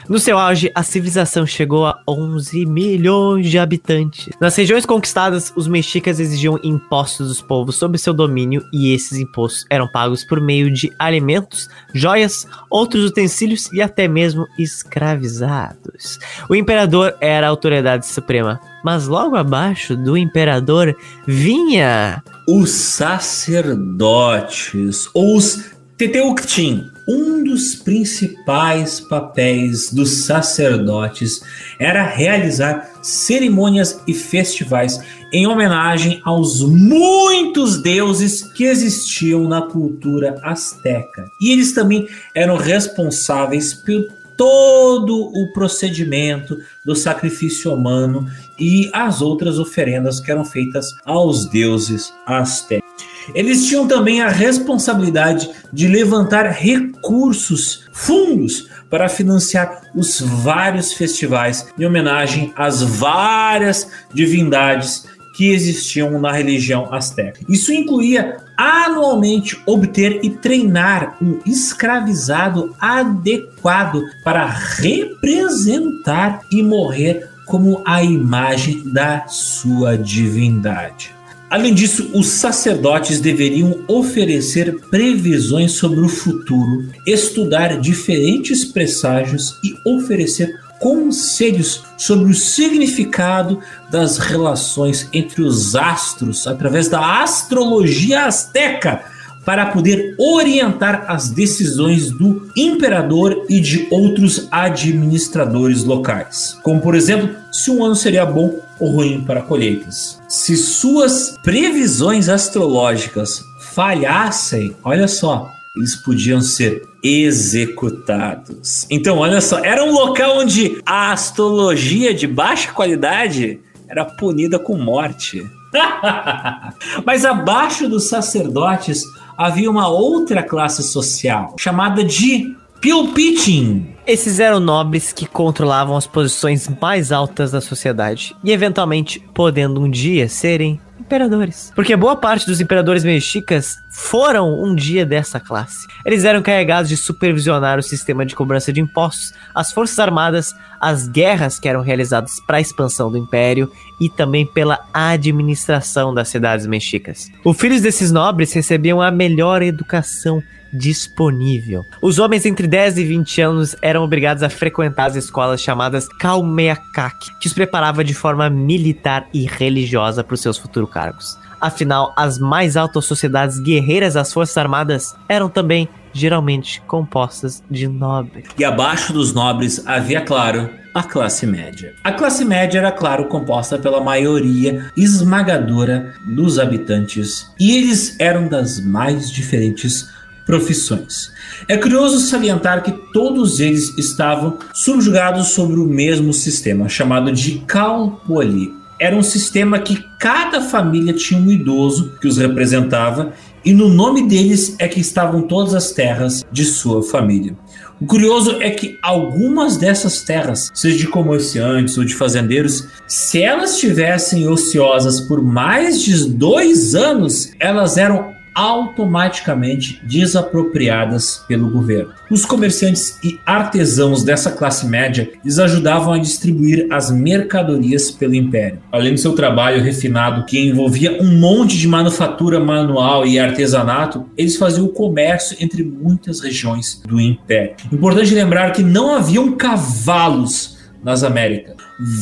[0.08, 4.30] No seu auge, a civilização chegou a 11 milhões de habitantes.
[4.40, 9.66] Nas regiões conquistadas, os mexicas exigiam impostos dos povos sob seu domínio e esses impostos
[9.68, 16.18] eram pagos por meio de alimentos, joias, outros utensílios e até mesmo escravizados.
[16.48, 25.36] O imperador era a autoridade suprema, mas logo abaixo do imperador vinha os sacerdotes, ou
[25.36, 31.42] os Teteuctim, um dos principais papéis dos sacerdotes
[31.76, 35.00] era realizar cerimônias e festivais
[35.32, 41.26] em homenagem aos muitos deuses que existiam na cultura asteca.
[41.40, 44.06] E eles também eram responsáveis por
[44.36, 48.24] todo o procedimento do sacrifício humano
[48.56, 52.87] e as outras oferendas que eram feitas aos deuses astecas.
[53.34, 61.84] Eles tinham também a responsabilidade de levantar recursos, fundos, para financiar os vários festivais em
[61.84, 65.06] homenagem às várias divindades
[65.36, 67.40] que existiam na religião asteca.
[67.48, 78.02] Isso incluía anualmente obter e treinar um escravizado adequado para representar e morrer como a
[78.02, 81.17] imagem da sua divindade.
[81.50, 90.60] Além disso, os sacerdotes deveriam oferecer previsões sobre o futuro, estudar diferentes presságios e oferecer
[90.78, 93.60] conselhos sobre o significado
[93.90, 99.17] das relações entre os astros através da astrologia asteca
[99.48, 106.58] para poder orientar as decisões do imperador e de outros administradores locais.
[106.62, 110.20] Como, por exemplo, se um ano seria bom ou ruim para colheitas.
[110.28, 113.42] Se suas previsões astrológicas
[113.72, 118.86] falhassem, olha só, eles podiam ser executados.
[118.90, 123.58] Então, olha só, era um local onde a astrologia de baixa qualidade
[123.88, 125.42] era punida com morte.
[127.06, 129.04] Mas abaixo dos sacerdotes
[129.38, 133.94] havia uma outra classe social, chamada de Pilpitin.
[134.04, 139.88] Esses eram nobres que controlavam as posições mais altas da sociedade e, eventualmente, podendo um
[139.88, 141.72] dia serem imperadores.
[141.74, 145.86] Porque boa parte dos imperadores mexicas foram um dia dessa classe.
[146.04, 151.08] Eles eram encarregados de supervisionar o sistema de cobrança de impostos, as forças armadas, as
[151.08, 156.66] guerras que eram realizadas para a expansão do império e também pela administração das cidades
[156.66, 157.30] mexicas.
[157.44, 160.42] Os filhos desses nobres recebiam a melhor educação
[160.72, 161.84] disponível.
[162.02, 167.38] Os homens entre 10 e 20 anos eram obrigados a frequentar as escolas chamadas Kalmeakak,
[167.40, 171.38] que os preparava de forma militar e religiosa para os seus futuros cargos.
[171.60, 175.88] Afinal, as mais altas sociedades guerreiras das Forças Armadas eram também
[176.18, 178.44] geralmente compostas de nobres.
[178.58, 181.94] E abaixo dos nobres havia, claro, a classe média.
[182.02, 188.80] A classe média era, claro, composta pela maioria esmagadora dos habitantes, e eles eram das
[188.80, 190.08] mais diferentes
[190.44, 191.30] profissões.
[191.68, 198.72] É curioso salientar que todos eles estavam subjugados sobre o mesmo sistema, chamado de Calpoli.
[198.98, 203.32] Era um sistema que cada família tinha um idoso que os representava,
[203.64, 207.56] e no nome deles é que estavam todas as terras de sua família.
[208.00, 213.74] O curioso é que algumas dessas terras, seja de comerciantes ou de fazendeiros, se elas
[213.74, 222.12] estivessem ociosas por mais de dois anos, elas eram automaticamente desapropriadas pelo governo.
[222.30, 228.80] Os comerciantes e artesãos dessa classe média lhes ajudavam a distribuir as mercadorias pelo império.
[228.92, 234.56] Além do seu trabalho refinado, que envolvia um monte de manufatura manual e artesanato, eles
[234.56, 237.76] faziam o comércio entre muitas regiões do império.
[237.92, 241.76] Importante lembrar que não haviam cavalos nas Américas.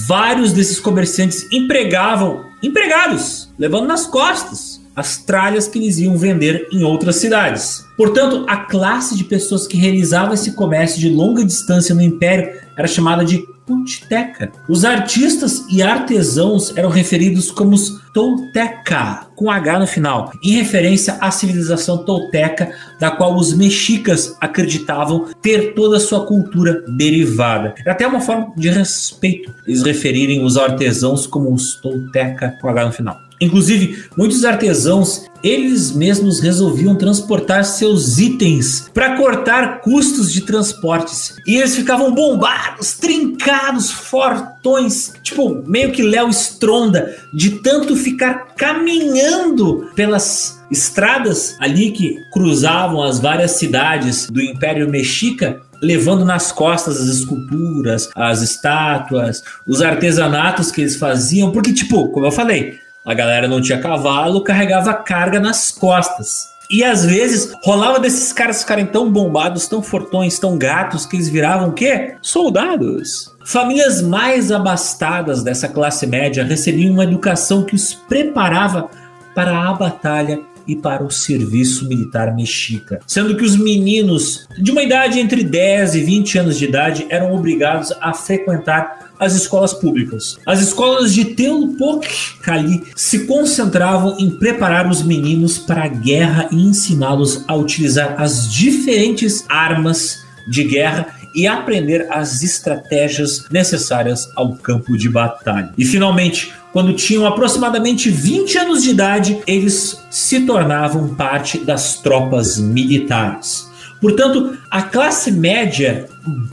[0.06, 6.82] Vários desses comerciantes empregavam empregados, levando nas costas as tralhas que eles iam vender em
[6.82, 7.86] outras cidades.
[7.96, 12.88] Portanto, a classe de pessoas que realizava esse comércio de longa distância no Império era
[12.88, 14.52] chamada de Tolteca.
[14.68, 21.18] Os artistas e artesãos eram referidos como os Tolteca, com H no final, em referência
[21.20, 27.74] à civilização tolteca, da qual os mexicas acreditavam ter toda a sua cultura derivada.
[27.80, 32.86] Era até uma forma de respeito eles referirem os artesãos como os Tolteca, com H
[32.86, 33.25] no final.
[33.40, 41.36] Inclusive, muitos artesãos, eles mesmos resolviam transportar seus itens para cortar custos de transportes.
[41.46, 49.90] E eles ficavam bombados, trincados, fortões, tipo meio que Léo Stronda, de tanto ficar caminhando
[49.94, 57.08] pelas estradas ali que cruzavam as várias cidades do Império Mexica levando nas costas as
[57.08, 63.46] esculturas, as estátuas, os artesanatos que eles faziam, porque, tipo, como eu falei, a galera
[63.46, 66.48] não tinha cavalo, carregava carga nas costas.
[66.68, 71.28] E às vezes rolava desses caras ficarem tão bombados, tão fortões, tão gatos, que eles
[71.28, 72.16] viravam o quê?
[72.20, 73.32] Soldados.
[73.44, 78.90] Famílias mais abastadas dessa classe média recebiam uma educação que os preparava
[79.32, 84.82] para a batalha e para o serviço militar mexica, sendo que os meninos de uma
[84.82, 90.38] idade entre 10 e 20 anos de idade eram obrigados a frequentar as escolas públicas.
[90.46, 97.44] As escolas de Teopoc-Cali se concentravam em preparar os meninos para a guerra e ensiná-los
[97.48, 105.08] a utilizar as diferentes armas de guerra e aprender as estratégias necessárias ao campo de
[105.08, 105.70] batalha.
[105.76, 112.58] E finalmente, quando tinham aproximadamente 20 anos de idade, eles se tornavam parte das tropas
[112.58, 113.70] militares.
[114.00, 116.06] Portanto, a classe média,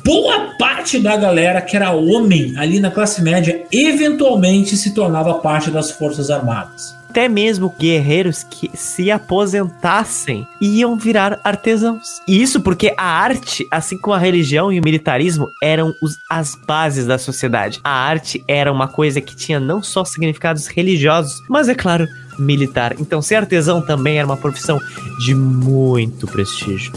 [0.03, 5.69] boa parte da galera que era homem ali na classe média, eventualmente se tornava parte
[5.72, 12.19] das Forças Armadas até mesmo guerreiros que se aposentassem iam virar artesãos.
[12.27, 16.56] E isso porque a arte, assim como a religião e o militarismo, eram os, as
[16.56, 17.80] bases da sociedade.
[17.84, 22.07] A arte era uma coisa que tinha não só significados religiosos, mas é claro,
[22.40, 22.95] militar.
[22.99, 24.80] Então, ser artesão também era uma profissão
[25.23, 26.91] de muito prestígio.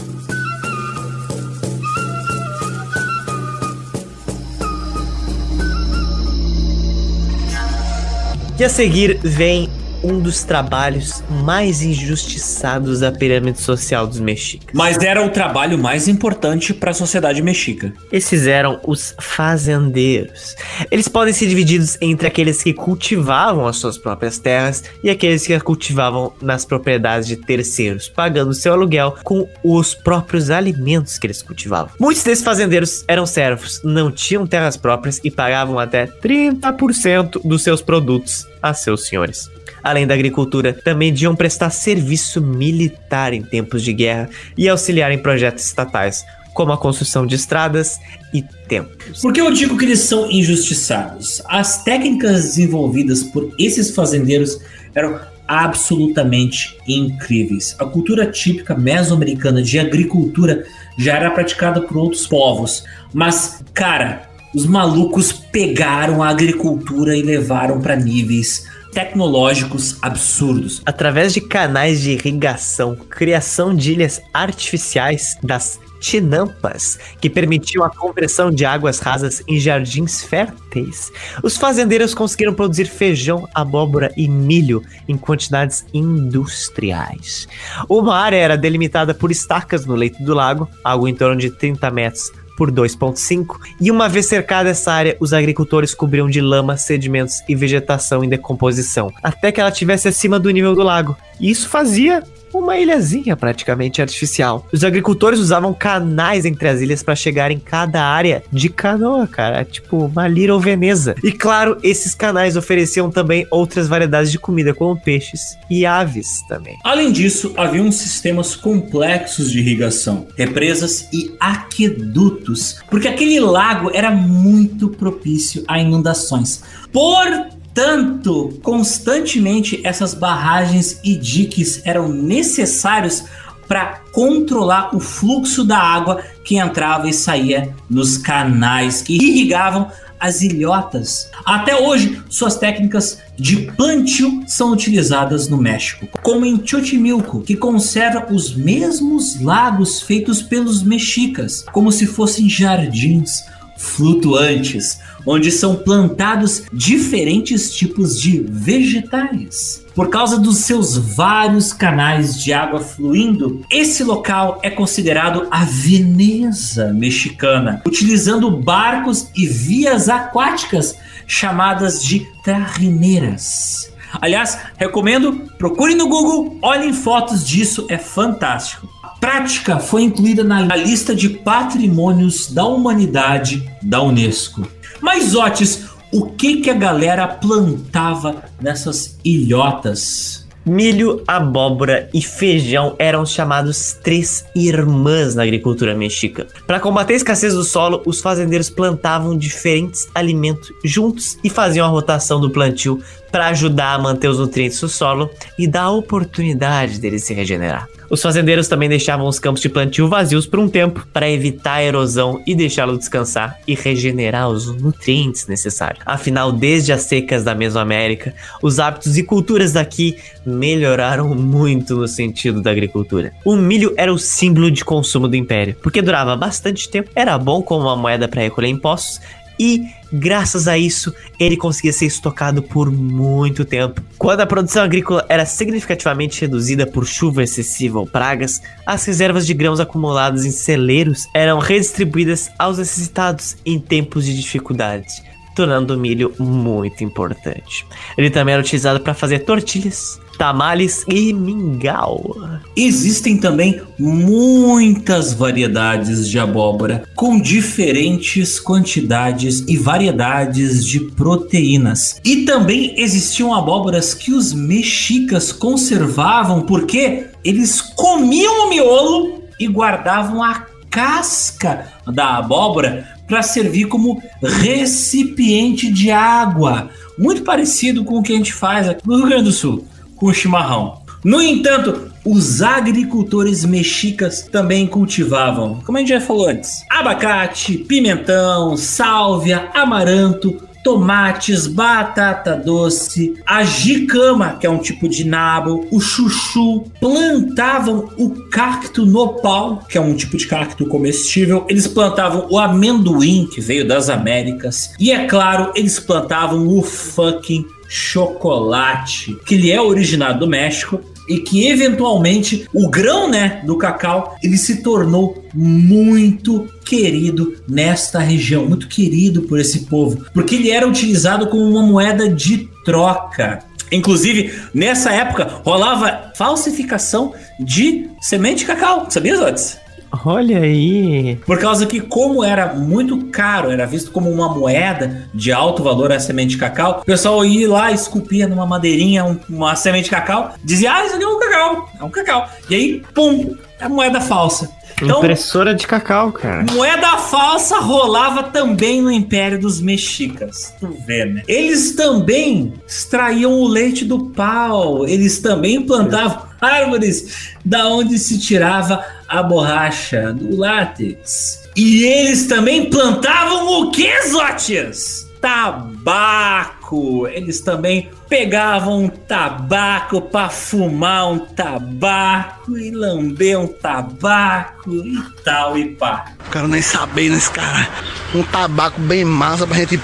[8.57, 9.69] E a seguir vem
[10.03, 14.69] um dos trabalhos mais injustiçados da pirâmide social dos mexicas.
[14.73, 17.93] Mas era o trabalho mais importante para a sociedade mexica.
[18.11, 20.55] Esses eram os fazendeiros.
[20.91, 25.57] Eles podem ser divididos entre aqueles que cultivavam as suas próprias terras e aqueles que
[25.59, 31.91] cultivavam nas propriedades de terceiros, pagando seu aluguel com os próprios alimentos que eles cultivavam.
[31.99, 37.81] Muitos desses fazendeiros eram servos, não tinham terras próprias e pagavam até 30% dos seus
[37.81, 43.93] produtos a seus senhores além da agricultura, também deviam prestar serviço militar em tempos de
[43.93, 47.99] guerra e auxiliar em projetos estatais, como a construção de estradas
[48.33, 49.21] e templos.
[49.21, 51.41] Por que eu digo que eles são injustiçados?
[51.45, 54.59] As técnicas desenvolvidas por esses fazendeiros
[54.95, 57.75] eram absolutamente incríveis.
[57.79, 60.65] A cultura típica mesoamericana de agricultura
[60.97, 62.83] já era praticada por outros povos,
[63.13, 70.81] mas, cara, os malucos pegaram a agricultura e levaram para níveis tecnológicos absurdos.
[70.85, 78.51] Através de canais de irrigação, criação de ilhas artificiais das tinampas, que permitiam a conversão
[78.51, 81.11] de águas rasas em jardins férteis.
[81.43, 87.47] Os fazendeiros conseguiram produzir feijão, abóbora e milho em quantidades industriais.
[87.89, 91.89] Uma área era delimitada por estacas no leito do lago, algo em torno de 30
[91.91, 97.43] metros por 2,5, e uma vez cercada essa área, os agricultores cobriam de lama, sedimentos
[97.47, 101.15] e vegetação em decomposição, até que ela estivesse acima do nível do lago.
[101.39, 102.23] E isso fazia
[102.53, 104.65] uma ilhazinha praticamente artificial.
[104.71, 109.63] Os agricultores usavam canais entre as ilhas para chegar em cada área de canoa, cara,
[109.65, 111.15] tipo uma Little Veneza.
[111.23, 116.77] E claro, esses canais ofereciam também outras variedades de comida, como peixes e aves também.
[116.83, 124.89] Além disso, haviam sistemas complexos de irrigação, represas e aquedutos, porque aquele lago era muito
[124.89, 126.63] propício a inundações.
[126.91, 133.23] Por Portanto, constantemente essas barragens e diques eram necessários
[133.67, 140.41] para controlar o fluxo da água que entrava e saía nos canais que irrigavam as
[140.41, 141.29] ilhotas.
[141.45, 148.25] Até hoje, suas técnicas de plantio são utilizadas no México, como em Chochimilco, que conserva
[148.33, 153.43] os mesmos lagos feitos pelos mexicas, como se fossem jardins
[153.77, 159.85] flutuantes, onde são plantados diferentes tipos de vegetais.
[159.93, 166.93] Por causa dos seus vários canais de água fluindo, esse local é considerado a Veneza
[166.93, 170.95] mexicana, utilizando barcos e vias aquáticas
[171.25, 173.91] chamadas de trarineiras.
[174.21, 178.96] Aliás, recomendo, procure no Google, olhem fotos disso, é fantástico
[179.27, 184.65] prática foi incluída na lista de patrimônios da humanidade da Unesco.
[185.01, 185.83] Mas, Otis,
[186.13, 190.47] o que, que a galera plantava nessas ilhotas?
[190.65, 196.47] Milho, abóbora e feijão eram chamados três irmãs na agricultura mexica.
[196.65, 201.89] Para combater a escassez do solo, os fazendeiros plantavam diferentes alimentos juntos e faziam a
[201.89, 203.01] rotação do plantio
[203.31, 207.87] para ajudar a manter os nutrientes do solo e dar a oportunidade dele se regenerar.
[208.09, 211.83] Os fazendeiros também deixavam os campos de plantio vazios por um tempo para evitar a
[211.83, 216.01] erosão e deixá-lo descansar e regenerar os nutrientes necessários.
[216.05, 218.33] Afinal, desde as secas da Mesoamérica,
[218.63, 223.33] os hábitos e culturas daqui melhoraram muito no sentido da agricultura.
[223.43, 227.61] O milho era o símbolo de consumo do império, porque durava bastante tempo, era bom
[227.61, 229.19] como uma moeda para recolher impostos
[229.59, 234.01] e graças a isso ele conseguia ser estocado por muito tempo.
[234.17, 239.53] Quando a produção agrícola era significativamente reduzida por chuva excessiva ou pragas, as reservas de
[239.53, 245.27] grãos acumuladas em celeiros eram redistribuídas aos necessitados em tempos de dificuldade.
[245.57, 247.83] Tornando o milho muito importante.
[248.15, 252.35] Ele também era utilizado para fazer tortilhas, tamales e mingau.
[252.75, 262.21] Existem também muitas variedades de abóbora com diferentes quantidades e variedades de proteínas.
[262.23, 270.43] E também existiam abóboras que os mexicas conservavam porque eles comiam o miolo e guardavam
[270.43, 276.89] a casca da abóbora para servir como recipiente de água.
[277.17, 279.85] Muito parecido com o que a gente faz aqui no Rio Grande do Sul
[280.15, 281.01] com chimarrão.
[281.23, 288.75] No entanto, os agricultores mexicas também cultivavam, como a gente já falou antes, abacate, pimentão,
[288.77, 296.85] sálvia, amaranto, tomates, batata doce, a jicama, que é um tipo de nabo, o chuchu,
[297.01, 303.49] plantavam o cacto nopal, que é um tipo de cacto comestível, eles plantavam o amendoim,
[303.53, 309.81] que veio das Américas, e é claro, eles plantavam o fucking chocolate, que ele é
[309.81, 316.67] originado do México e que eventualmente o grão, né, do cacau, ele se tornou muito
[316.85, 322.29] querido nesta região, muito querido por esse povo, porque ele era utilizado como uma moeda
[322.29, 323.59] de troca.
[323.91, 329.77] Inclusive, nessa época rolava falsificação de semente de cacau, sabia, Zotes?
[330.25, 331.37] Olha aí.
[331.45, 336.11] Por causa que, como era muito caro, era visto como uma moeda de alto valor
[336.11, 340.53] a semente de cacau, o pessoal ia lá, esculpia numa madeirinha uma semente de cacau,
[340.63, 342.49] dizia, ah, isso aqui é um cacau, é um cacau.
[342.69, 344.69] E aí, pum, é moeda falsa.
[345.01, 346.65] Então, Impressora de cacau, cara.
[346.73, 350.73] Moeda falsa rolava também no Império dos Mexicas.
[350.79, 351.43] Tu vê, né?
[351.47, 355.07] Eles também extraíam o leite do pau.
[355.07, 361.67] Eles também plantavam árvores da onde se tirava a borracha do látex.
[361.75, 365.27] E eles também plantavam o que, Zótias?
[365.39, 367.27] Tabaco.
[367.27, 375.77] Eles também pegavam um tabaco para fumar um tabaco e lamber um tabaco e tal
[375.77, 376.25] e pá.
[376.51, 377.87] Quero nem saber nesse cara.
[378.33, 379.99] Um tabaco bem massa pra gente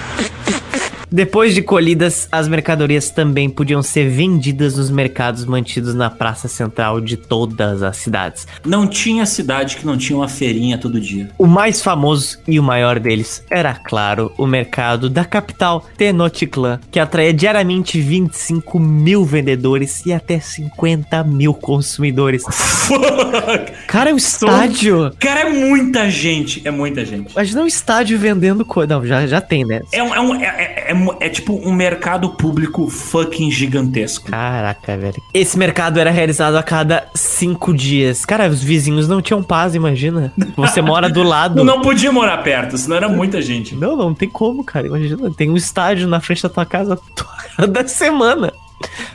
[1.14, 7.00] depois de colhidas, as mercadorias também podiam ser vendidas nos mercados mantidos na praça central
[7.00, 8.48] de todas as cidades.
[8.66, 11.30] Não tinha cidade que não tinha uma feirinha todo dia.
[11.38, 16.98] O mais famoso e o maior deles era, claro, o mercado da capital Tenochtitlan, que
[16.98, 22.42] atraía diariamente 25 mil vendedores e até 50 mil consumidores.
[23.86, 25.12] Cara, é um estádio.
[25.20, 26.60] Cara, é muita gente.
[26.64, 27.30] É muita gente.
[27.30, 28.94] Imagina um estádio vendendo coisa.
[28.94, 29.80] Não, já, já tem, né?
[29.92, 34.30] É um, é um, é, é, é é tipo um mercado público fucking gigantesco.
[34.30, 35.22] Caraca, velho.
[35.32, 38.26] Esse mercado era realizado a cada cinco dias.
[38.26, 40.30] Cara, os vizinhos não tinham paz, imagina.
[40.54, 41.64] Você mora do lado.
[41.64, 43.74] não podia morar perto, senão era muita gente.
[43.74, 44.86] Não, não tem como, cara.
[44.86, 46.98] Imagina, tem um estádio na frente da tua casa
[47.56, 48.52] toda semana.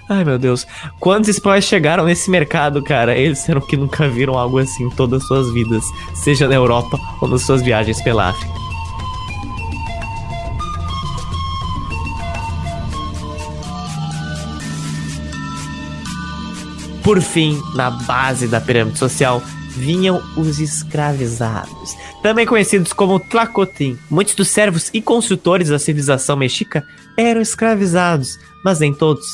[0.09, 0.65] Ai, meu Deus.
[0.99, 3.15] Quantos spoilers chegaram nesse mercado, cara?
[3.15, 5.83] Eles disseram que nunca viram algo assim em todas as suas vidas,
[6.15, 8.68] seja na Europa ou nas suas viagens pela África.
[17.09, 19.41] Por fim, na base da pirâmide social,
[19.71, 23.97] vinham os escravizados, também conhecidos como Tlacotin.
[24.11, 26.85] Muitos dos servos e construtores da civilização mexica
[27.17, 29.25] eram escravizados, mas nem todos.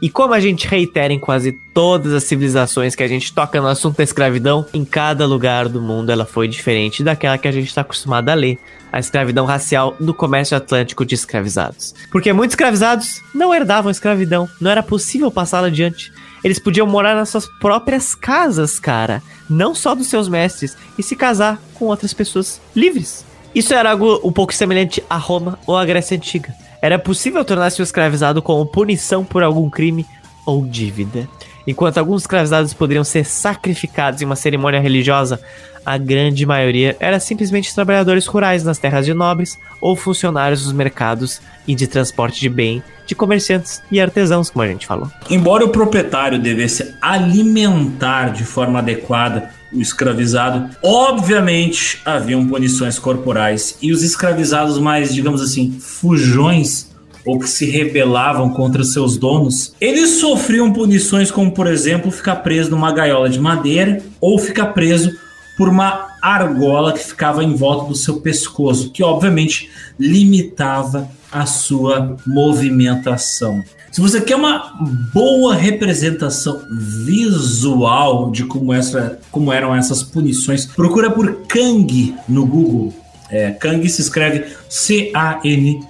[0.00, 3.66] E como a gente reitera em quase todas as civilizações que a gente toca no
[3.66, 7.66] assunto da escravidão, em cada lugar do mundo ela foi diferente daquela que a gente
[7.66, 8.56] está acostumado a ler,
[8.92, 11.92] a escravidão racial do comércio atlântico de escravizados.
[12.08, 16.12] Porque muitos escravizados não herdavam escravidão, não era possível passá-la adiante.
[16.44, 21.16] Eles podiam morar nas suas próprias casas, cara, não só dos seus mestres, e se
[21.16, 23.24] casar com outras pessoas livres.
[23.54, 26.54] Isso era algo um pouco semelhante a Roma ou a Grécia Antiga.
[26.82, 30.06] Era possível tornar-se um escravizado como punição por algum crime
[30.44, 31.28] ou dívida.
[31.66, 35.40] Enquanto alguns escravizados poderiam ser sacrificados em uma cerimônia religiosa,
[35.86, 41.40] a grande maioria era simplesmente trabalhadores rurais nas terras de nobres ou funcionários dos mercados
[41.64, 45.08] e de transporte de bem de comerciantes e artesãos, como a gente falou.
[45.30, 53.92] Embora o proprietário devesse alimentar de forma adequada o escravizado, obviamente haviam punições corporais e
[53.92, 56.90] os escravizados mais, digamos assim, fujões
[57.24, 62.70] ou que se rebelavam contra seus donos, eles sofriam punições como, por exemplo, ficar preso
[62.70, 65.16] numa gaiola de madeira ou ficar preso
[65.56, 72.16] por uma argola que ficava em volta do seu pescoço, que obviamente limitava a sua
[72.26, 73.62] movimentação.
[73.90, 74.74] Se você quer uma
[75.14, 82.92] boa representação visual de como, essa, como eram essas punições, procura por Kang no Google.
[83.30, 85.82] É, Kang se escreve C-A-N-G-U-E.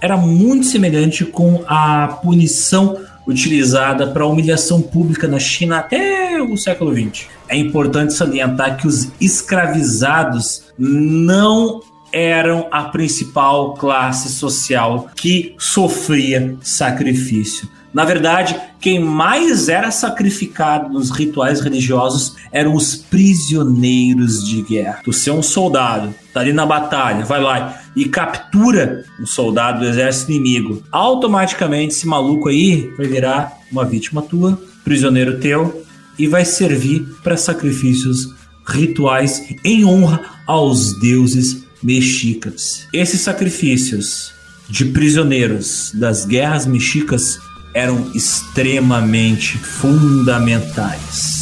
[0.00, 2.96] Era muito semelhante com a punição
[3.26, 7.26] utilizada para humilhação pública na China até o século XX.
[7.48, 11.80] É importante salientar que os escravizados não
[12.12, 17.68] eram a principal classe social que sofria sacrifício.
[17.92, 25.00] Na verdade, quem mais era sacrificado nos rituais religiosos eram os prisioneiros de guerra.
[25.04, 29.86] Tu ser um soldado, tá ali na batalha, vai lá e captura um soldado do
[29.86, 30.82] exército inimigo.
[30.90, 35.84] Automaticamente esse maluco aí vai virar uma vítima tua, prisioneiro teu
[36.18, 38.34] e vai servir para sacrifícios
[38.66, 42.86] rituais em honra aos deuses mexicas.
[42.92, 44.32] Esses sacrifícios
[44.68, 47.38] de prisioneiros das guerras mexicas
[47.74, 51.41] eram extremamente fundamentais.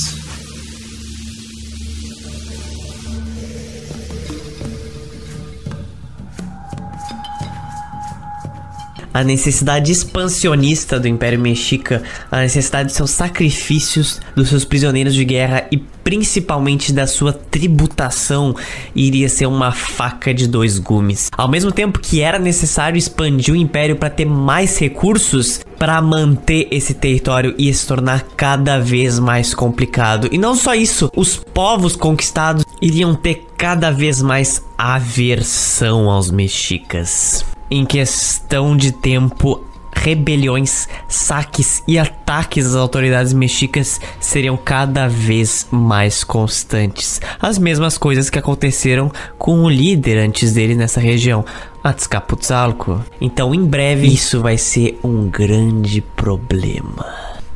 [9.13, 15.25] A necessidade expansionista do Império Mexica, a necessidade de seus sacrifícios dos seus prisioneiros de
[15.25, 18.55] guerra e principalmente da sua tributação
[18.95, 21.29] iria ser uma faca de dois gumes.
[21.37, 26.69] Ao mesmo tempo que era necessário expandir o império para ter mais recursos para manter
[26.71, 30.29] esse território ia se tornar cada vez mais complicado.
[30.31, 37.45] E não só isso, os povos conquistados iriam ter cada vez mais aversão aos mexicas
[37.71, 46.25] em questão de tempo, rebeliões, saques e ataques às autoridades mexicas seriam cada vez mais
[46.25, 47.21] constantes.
[47.41, 51.45] As mesmas coisas que aconteceram com o líder antes dele nessa região,
[51.83, 53.05] Azcapotzalco.
[53.21, 57.07] Então, em breve, isso vai ser um grande problema.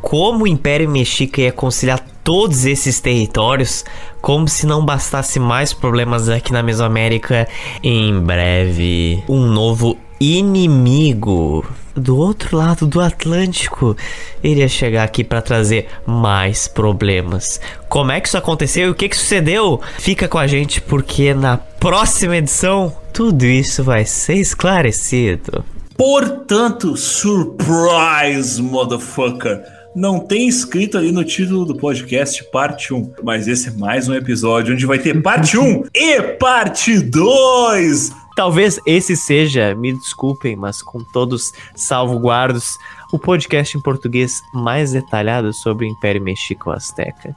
[0.01, 3.85] Como o Império Mexica ia conciliar todos esses territórios,
[4.21, 7.47] como se não bastasse mais problemas aqui na Mesoamérica,
[7.83, 11.65] em breve um novo inimigo
[11.95, 13.97] do outro lado do Atlântico
[14.43, 17.61] iria chegar aqui para trazer mais problemas.
[17.89, 19.81] Como é que isso aconteceu e o que, que sucedeu?
[19.99, 25.65] Fica com a gente porque na próxima edição tudo isso vai ser esclarecido.
[25.97, 29.74] Portanto, surprise, motherfucker!
[29.95, 34.15] Não tem escrito ali no título do podcast parte 1, mas esse é mais um
[34.15, 40.83] episódio onde vai ter parte 1 e parte 2 Talvez esse seja, me desculpem, mas
[40.83, 42.77] com todos salvo-guardos,
[43.12, 47.37] o podcast em português mais detalhado sobre o Império Mexico Azteca.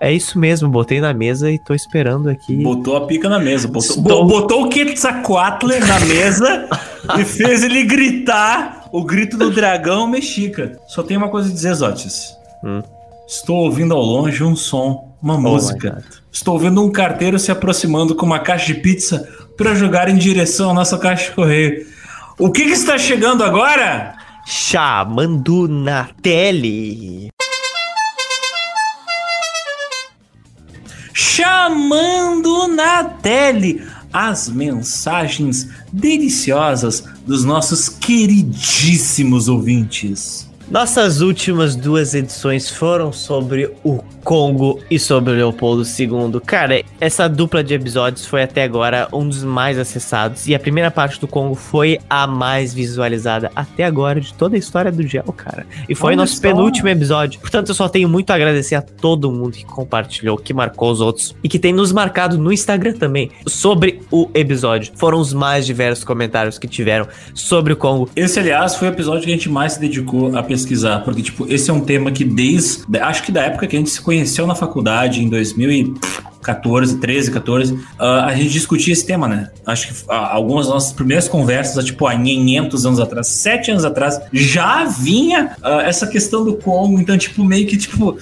[0.00, 2.56] É isso mesmo, botei na mesa e tô esperando aqui.
[2.62, 3.68] Botou a pica na mesa.
[3.68, 4.26] Botou, Estou...
[4.26, 6.68] botou o Quetzalcoatl na mesa
[7.18, 10.78] e fez ele gritar o grito do dragão mexica.
[10.86, 12.36] Só tem uma coisa a dizer, Zotis.
[12.64, 12.82] Hum.
[13.26, 16.02] Estou ouvindo ao longe um som, uma oh música.
[16.32, 20.70] Estou ouvindo um carteiro se aproximando com uma caixa de pizza para jogar em direção
[20.70, 21.86] à nossa caixa de correio.
[22.38, 24.14] O que, que está chegando agora?
[24.46, 27.28] Chamando na tele.
[31.12, 33.82] Chamando na tele
[34.12, 40.47] as mensagens deliciosas dos nossos queridíssimos ouvintes.
[40.70, 46.38] Nossas últimas duas edições foram sobre o Congo e sobre o Leopoldo II.
[46.44, 50.46] Cara, essa dupla de episódios foi até agora um dos mais acessados.
[50.46, 54.58] E a primeira parte do Congo foi a mais visualizada até agora de toda a
[54.58, 55.66] história do Gel, cara.
[55.88, 56.42] E foi Olha nosso só.
[56.42, 57.40] penúltimo episódio.
[57.40, 61.00] Portanto, eu só tenho muito a agradecer a todo mundo que compartilhou, que marcou os
[61.00, 64.92] outros e que tem nos marcado no Instagram também sobre o episódio.
[64.96, 68.10] Foram os mais diversos comentários que tiveram sobre o Congo.
[68.14, 70.57] Esse, aliás, foi o episódio que a gente mais se dedicou a pesquisar,
[71.04, 72.84] porque, tipo, esse é um tema que desde.
[73.00, 75.94] Acho que da época que a gente se conheceu na faculdade, em 2000 e
[76.42, 79.50] 14, 13, 14, uh, a gente discutia esse tema, né?
[79.66, 83.84] Acho que uh, algumas das nossas primeiras conversas, tipo, há 500 anos atrás, 7 anos
[83.84, 86.98] atrás, já vinha uh, essa questão do Congo.
[86.98, 88.16] Então, tipo, meio que, tipo,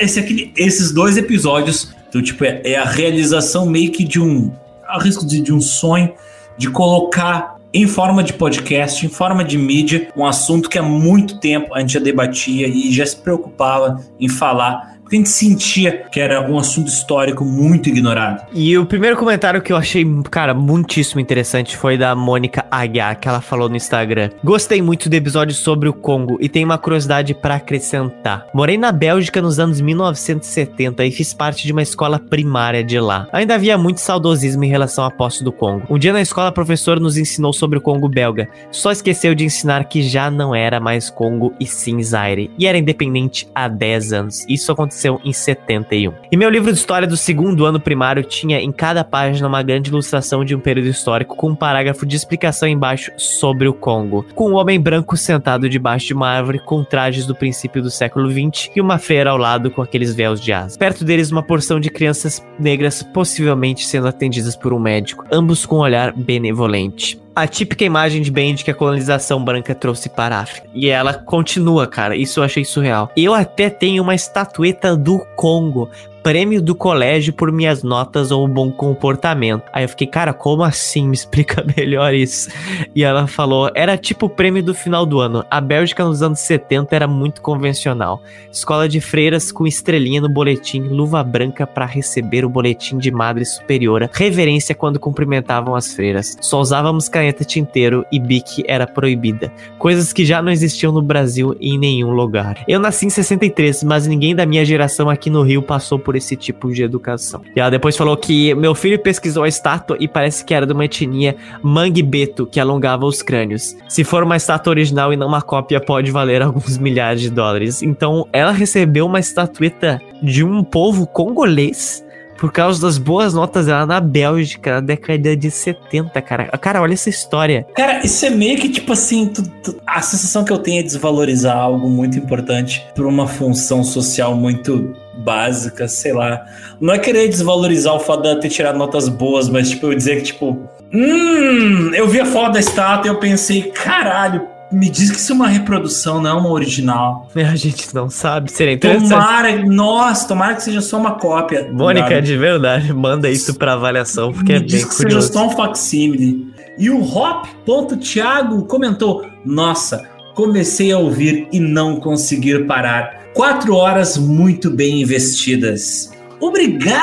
[0.00, 4.50] esse aqui, esses dois episódios, então, tipo, é, é a realização meio que de um,
[4.86, 6.12] a risco de, de um sonho,
[6.56, 11.38] de colocar em forma de podcast, em forma de mídia, um assunto que há muito
[11.38, 16.04] tempo a gente já debatia e já se preocupava em falar porque a gente sentia
[16.12, 18.46] que era um assunto histórico muito ignorado.
[18.52, 23.26] E o primeiro comentário que eu achei, cara, muitíssimo interessante foi da Mônica Aguiar, que
[23.26, 24.28] ela falou no Instagram.
[24.44, 28.46] Gostei muito do episódio sobre o Congo e tenho uma curiosidade para acrescentar.
[28.52, 33.26] Morei na Bélgica nos anos 1970 e fiz parte de uma escola primária de lá.
[33.32, 35.86] Ainda havia muito saudosismo em relação à posse do Congo.
[35.88, 38.46] Um dia na escola, a professora nos ensinou sobre o Congo belga.
[38.70, 42.76] Só esqueceu de ensinar que já não era mais Congo e sim Zaire, e era
[42.76, 44.44] independente há 10 anos.
[44.46, 46.12] Isso aconteceu aconteceu em 71.
[46.30, 49.90] E meu livro de história do segundo ano primário tinha em cada página uma grande
[49.90, 54.50] ilustração de um período histórico com um parágrafo de explicação embaixo sobre o Congo, com
[54.50, 58.72] um homem branco sentado debaixo de uma árvore com trajes do princípio do século 20
[58.74, 60.78] e uma freira ao lado com aqueles véus de asa.
[60.78, 65.76] Perto deles uma porção de crianças negras possivelmente sendo atendidas por um médico, ambos com
[65.76, 70.40] um olhar benevolente a típica imagem de Band que a colonização branca trouxe para a
[70.40, 70.68] África.
[70.74, 72.16] E ela continua, cara.
[72.16, 73.12] Isso eu achei surreal.
[73.16, 75.88] Eu até tenho uma estatueta do Congo
[76.22, 79.64] prêmio do colégio por minhas notas ou bom comportamento.
[79.72, 81.08] Aí eu fiquei, cara, como assim?
[81.08, 82.50] Me explica melhor isso.
[82.94, 85.44] E ela falou, era tipo o prêmio do final do ano.
[85.50, 88.22] A Bélgica nos anos 70 era muito convencional.
[88.52, 93.44] Escola de freiras com estrelinha no boletim, luva branca para receber o boletim de madre
[93.44, 96.36] superiora, reverência quando cumprimentavam as freiras.
[96.40, 99.52] Só usávamos caneta tinteiro e bique era proibida.
[99.78, 102.64] Coisas que já não existiam no Brasil em nenhum lugar.
[102.68, 106.36] Eu nasci em 63, mas ninguém da minha geração aqui no Rio passou por esse
[106.36, 107.42] tipo de educação.
[107.54, 110.72] E ela depois falou que meu filho pesquisou a estátua e parece que era de
[110.72, 113.76] uma etnia Manguebeto, que alongava os crânios.
[113.88, 117.82] Se for uma estátua original e não uma cópia, pode valer alguns milhares de dólares.
[117.82, 122.04] Então, ela recebeu uma estatueta de um povo congolês
[122.38, 126.44] por causa das boas notas dela na Bélgica na década de 70, cara.
[126.58, 127.66] Cara, olha essa história.
[127.76, 130.82] Cara, isso é meio que tipo assim, tu, tu, a sensação que eu tenho é
[130.82, 136.44] desvalorizar algo muito importante por uma função social muito básica, sei lá.
[136.80, 140.16] Não é querer desvalorizar o fato de ter tirado notas boas, mas tipo, eu dizer
[140.16, 140.58] que, tipo,
[140.92, 145.32] hum, eu vi a foto da estátua e eu pensei, caralho, me diz que isso
[145.32, 147.28] é uma reprodução, não é uma original.
[147.34, 148.50] A gente não sabe.
[148.52, 149.08] Seria interessante.
[149.08, 151.68] Tomara, nossa, tomara que seja só uma cópia.
[151.72, 155.26] Mônica, de verdade, manda isso para avaliação, porque me é diz bem que curioso.
[155.26, 156.52] seja só um facsímile.
[156.78, 163.27] E o Hop.Thiago comentou: Nossa, comecei a ouvir e não conseguir parar.
[163.38, 166.10] Quatro horas muito bem investidas.
[166.40, 166.98] Obrigado,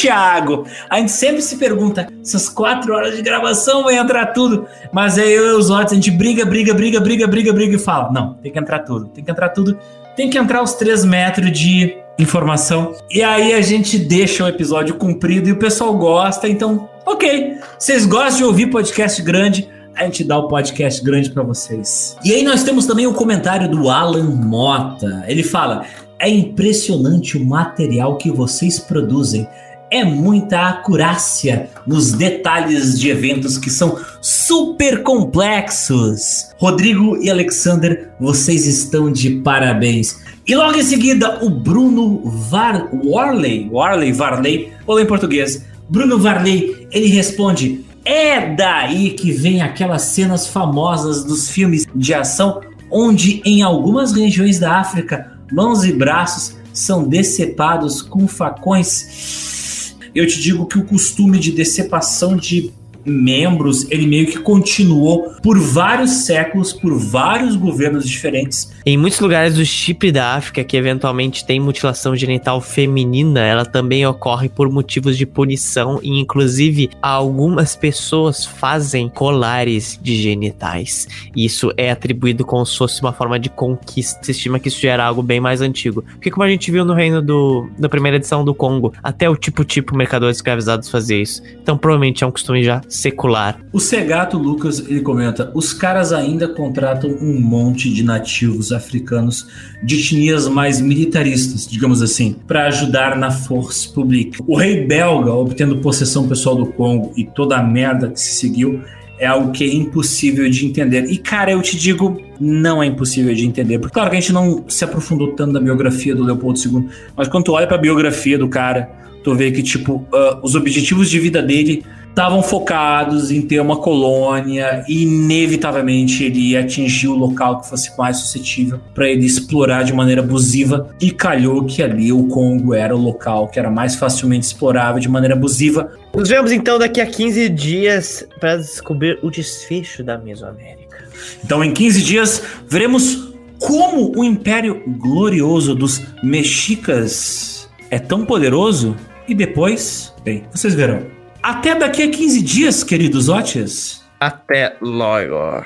[0.00, 0.64] Thiago!
[0.88, 4.64] A gente sempre se pergunta: essas quatro horas de gravação vai entrar tudo.
[4.92, 7.78] Mas aí eu e os outros, a gente briga, briga, briga, briga, briga, briga e
[7.80, 9.76] fala: não, tem que entrar tudo, tem que entrar tudo.
[10.16, 12.94] Tem que entrar os três metros de informação.
[13.10, 16.48] E aí a gente deixa o episódio comprido e o pessoal gosta.
[16.48, 17.58] Então, ok.
[17.76, 19.68] Vocês gostam de ouvir podcast grande?
[19.96, 22.16] A gente dá o podcast grande para vocês.
[22.24, 25.24] E aí nós temos também o comentário do Alan Mota.
[25.26, 25.84] Ele fala:
[26.18, 29.46] "É impressionante o material que vocês produzem.
[29.90, 36.50] É muita acurácia nos detalhes de eventos que são super complexos.
[36.58, 40.18] Rodrigo e Alexander, vocês estão de parabéns.
[40.46, 46.86] E logo em seguida, o Bruno Var Warley, Warley, Varley, ou em português, Bruno Varley,
[46.90, 52.60] ele responde: é daí que vem aquelas cenas famosas dos filmes de ação,
[52.90, 59.96] onde em algumas regiões da África, mãos e braços são decepados com facões.
[60.14, 62.72] Eu te digo que o costume de decepação de
[63.04, 68.72] membros, ele meio que continuou por vários séculos, por vários governos diferentes.
[68.86, 74.06] Em muitos lugares do chip da África, que eventualmente tem mutilação genital feminina, ela também
[74.06, 81.08] ocorre por motivos de punição e, inclusive, algumas pessoas fazem colares de genitais.
[81.34, 84.22] Isso é atribuído como se fosse uma forma de conquista.
[84.22, 86.02] Se estima que isso já era algo bem mais antigo.
[86.02, 89.36] Porque, como a gente viu no reino do, da primeira edição do Congo, até o
[89.36, 91.42] tipo-tipo mercadores escravizados fazia isso.
[91.62, 93.58] Então, provavelmente é um costume já secular.
[93.72, 99.48] O Segato Lucas ele comenta: os caras ainda contratam um monte de nativos africanos
[99.82, 104.38] de etnias mais militaristas, digamos assim, para ajudar na força pública.
[104.46, 108.80] O rei belga, obtendo possessão pessoal do Congo e toda a merda que se seguiu,
[109.18, 111.04] é algo que é impossível de entender.
[111.10, 113.78] E, cara, eu te digo, não é impossível de entender.
[113.78, 117.26] Porque, claro que a gente não se aprofundou tanto na biografia do Leopoldo II, mas
[117.26, 121.18] quando tu olha pra biografia do cara, Tu vê que, tipo, uh, os objetivos de
[121.18, 121.82] vida dele
[122.14, 127.90] estavam focados em ter uma colônia e, inevitavelmente, ele ia atingir o local que fosse
[127.98, 130.88] mais suscetível para ele explorar de maneira abusiva.
[131.00, 135.08] E calhou que ali o Congo era o local que era mais facilmente explorável de
[135.08, 135.90] maneira abusiva.
[136.14, 141.08] Nos vemos então daqui a 15 dias para descobrir o desfecho da Mesoamérica.
[141.44, 148.94] Então, em 15 dias, veremos como o império glorioso dos mexicas é tão poderoso
[149.26, 151.23] e depois, bem, vocês verão.
[151.44, 154.02] Até daqui a 15 dias, queridos Otis.
[154.18, 155.62] Até logo.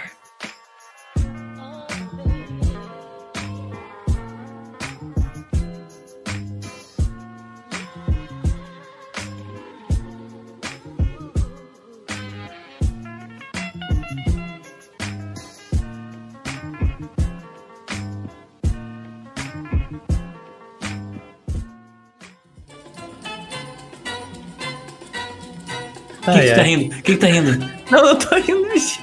[26.31, 26.85] O que, que, tá rindo?
[26.85, 27.65] O que, que tá rindo?
[27.91, 29.01] Não, eu tô rindo de ti.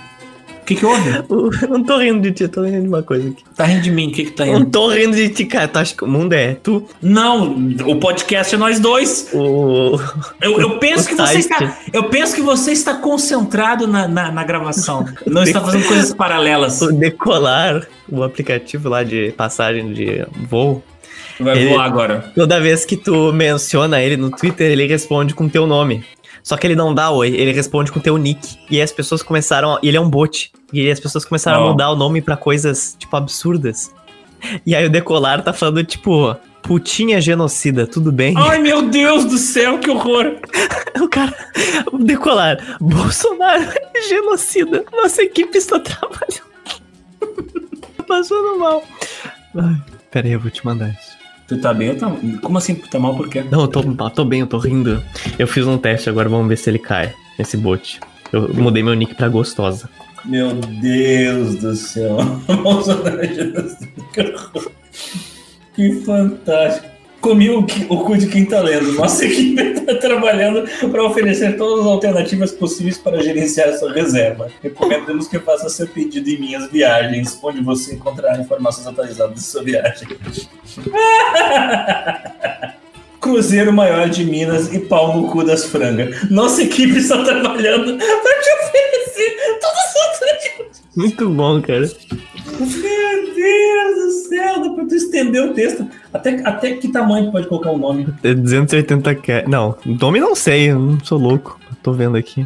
[0.61, 1.09] O que, que houve?
[1.61, 3.43] Eu não tô rindo de ti, eu tô rindo de uma coisa aqui.
[3.55, 4.07] Tá rindo de mim?
[4.07, 4.71] O que, que tá Eu não rindo?
[4.71, 5.67] tô rindo de ti, cara.
[5.67, 6.87] Tu acha que o mundo é tu?
[6.99, 9.29] Não, o podcast é nós dois.
[9.31, 9.99] O.
[10.41, 11.51] Eu, eu penso O que você site.
[11.51, 11.77] está.
[11.93, 15.05] Eu penso que você está concentrado na, na, na gravação.
[15.27, 16.81] Não está fazendo coisas paralelas.
[16.81, 20.83] O Decolar, o aplicativo lá de passagem de voo.
[21.39, 22.31] Vai Ele- voar agora.
[22.33, 26.03] Toda vez que tu menciona ele no Twitter, ele responde com teu nome.
[26.45, 28.59] Só que ele não dá oi, ele responde com teu nick.
[28.69, 29.73] E aí as pessoas começaram.
[29.73, 30.51] A, ele é um bot.
[30.71, 31.65] E aí as pessoas começaram Ó.
[31.65, 33.91] a mudar o nome pra coisas, tipo, absurdas.
[34.63, 38.35] E aí o Decolar tá falando, tipo, putinha genocida, tudo bem?
[38.37, 40.35] Ai, meu Deus do céu, que horror!
[41.01, 41.35] O cara,
[41.91, 44.85] o Decolar, Bolsonaro é genocida.
[44.93, 46.45] Nossa equipe está trabalhando.
[48.07, 48.81] Passando mal.
[49.57, 49.75] Ai,
[50.09, 51.04] pera aí, eu vou te mandar isso.
[51.47, 52.11] Tu tá bem ou tá.
[52.41, 52.75] Como assim?
[52.75, 53.43] Tu tá mal por quê?
[53.49, 55.01] Não, eu tô, eu tô bem, eu tô rindo.
[55.37, 57.99] Eu fiz um teste, agora vamos ver se ele cai, esse bot.
[58.31, 59.87] Eu mudei meu nick pra gostosa.
[60.25, 62.17] Meu Deus do céu.
[65.75, 66.94] Que fantástico.
[67.25, 68.91] Comi o, o cu de quem tá lendo.
[68.91, 74.51] Nossa equipe está trabalhando para oferecer todas as alternativas possíveis para gerenciar sua reserva.
[74.61, 79.63] Recomendamos que faça seu pedido em minhas viagens, onde você encontrará informações atualizadas de sua
[79.63, 80.07] viagem.
[83.19, 86.29] Cruzeiro maior de Minas e pau no cu das frangas.
[86.29, 90.83] Nossa equipe está trabalhando para te oferecer todas as alternativas.
[90.95, 91.89] Muito bom, cara.
[92.59, 95.87] Meu Deus do céu, dá pra tu estender o texto.
[96.13, 98.07] Até, até que tamanho tu pode colocar o nome?
[98.23, 99.47] É 280k.
[99.47, 101.59] Não, nome não sei, eu não sou louco.
[101.83, 102.45] Tô vendo aqui.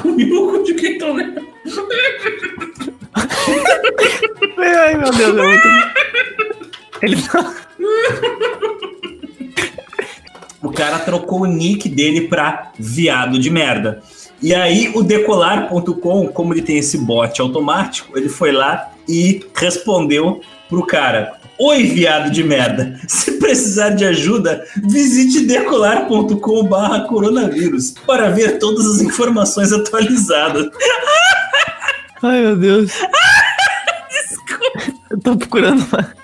[0.00, 1.40] Comigo de quem tô lendo.
[4.58, 5.68] Ai, meu Deus, é muito.
[7.02, 7.54] Ele tá.
[10.62, 14.02] O cara trocou o nick dele pra viado de merda.
[14.42, 20.40] E aí o decolar.com, como ele tem esse bot automático, ele foi lá e respondeu
[20.68, 22.98] pro cara: Oi, viado de merda.
[23.06, 30.66] Se precisar de ajuda, visite decolar.com barra coronavírus para ver todas as informações atualizadas.
[32.22, 32.92] Ai, meu Deus.
[34.10, 35.00] Desculpa.
[35.10, 36.14] Eu tô procurando uma.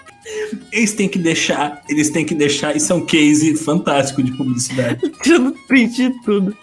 [0.73, 5.01] Eles têm que deixar, eles têm que deixar, isso é um case fantástico de publicidade.
[5.23, 6.57] Tirando print de tudo.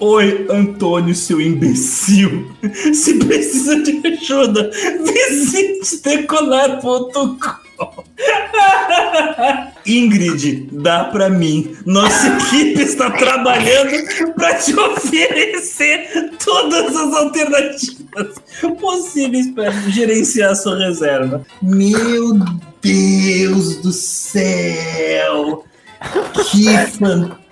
[0.00, 2.50] Oi, Antônio, seu imbecil.
[2.92, 4.70] Se precisa de ajuda,
[5.04, 7.36] visite decolar.com.
[9.86, 11.76] Ingrid, dá pra mim.
[11.86, 18.34] Nossa equipe está trabalhando para te oferecer todas as alternativas
[18.80, 21.44] possíveis para gerenciar sua reserva.
[21.62, 22.38] Meu
[22.82, 25.64] Deus do céu!
[26.50, 26.64] Que
[26.98, 27.43] fantástico,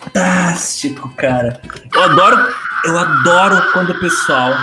[1.17, 1.61] cara.
[1.95, 2.55] Eu adoro,
[2.85, 4.55] eu adoro quando o pessoal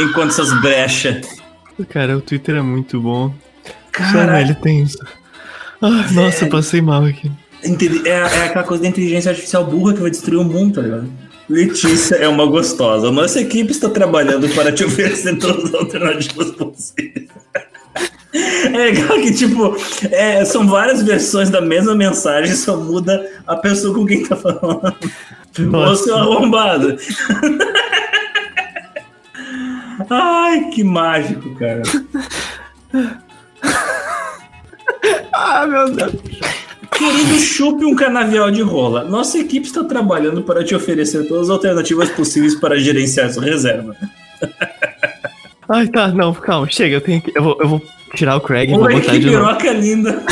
[0.00, 1.26] encontra essas brechas.
[1.88, 3.32] Cara, o Twitter é muito bom.
[3.92, 4.98] Cara, ele tem isso.
[5.80, 7.30] Ai, nossa, eu passei mal aqui.
[8.04, 11.10] É, é aquela coisa da inteligência artificial burra que vai destruir o mundo, tá ligado?
[11.48, 13.10] Letícia é uma gostosa.
[13.10, 17.28] Nossa equipe está trabalhando para te oferecer todas as alternativas possíveis.
[18.64, 19.76] É legal que, tipo,
[20.10, 24.94] é, são várias versões da mesma mensagem, só muda a pessoa com quem tá falando.
[25.58, 26.04] Ô, Nossa.
[26.04, 26.96] seu arrombado.
[30.08, 31.82] Ai, que mágico, cara.
[35.32, 36.12] Ah, meu Deus.
[36.92, 39.04] Querido, chupe um canavial de rola.
[39.04, 43.96] Nossa equipe está trabalhando para te oferecer todas as alternativas possíveis para gerenciar sua reserva.
[45.68, 47.32] Ai, tá, não, calma, chega, eu tenho que.
[47.34, 47.82] Eu vou, eu vou
[48.14, 49.46] tirar o Craig e botar que de novo.
[49.46, 50.22] piroca linda.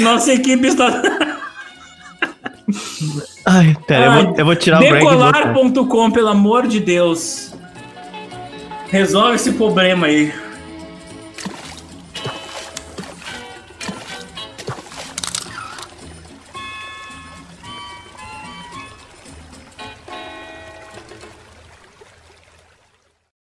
[0.00, 1.02] Nossa equipe está.
[3.46, 5.32] Ai, pera, eu, vou, eu vou tirar o e botar.
[5.32, 7.52] Decolar.com, pelo amor de Deus.
[8.88, 10.32] Resolve esse problema aí.